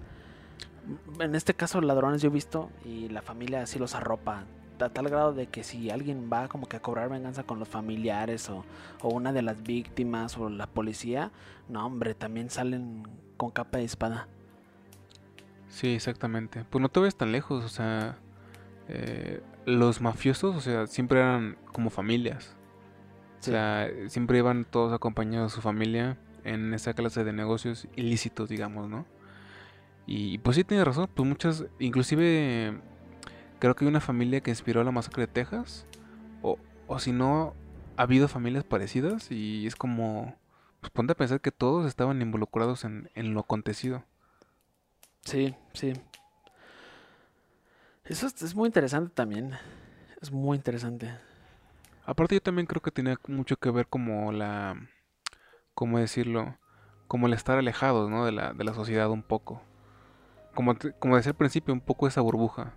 M- 1.15 1.23
En 1.23 1.35
este 1.35 1.53
caso 1.53 1.79
ladrones 1.79 2.21
yo 2.21 2.27
he 2.27 2.33
visto 2.33 2.69
y 2.85 3.07
la 3.07 3.21
familia 3.21 3.61
así 3.61 3.79
los 3.79 3.95
arropa 3.95 4.43
a 4.81 4.89
tal 4.89 5.09
grado 5.09 5.33
de 5.33 5.47
que 5.47 5.63
si 5.63 5.89
alguien 5.89 6.29
va 6.31 6.49
como 6.49 6.67
que 6.67 6.77
a 6.77 6.81
cobrar 6.81 7.09
venganza 7.09 7.43
con 7.43 7.59
los 7.59 7.67
familiares 7.69 8.49
o, 8.49 8.65
o 9.01 9.09
una 9.09 9.31
de 9.33 9.41
las 9.41 9.63
víctimas 9.63 10.37
o 10.37 10.49
la 10.49 10.67
policía, 10.67 11.31
no 11.69 11.85
hombre, 11.85 12.13
también 12.13 12.49
salen 12.49 13.07
con 13.37 13.51
capa 13.51 13.77
de 13.77 13.85
espada. 13.85 14.27
Sí, 15.69 15.95
exactamente. 15.95 16.65
Pues 16.69 16.81
no 16.81 16.89
te 16.89 16.99
ves 16.99 17.15
tan 17.15 17.31
lejos, 17.31 17.63
o 17.63 17.69
sea, 17.69 18.17
eh, 18.89 19.41
los 19.65 20.01
mafiosos, 20.01 20.55
o 20.55 20.61
sea, 20.61 20.87
siempre 20.87 21.19
eran 21.19 21.57
como 21.71 21.89
familias. 21.89 22.55
O 23.39 23.43
sea, 23.43 23.89
siempre 24.07 24.37
iban 24.37 24.65
todos 24.65 24.93
acompañados 24.93 25.51
de 25.51 25.55
su 25.55 25.61
familia 25.61 26.17
en 26.43 26.73
esa 26.73 26.93
clase 26.93 27.23
de 27.23 27.33
negocios 27.33 27.87
ilícitos, 27.95 28.49
digamos, 28.49 28.89
¿no? 28.89 29.05
Y 30.05 30.39
pues 30.39 30.55
sí, 30.55 30.63
tiene 30.63 30.83
razón, 30.83 31.09
pues 31.13 31.27
muchas, 31.27 31.65
inclusive 31.79 32.79
creo 33.59 33.75
que 33.75 33.85
hay 33.85 33.89
una 33.89 34.01
familia 34.01 34.41
que 34.41 34.49
inspiró 34.49 34.81
a 34.81 34.83
la 34.83 34.91
masacre 34.91 35.27
de 35.27 35.33
Texas, 35.33 35.85
o, 36.41 36.57
o 36.87 36.99
si 36.99 37.11
no, 37.11 37.53
ha 37.95 38.03
habido 38.03 38.27
familias 38.27 38.63
parecidas 38.63 39.31
y 39.31 39.67
es 39.67 39.75
como, 39.75 40.35
pues 40.81 40.91
ponte 40.91 41.13
a 41.13 41.17
pensar 41.17 41.41
que 41.41 41.51
todos 41.51 41.85
estaban 41.85 42.21
involucrados 42.21 42.85
en, 42.85 43.09
en 43.13 43.33
lo 43.33 43.41
acontecido. 43.41 44.03
Sí, 45.25 45.53
sí. 45.73 45.93
Eso 48.05 48.25
es, 48.25 48.41
es 48.41 48.55
muy 48.55 48.67
interesante 48.67 49.11
también. 49.13 49.53
Es 50.21 50.31
muy 50.31 50.57
interesante. 50.57 51.13
Aparte 52.09 52.35
yo 52.35 52.41
también 52.41 52.65
creo 52.65 52.81
que 52.81 52.89
tenía 52.89 53.17
mucho 53.27 53.57
que 53.57 53.69
ver 53.69 53.87
como 53.87 54.31
la, 54.31 54.75
¿cómo 55.75 55.99
decirlo? 55.99 56.57
Como 57.07 57.27
el 57.27 57.33
estar 57.33 57.57
alejados, 57.59 58.09
¿no? 58.09 58.25
De 58.25 58.31
la, 58.31 58.53
de 58.53 58.63
la 58.63 58.73
sociedad 58.73 59.11
un 59.11 59.23
poco. 59.23 59.61
Como, 60.55 60.75
como 60.99 61.17
decía 61.17 61.31
al 61.31 61.37
principio, 61.37 61.73
un 61.73 61.81
poco 61.81 62.07
esa 62.07 62.21
burbuja. 62.21 62.73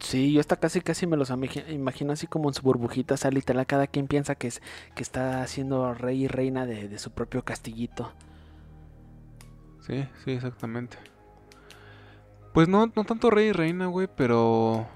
Sí, 0.00 0.32
yo 0.32 0.40
hasta 0.40 0.56
casi 0.56 0.80
casi 0.82 1.06
me 1.06 1.16
los 1.16 1.30
imagi- 1.30 1.64
imagino 1.72 2.12
así 2.12 2.26
como 2.26 2.48
en 2.50 2.54
su 2.54 2.62
burbujita, 2.62 3.14
o 3.14 3.16
sea, 3.16 3.30
literal 3.30 3.66
cada 3.66 3.86
quien 3.86 4.08
piensa 4.08 4.34
que 4.34 4.48
es 4.48 4.60
que 4.94 5.02
está 5.02 5.46
siendo 5.46 5.94
rey 5.94 6.24
y 6.24 6.28
reina 6.28 6.66
de, 6.66 6.88
de 6.88 6.98
su 6.98 7.12
propio 7.12 7.44
castillito. 7.44 8.12
Sí, 9.80 10.08
sí, 10.24 10.32
exactamente. 10.32 10.96
Pues 12.52 12.68
no, 12.68 12.92
no 12.94 13.04
tanto 13.04 13.30
rey 13.30 13.48
y 13.48 13.52
reina, 13.52 13.86
güey, 13.86 14.08
pero... 14.14 14.86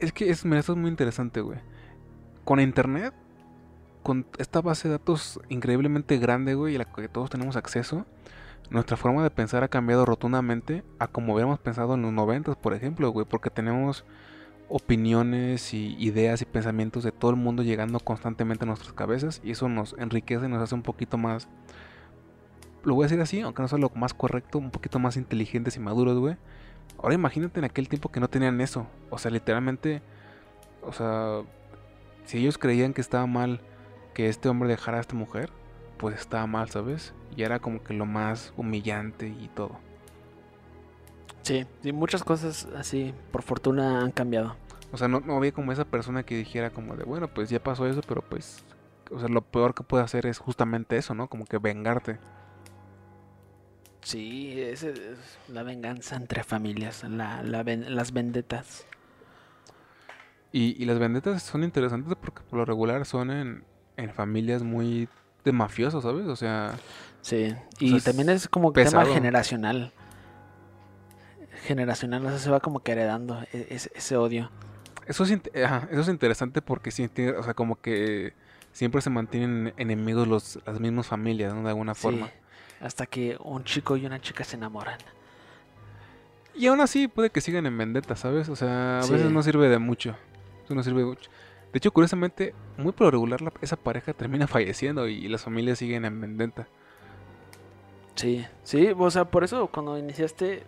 Es 0.00 0.12
que 0.12 0.30
es, 0.30 0.44
mira, 0.44 0.60
esto 0.60 0.72
es 0.72 0.78
muy 0.78 0.90
interesante, 0.90 1.40
güey. 1.42 1.58
Con 2.44 2.58
internet, 2.58 3.14
con 4.02 4.26
esta 4.38 4.62
base 4.62 4.88
de 4.88 4.92
datos 4.92 5.40
increíblemente 5.50 6.18
grande, 6.18 6.54
güey, 6.54 6.74
y 6.74 6.78
la 6.78 6.86
que 6.86 7.08
todos 7.08 7.28
tenemos 7.28 7.56
acceso, 7.56 8.06
nuestra 8.70 8.96
forma 8.96 9.22
de 9.22 9.30
pensar 9.30 9.62
ha 9.62 9.68
cambiado 9.68 10.06
rotundamente 10.06 10.84
a 10.98 11.06
como 11.06 11.34
hubiéramos 11.34 11.58
pensado 11.58 11.94
en 11.94 12.02
los 12.02 12.12
90, 12.12 12.54
por 12.54 12.72
ejemplo, 12.72 13.10
güey, 13.10 13.26
porque 13.26 13.50
tenemos 13.50 14.04
opiniones 14.70 15.74
y 15.74 15.96
ideas 15.98 16.40
y 16.40 16.44
pensamientos 16.44 17.02
de 17.02 17.10
todo 17.12 17.32
el 17.32 17.36
mundo 17.36 17.62
llegando 17.62 17.98
constantemente 17.98 18.64
a 18.64 18.68
nuestras 18.68 18.92
cabezas 18.92 19.40
y 19.44 19.50
eso 19.50 19.68
nos 19.68 19.96
enriquece 19.98 20.46
y 20.46 20.48
nos 20.48 20.62
hace 20.62 20.76
un 20.76 20.82
poquito 20.82 21.18
más, 21.18 21.48
lo 22.84 22.94
voy 22.94 23.04
a 23.04 23.06
decir 23.08 23.20
así, 23.20 23.40
aunque 23.40 23.60
no 23.60 23.68
sea 23.68 23.78
lo 23.78 23.90
más 23.96 24.14
correcto, 24.14 24.58
un 24.58 24.70
poquito 24.70 24.98
más 24.98 25.16
inteligentes 25.16 25.76
y 25.76 25.80
maduros, 25.80 26.18
güey. 26.18 26.36
Ahora 26.98 27.14
imagínate 27.14 27.58
en 27.58 27.64
aquel 27.64 27.88
tiempo 27.88 28.10
que 28.10 28.20
no 28.20 28.28
tenían 28.28 28.60
eso, 28.60 28.86
o 29.08 29.18
sea, 29.18 29.30
literalmente, 29.30 30.02
o 30.82 30.92
sea, 30.92 31.42
si 32.24 32.38
ellos 32.38 32.58
creían 32.58 32.92
que 32.92 33.00
estaba 33.00 33.26
mal 33.26 33.60
que 34.14 34.28
este 34.28 34.48
hombre 34.48 34.68
dejara 34.68 34.98
a 34.98 35.00
esta 35.00 35.14
mujer, 35.14 35.50
pues 35.98 36.18
estaba 36.18 36.46
mal, 36.46 36.68
¿sabes? 36.68 37.14
Y 37.36 37.42
era 37.42 37.58
como 37.58 37.82
que 37.82 37.94
lo 37.94 38.06
más 38.06 38.52
humillante 38.56 39.28
y 39.28 39.48
todo. 39.54 39.78
Sí, 41.42 41.66
y 41.82 41.92
muchas 41.92 42.22
cosas 42.22 42.68
así, 42.76 43.14
por 43.32 43.42
fortuna, 43.42 44.02
han 44.02 44.10
cambiado. 44.10 44.56
O 44.92 44.96
sea, 44.96 45.08
no, 45.08 45.20
no 45.20 45.36
había 45.36 45.52
como 45.52 45.72
esa 45.72 45.84
persona 45.84 46.22
que 46.22 46.36
dijera 46.36 46.70
como 46.70 46.96
de, 46.96 47.04
bueno, 47.04 47.28
pues 47.28 47.48
ya 47.48 47.62
pasó 47.62 47.86
eso, 47.86 48.00
pero 48.06 48.22
pues, 48.22 48.64
o 49.10 49.18
sea, 49.18 49.28
lo 49.28 49.42
peor 49.42 49.74
que 49.74 49.82
puede 49.82 50.02
hacer 50.02 50.26
es 50.26 50.38
justamente 50.38 50.96
eso, 50.96 51.14
¿no? 51.14 51.28
Como 51.28 51.44
que 51.44 51.58
vengarte. 51.58 52.18
Sí, 54.02 54.60
es, 54.60 54.82
es 54.82 55.18
la 55.48 55.62
venganza 55.62 56.16
entre 56.16 56.42
familias, 56.44 57.04
la, 57.04 57.42
la 57.42 57.62
ven- 57.62 57.94
las 57.94 58.12
vendetas. 58.12 58.86
Y, 60.52 60.80
y 60.82 60.84
las 60.86 60.98
vendetas 60.98 61.42
son 61.42 61.62
interesantes 61.64 62.14
porque 62.20 62.42
por 62.42 62.58
lo 62.58 62.64
regular 62.64 63.06
son 63.06 63.30
en, 63.30 63.64
en 63.96 64.12
familias 64.12 64.62
muy 64.62 65.08
de 65.44 65.52
mafiosos, 65.52 66.02
¿sabes? 66.02 66.26
O 66.26 66.36
sea, 66.36 66.80
Sí, 67.22 67.54
y 67.78 67.88
sea, 67.88 68.00
también 68.00 68.28
es 68.28 68.48
como 68.48 68.72
que 68.72 68.80
tema 68.80 69.04
pesado. 69.04 69.06
generacional. 69.06 69.92
Generacional, 71.66 72.24
o 72.26 72.28
sea, 72.30 72.38
se 72.38 72.50
va 72.50 72.60
como 72.60 72.80
que 72.80 72.92
heredando 72.92 73.40
e- 73.52 73.66
ese, 73.70 73.90
ese 73.94 74.16
odio. 74.16 74.50
eso 75.06 75.24
es, 75.24 75.32
ajá, 75.64 75.88
eso 75.90 76.00
es 76.02 76.08
interesante 76.08 76.62
porque 76.62 76.90
sí, 76.90 77.08
tiene- 77.08 77.32
o 77.32 77.42
sea, 77.42 77.54
como 77.54 77.80
que 77.80 78.34
siempre 78.72 79.00
se 79.00 79.10
mantienen 79.10 79.72
enemigos 79.76 80.28
los, 80.28 80.58
las 80.66 80.80
mismas 80.80 81.06
familias, 81.06 81.54
¿no? 81.54 81.62
De 81.62 81.70
alguna 81.70 81.94
Sí, 81.94 81.94
forma. 81.94 82.32
Hasta 82.80 83.06
que 83.06 83.36
un 83.42 83.64
chico 83.64 83.96
y 83.96 84.06
una 84.06 84.20
chica 84.20 84.44
se 84.44 84.56
enamoran. 84.56 84.98
Y 86.54 86.66
aún 86.66 86.80
así 86.80 87.08
puede 87.08 87.30
que 87.30 87.40
sigan 87.40 87.66
en 87.66 87.78
vendetta, 87.78 88.16
¿sabes? 88.16 88.48
O 88.48 88.56
sea, 88.56 89.00
a 89.00 89.02
Sí. 89.02 89.12
veces 89.12 89.30
no 89.30 89.42
sirve 89.42 89.68
de 89.68 89.78
mucho. 89.78 90.16
Eso 90.64 90.74
no 90.74 90.82
sirve 90.82 91.00
de 91.00 91.06
mucho. 91.06 91.30
De 91.72 91.78
hecho, 91.78 91.92
curiosamente, 91.92 92.54
muy 92.76 92.92
por 92.92 93.06
lo 93.06 93.10
regular 93.12 93.40
la- 93.40 93.52
esa 93.60 93.76
pareja 93.76 94.12
termina 94.12 94.46
falleciendo 94.48 95.06
y, 95.08 95.28
las 95.28 95.44
familias 95.44 95.78
siguen 95.78 96.04
en 96.04 96.20
vendetta. 96.20 96.66
Sí, 98.16 98.44
sí, 98.64 98.88
o 98.96 99.10
sea, 99.10 99.24
por 99.26 99.44
eso 99.44 99.68
cuando 99.68 99.96
iniciaste 99.96 100.64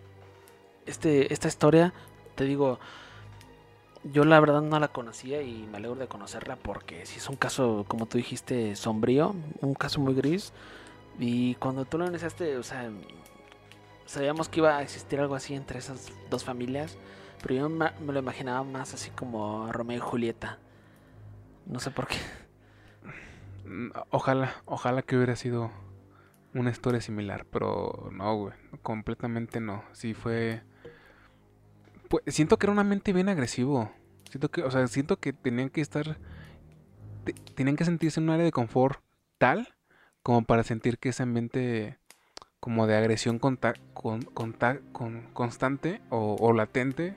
este, 0.85 1.31
esta 1.33 1.47
historia, 1.47 1.93
te 2.35 2.45
digo, 2.45 2.79
yo 4.03 4.25
la 4.25 4.39
verdad 4.39 4.61
no 4.61 4.79
la 4.79 4.87
conocía 4.87 5.41
y 5.41 5.67
me 5.71 5.77
alegro 5.77 5.95
de 5.95 6.07
conocerla 6.07 6.55
porque 6.55 7.05
sí 7.05 7.17
es 7.17 7.29
un 7.29 7.35
caso, 7.35 7.85
como 7.87 8.05
tú 8.05 8.17
dijiste, 8.17 8.75
sombrío, 8.75 9.35
un 9.61 9.73
caso 9.75 9.99
muy 10.01 10.13
gris. 10.13 10.51
Y 11.19 11.55
cuando 11.55 11.85
tú 11.85 11.97
lo 11.97 12.07
iniciaste, 12.07 12.57
o 12.57 12.63
sea, 12.63 12.89
sabíamos 14.05 14.49
que 14.49 14.59
iba 14.59 14.77
a 14.77 14.81
existir 14.81 15.19
algo 15.19 15.35
así 15.35 15.53
entre 15.53 15.79
esas 15.79 16.11
dos 16.29 16.43
familias, 16.43 16.97
pero 17.41 17.55
yo 17.55 17.69
me 17.69 17.91
lo 18.13 18.19
imaginaba 18.19 18.63
más 18.63 18.93
así 18.93 19.09
como 19.11 19.71
Romeo 19.71 19.97
y 19.97 20.01
Julieta. 20.01 20.57
No 21.65 21.79
sé 21.79 21.91
por 21.91 22.07
qué. 22.07 22.17
Mm, 23.65 23.91
Ojalá, 24.09 24.53
ojalá 24.65 25.01
que 25.01 25.15
hubiera 25.15 25.35
sido 25.35 25.71
una 26.53 26.69
historia 26.71 27.01
similar, 27.01 27.45
pero 27.45 28.09
no, 28.11 28.35
güey, 28.35 28.53
completamente 28.81 29.59
no. 29.59 29.83
Sí 29.93 30.13
fue... 30.13 30.61
Pues, 32.09 32.23
siento 32.27 32.57
que 32.57 32.65
era 32.67 32.73
un 32.73 32.79
ambiente 32.79 33.13
bien 33.13 33.29
agresivo. 33.29 33.91
Siento 34.29 34.49
que, 34.51 34.63
o 34.63 34.71
sea, 34.71 34.85
siento 34.87 35.17
que 35.19 35.33
tenían 35.33 35.69
que 35.69 35.81
estar... 35.81 36.17
te- 37.23 37.33
tenían 37.33 37.75
que 37.75 37.85
sentirse 37.85 38.19
en 38.19 38.25
un 38.25 38.31
área 38.31 38.45
de 38.45 38.51
confort 38.51 38.99
tal 39.37 39.72
como 40.23 40.43
para 40.43 40.63
sentir 40.63 40.97
que 40.97 41.09
ese 41.09 41.23
ambiente 41.23 41.97
como 42.59 42.87
de 42.87 42.95
agresión 42.95 43.39
conta- 43.39 43.73
con, 43.93 44.21
conta- 44.21 44.79
con- 44.93 45.27
constante 45.33 46.01
o, 46.09 46.37
o 46.39 46.53
latente 46.53 47.15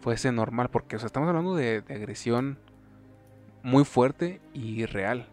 fuese 0.00 0.32
normal, 0.32 0.68
porque 0.70 0.96
o 0.96 0.98
sea, 0.98 1.06
estamos 1.06 1.28
hablando 1.28 1.54
de, 1.54 1.82
de 1.82 1.94
agresión 1.94 2.58
muy 3.62 3.84
fuerte 3.84 4.40
y 4.52 4.84
real. 4.86 5.26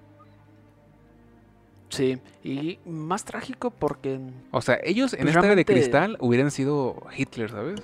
Sí, 1.90 2.20
y 2.44 2.80
más 2.86 3.24
trágico 3.24 3.72
porque 3.72 4.20
O 4.52 4.62
sea, 4.62 4.78
ellos 4.84 5.14
en 5.14 5.22
Pues 5.22 5.36
esta 5.36 5.46
era 5.48 5.56
de 5.56 5.66
cristal 5.66 6.18
hubieran 6.20 6.52
sido 6.52 7.02
Hitler, 7.16 7.50
¿sabes? 7.50 7.82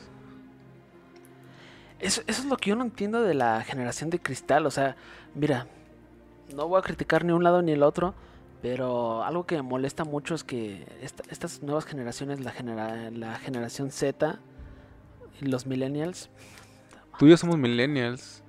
Eso, 1.99 2.21
eso 2.27 2.41
es 2.41 2.45
lo 2.45 2.57
que 2.57 2.71
yo 2.71 2.75
no 2.75 2.83
entiendo 2.83 3.21
de 3.23 3.33
la 3.33 3.63
generación 3.63 4.09
de 4.09 4.19
cristal. 4.19 4.65
O 4.65 4.71
sea, 4.71 4.97
mira, 5.35 5.67
no 6.53 6.67
voy 6.67 6.79
a 6.79 6.83
criticar 6.83 7.23
ni 7.23 7.31
un 7.31 7.43
lado 7.45 7.61
ni 7.61 7.71
el 7.71 7.81
otro, 7.81 8.13
pero 8.63 9.23
algo 9.25 9.45
que 9.45 9.57
me 9.57 9.61
molesta 9.61 10.05
mucho 10.05 10.33
es 10.33 10.43
que 10.45 10.87
esta- 11.01 11.23
estas 11.29 11.61
nuevas 11.61 11.83
generaciones, 11.85 12.39
la, 12.39 12.51
genera- 12.51 13.11
la 13.11 13.35
generación 13.37 13.91
Z 13.91 14.39
y 15.41 15.45
los 15.45 15.67
millennials, 15.67 16.29
Tú 17.19 17.27
y 17.27 17.29
yo 17.29 17.37
somos 17.37 17.57
millennials. 17.59 18.41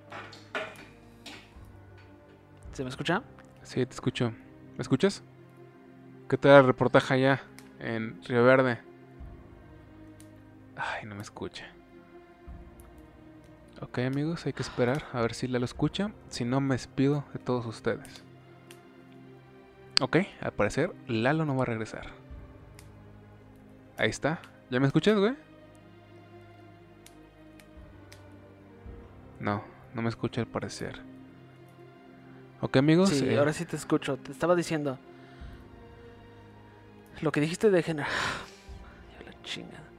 ¿se 2.72 2.82
me 2.82 2.88
escucha? 2.88 3.22
Sí, 3.62 3.84
te 3.84 3.92
escucho. 3.92 4.30
¿Me 4.76 4.82
escuchas? 4.82 5.22
¿Qué 6.28 6.38
tal 6.38 6.60
el 6.60 6.66
reportaje 6.66 7.14
allá 7.14 7.42
en 7.78 8.22
Río 8.24 8.42
Verde? 8.44 8.78
Ay, 10.76 11.06
no 11.06 11.14
me 11.14 11.22
escucha. 11.22 11.66
Ok, 13.82 13.98
amigos, 13.98 14.46
hay 14.46 14.52
que 14.54 14.62
esperar 14.62 15.04
a 15.12 15.20
ver 15.20 15.34
si 15.34 15.46
la 15.46 15.58
lo 15.58 15.64
escucha. 15.66 16.12
Si 16.30 16.44
no, 16.44 16.60
me 16.60 16.74
despido 16.76 17.24
de 17.32 17.38
todos 17.40 17.66
ustedes. 17.66 18.24
Ok, 20.00 20.16
al 20.40 20.52
parecer 20.52 20.92
Lalo 21.06 21.44
no 21.44 21.56
va 21.56 21.62
a 21.62 21.66
regresar. 21.66 22.06
Ahí 23.96 24.10
está. 24.10 24.40
¿Ya 24.70 24.80
me 24.80 24.86
escuchas, 24.86 25.16
güey? 25.16 25.34
No, 29.38 29.62
no 29.94 30.02
me 30.02 30.08
escucha 30.08 30.40
al 30.40 30.46
parecer. 30.46 31.00
Ok, 32.60 32.76
amigos. 32.78 33.10
Sí, 33.10 33.28
eh, 33.28 33.38
ahora 33.38 33.52
sí 33.52 33.64
te 33.64 33.76
escucho. 33.76 34.16
Te 34.16 34.32
estaba 34.32 34.56
diciendo. 34.56 34.98
Lo 37.20 37.30
que 37.30 37.40
dijiste 37.40 37.70
de 37.70 37.82
gener... 37.82 38.06
Ya 39.18 39.30
la 39.30 39.42
chingada. 39.42 39.93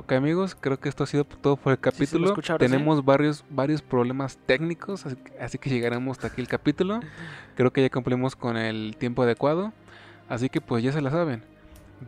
Ok 0.00 0.12
amigos, 0.12 0.54
creo 0.54 0.78
que 0.78 0.88
esto 0.88 1.02
ha 1.02 1.06
sido 1.08 1.24
todo 1.24 1.56
por 1.56 1.72
el 1.72 1.80
capítulo. 1.80 2.28
sí. 2.28 2.34
Tenemos 2.70 3.04
varios, 3.04 3.44
varios 3.50 3.82
problemas 3.82 4.38
técnicos, 4.46 5.04
así, 5.04 5.16
que- 5.16 5.38
así 5.40 5.58
que 5.58 5.70
llegaremos 5.70 6.16
hasta 6.18 6.28
aquí 6.28 6.40
el 6.40 6.46
capítulo. 6.46 7.00
Creo 7.56 7.72
que 7.72 7.82
ya 7.82 7.90
cumplimos 7.90 8.36
con 8.36 8.56
el 8.56 8.94
tiempo 8.96 9.24
adecuado. 9.24 9.72
Así 10.28 10.48
que 10.50 10.60
pues 10.60 10.84
ya 10.84 10.92
se 10.92 11.00
la 11.00 11.10
saben. 11.10 11.42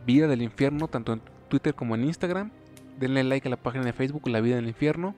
Vida 0.05 0.27
del 0.27 0.41
Infierno, 0.41 0.87
tanto 0.87 1.11
en 1.11 1.21
Twitter 1.49 1.75
como 1.75 1.95
en 1.95 2.05
Instagram. 2.05 2.51
Denle 2.97 3.25
like 3.25 3.49
a 3.49 3.51
la 3.51 3.57
página 3.57 3.83
de 3.83 3.91
Facebook, 3.91 4.25
La 4.29 4.39
Vida 4.39 4.55
del 4.55 4.67
Infierno. 4.67 5.13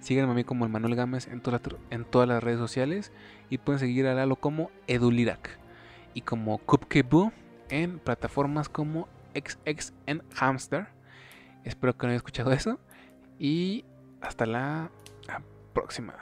Síganme 0.00 0.32
a 0.32 0.34
mí 0.34 0.44
como 0.44 0.66
el 0.66 0.70
Manuel 0.70 0.96
Gámez 0.96 1.28
en 1.28 1.40
todas, 1.40 1.62
las, 1.62 1.80
en 1.90 2.04
todas 2.04 2.28
las 2.28 2.42
redes 2.42 2.58
sociales. 2.58 3.10
Y 3.48 3.56
pueden 3.56 3.78
seguir 3.78 4.06
a 4.06 4.12
Lalo 4.14 4.36
como 4.36 4.70
Edulirac. 4.86 5.58
Y 6.12 6.20
como 6.20 6.58
Cupcake 6.58 7.32
en 7.70 7.98
plataformas 8.00 8.68
como 8.68 9.08
XXN 9.34 10.22
Hamster. 10.34 10.88
Espero 11.64 11.96
que 11.96 12.06
no 12.06 12.10
hayan 12.10 12.16
escuchado 12.16 12.52
eso. 12.52 12.78
Y 13.38 13.84
hasta 14.20 14.46
la 14.46 14.90
próxima. 15.72 16.14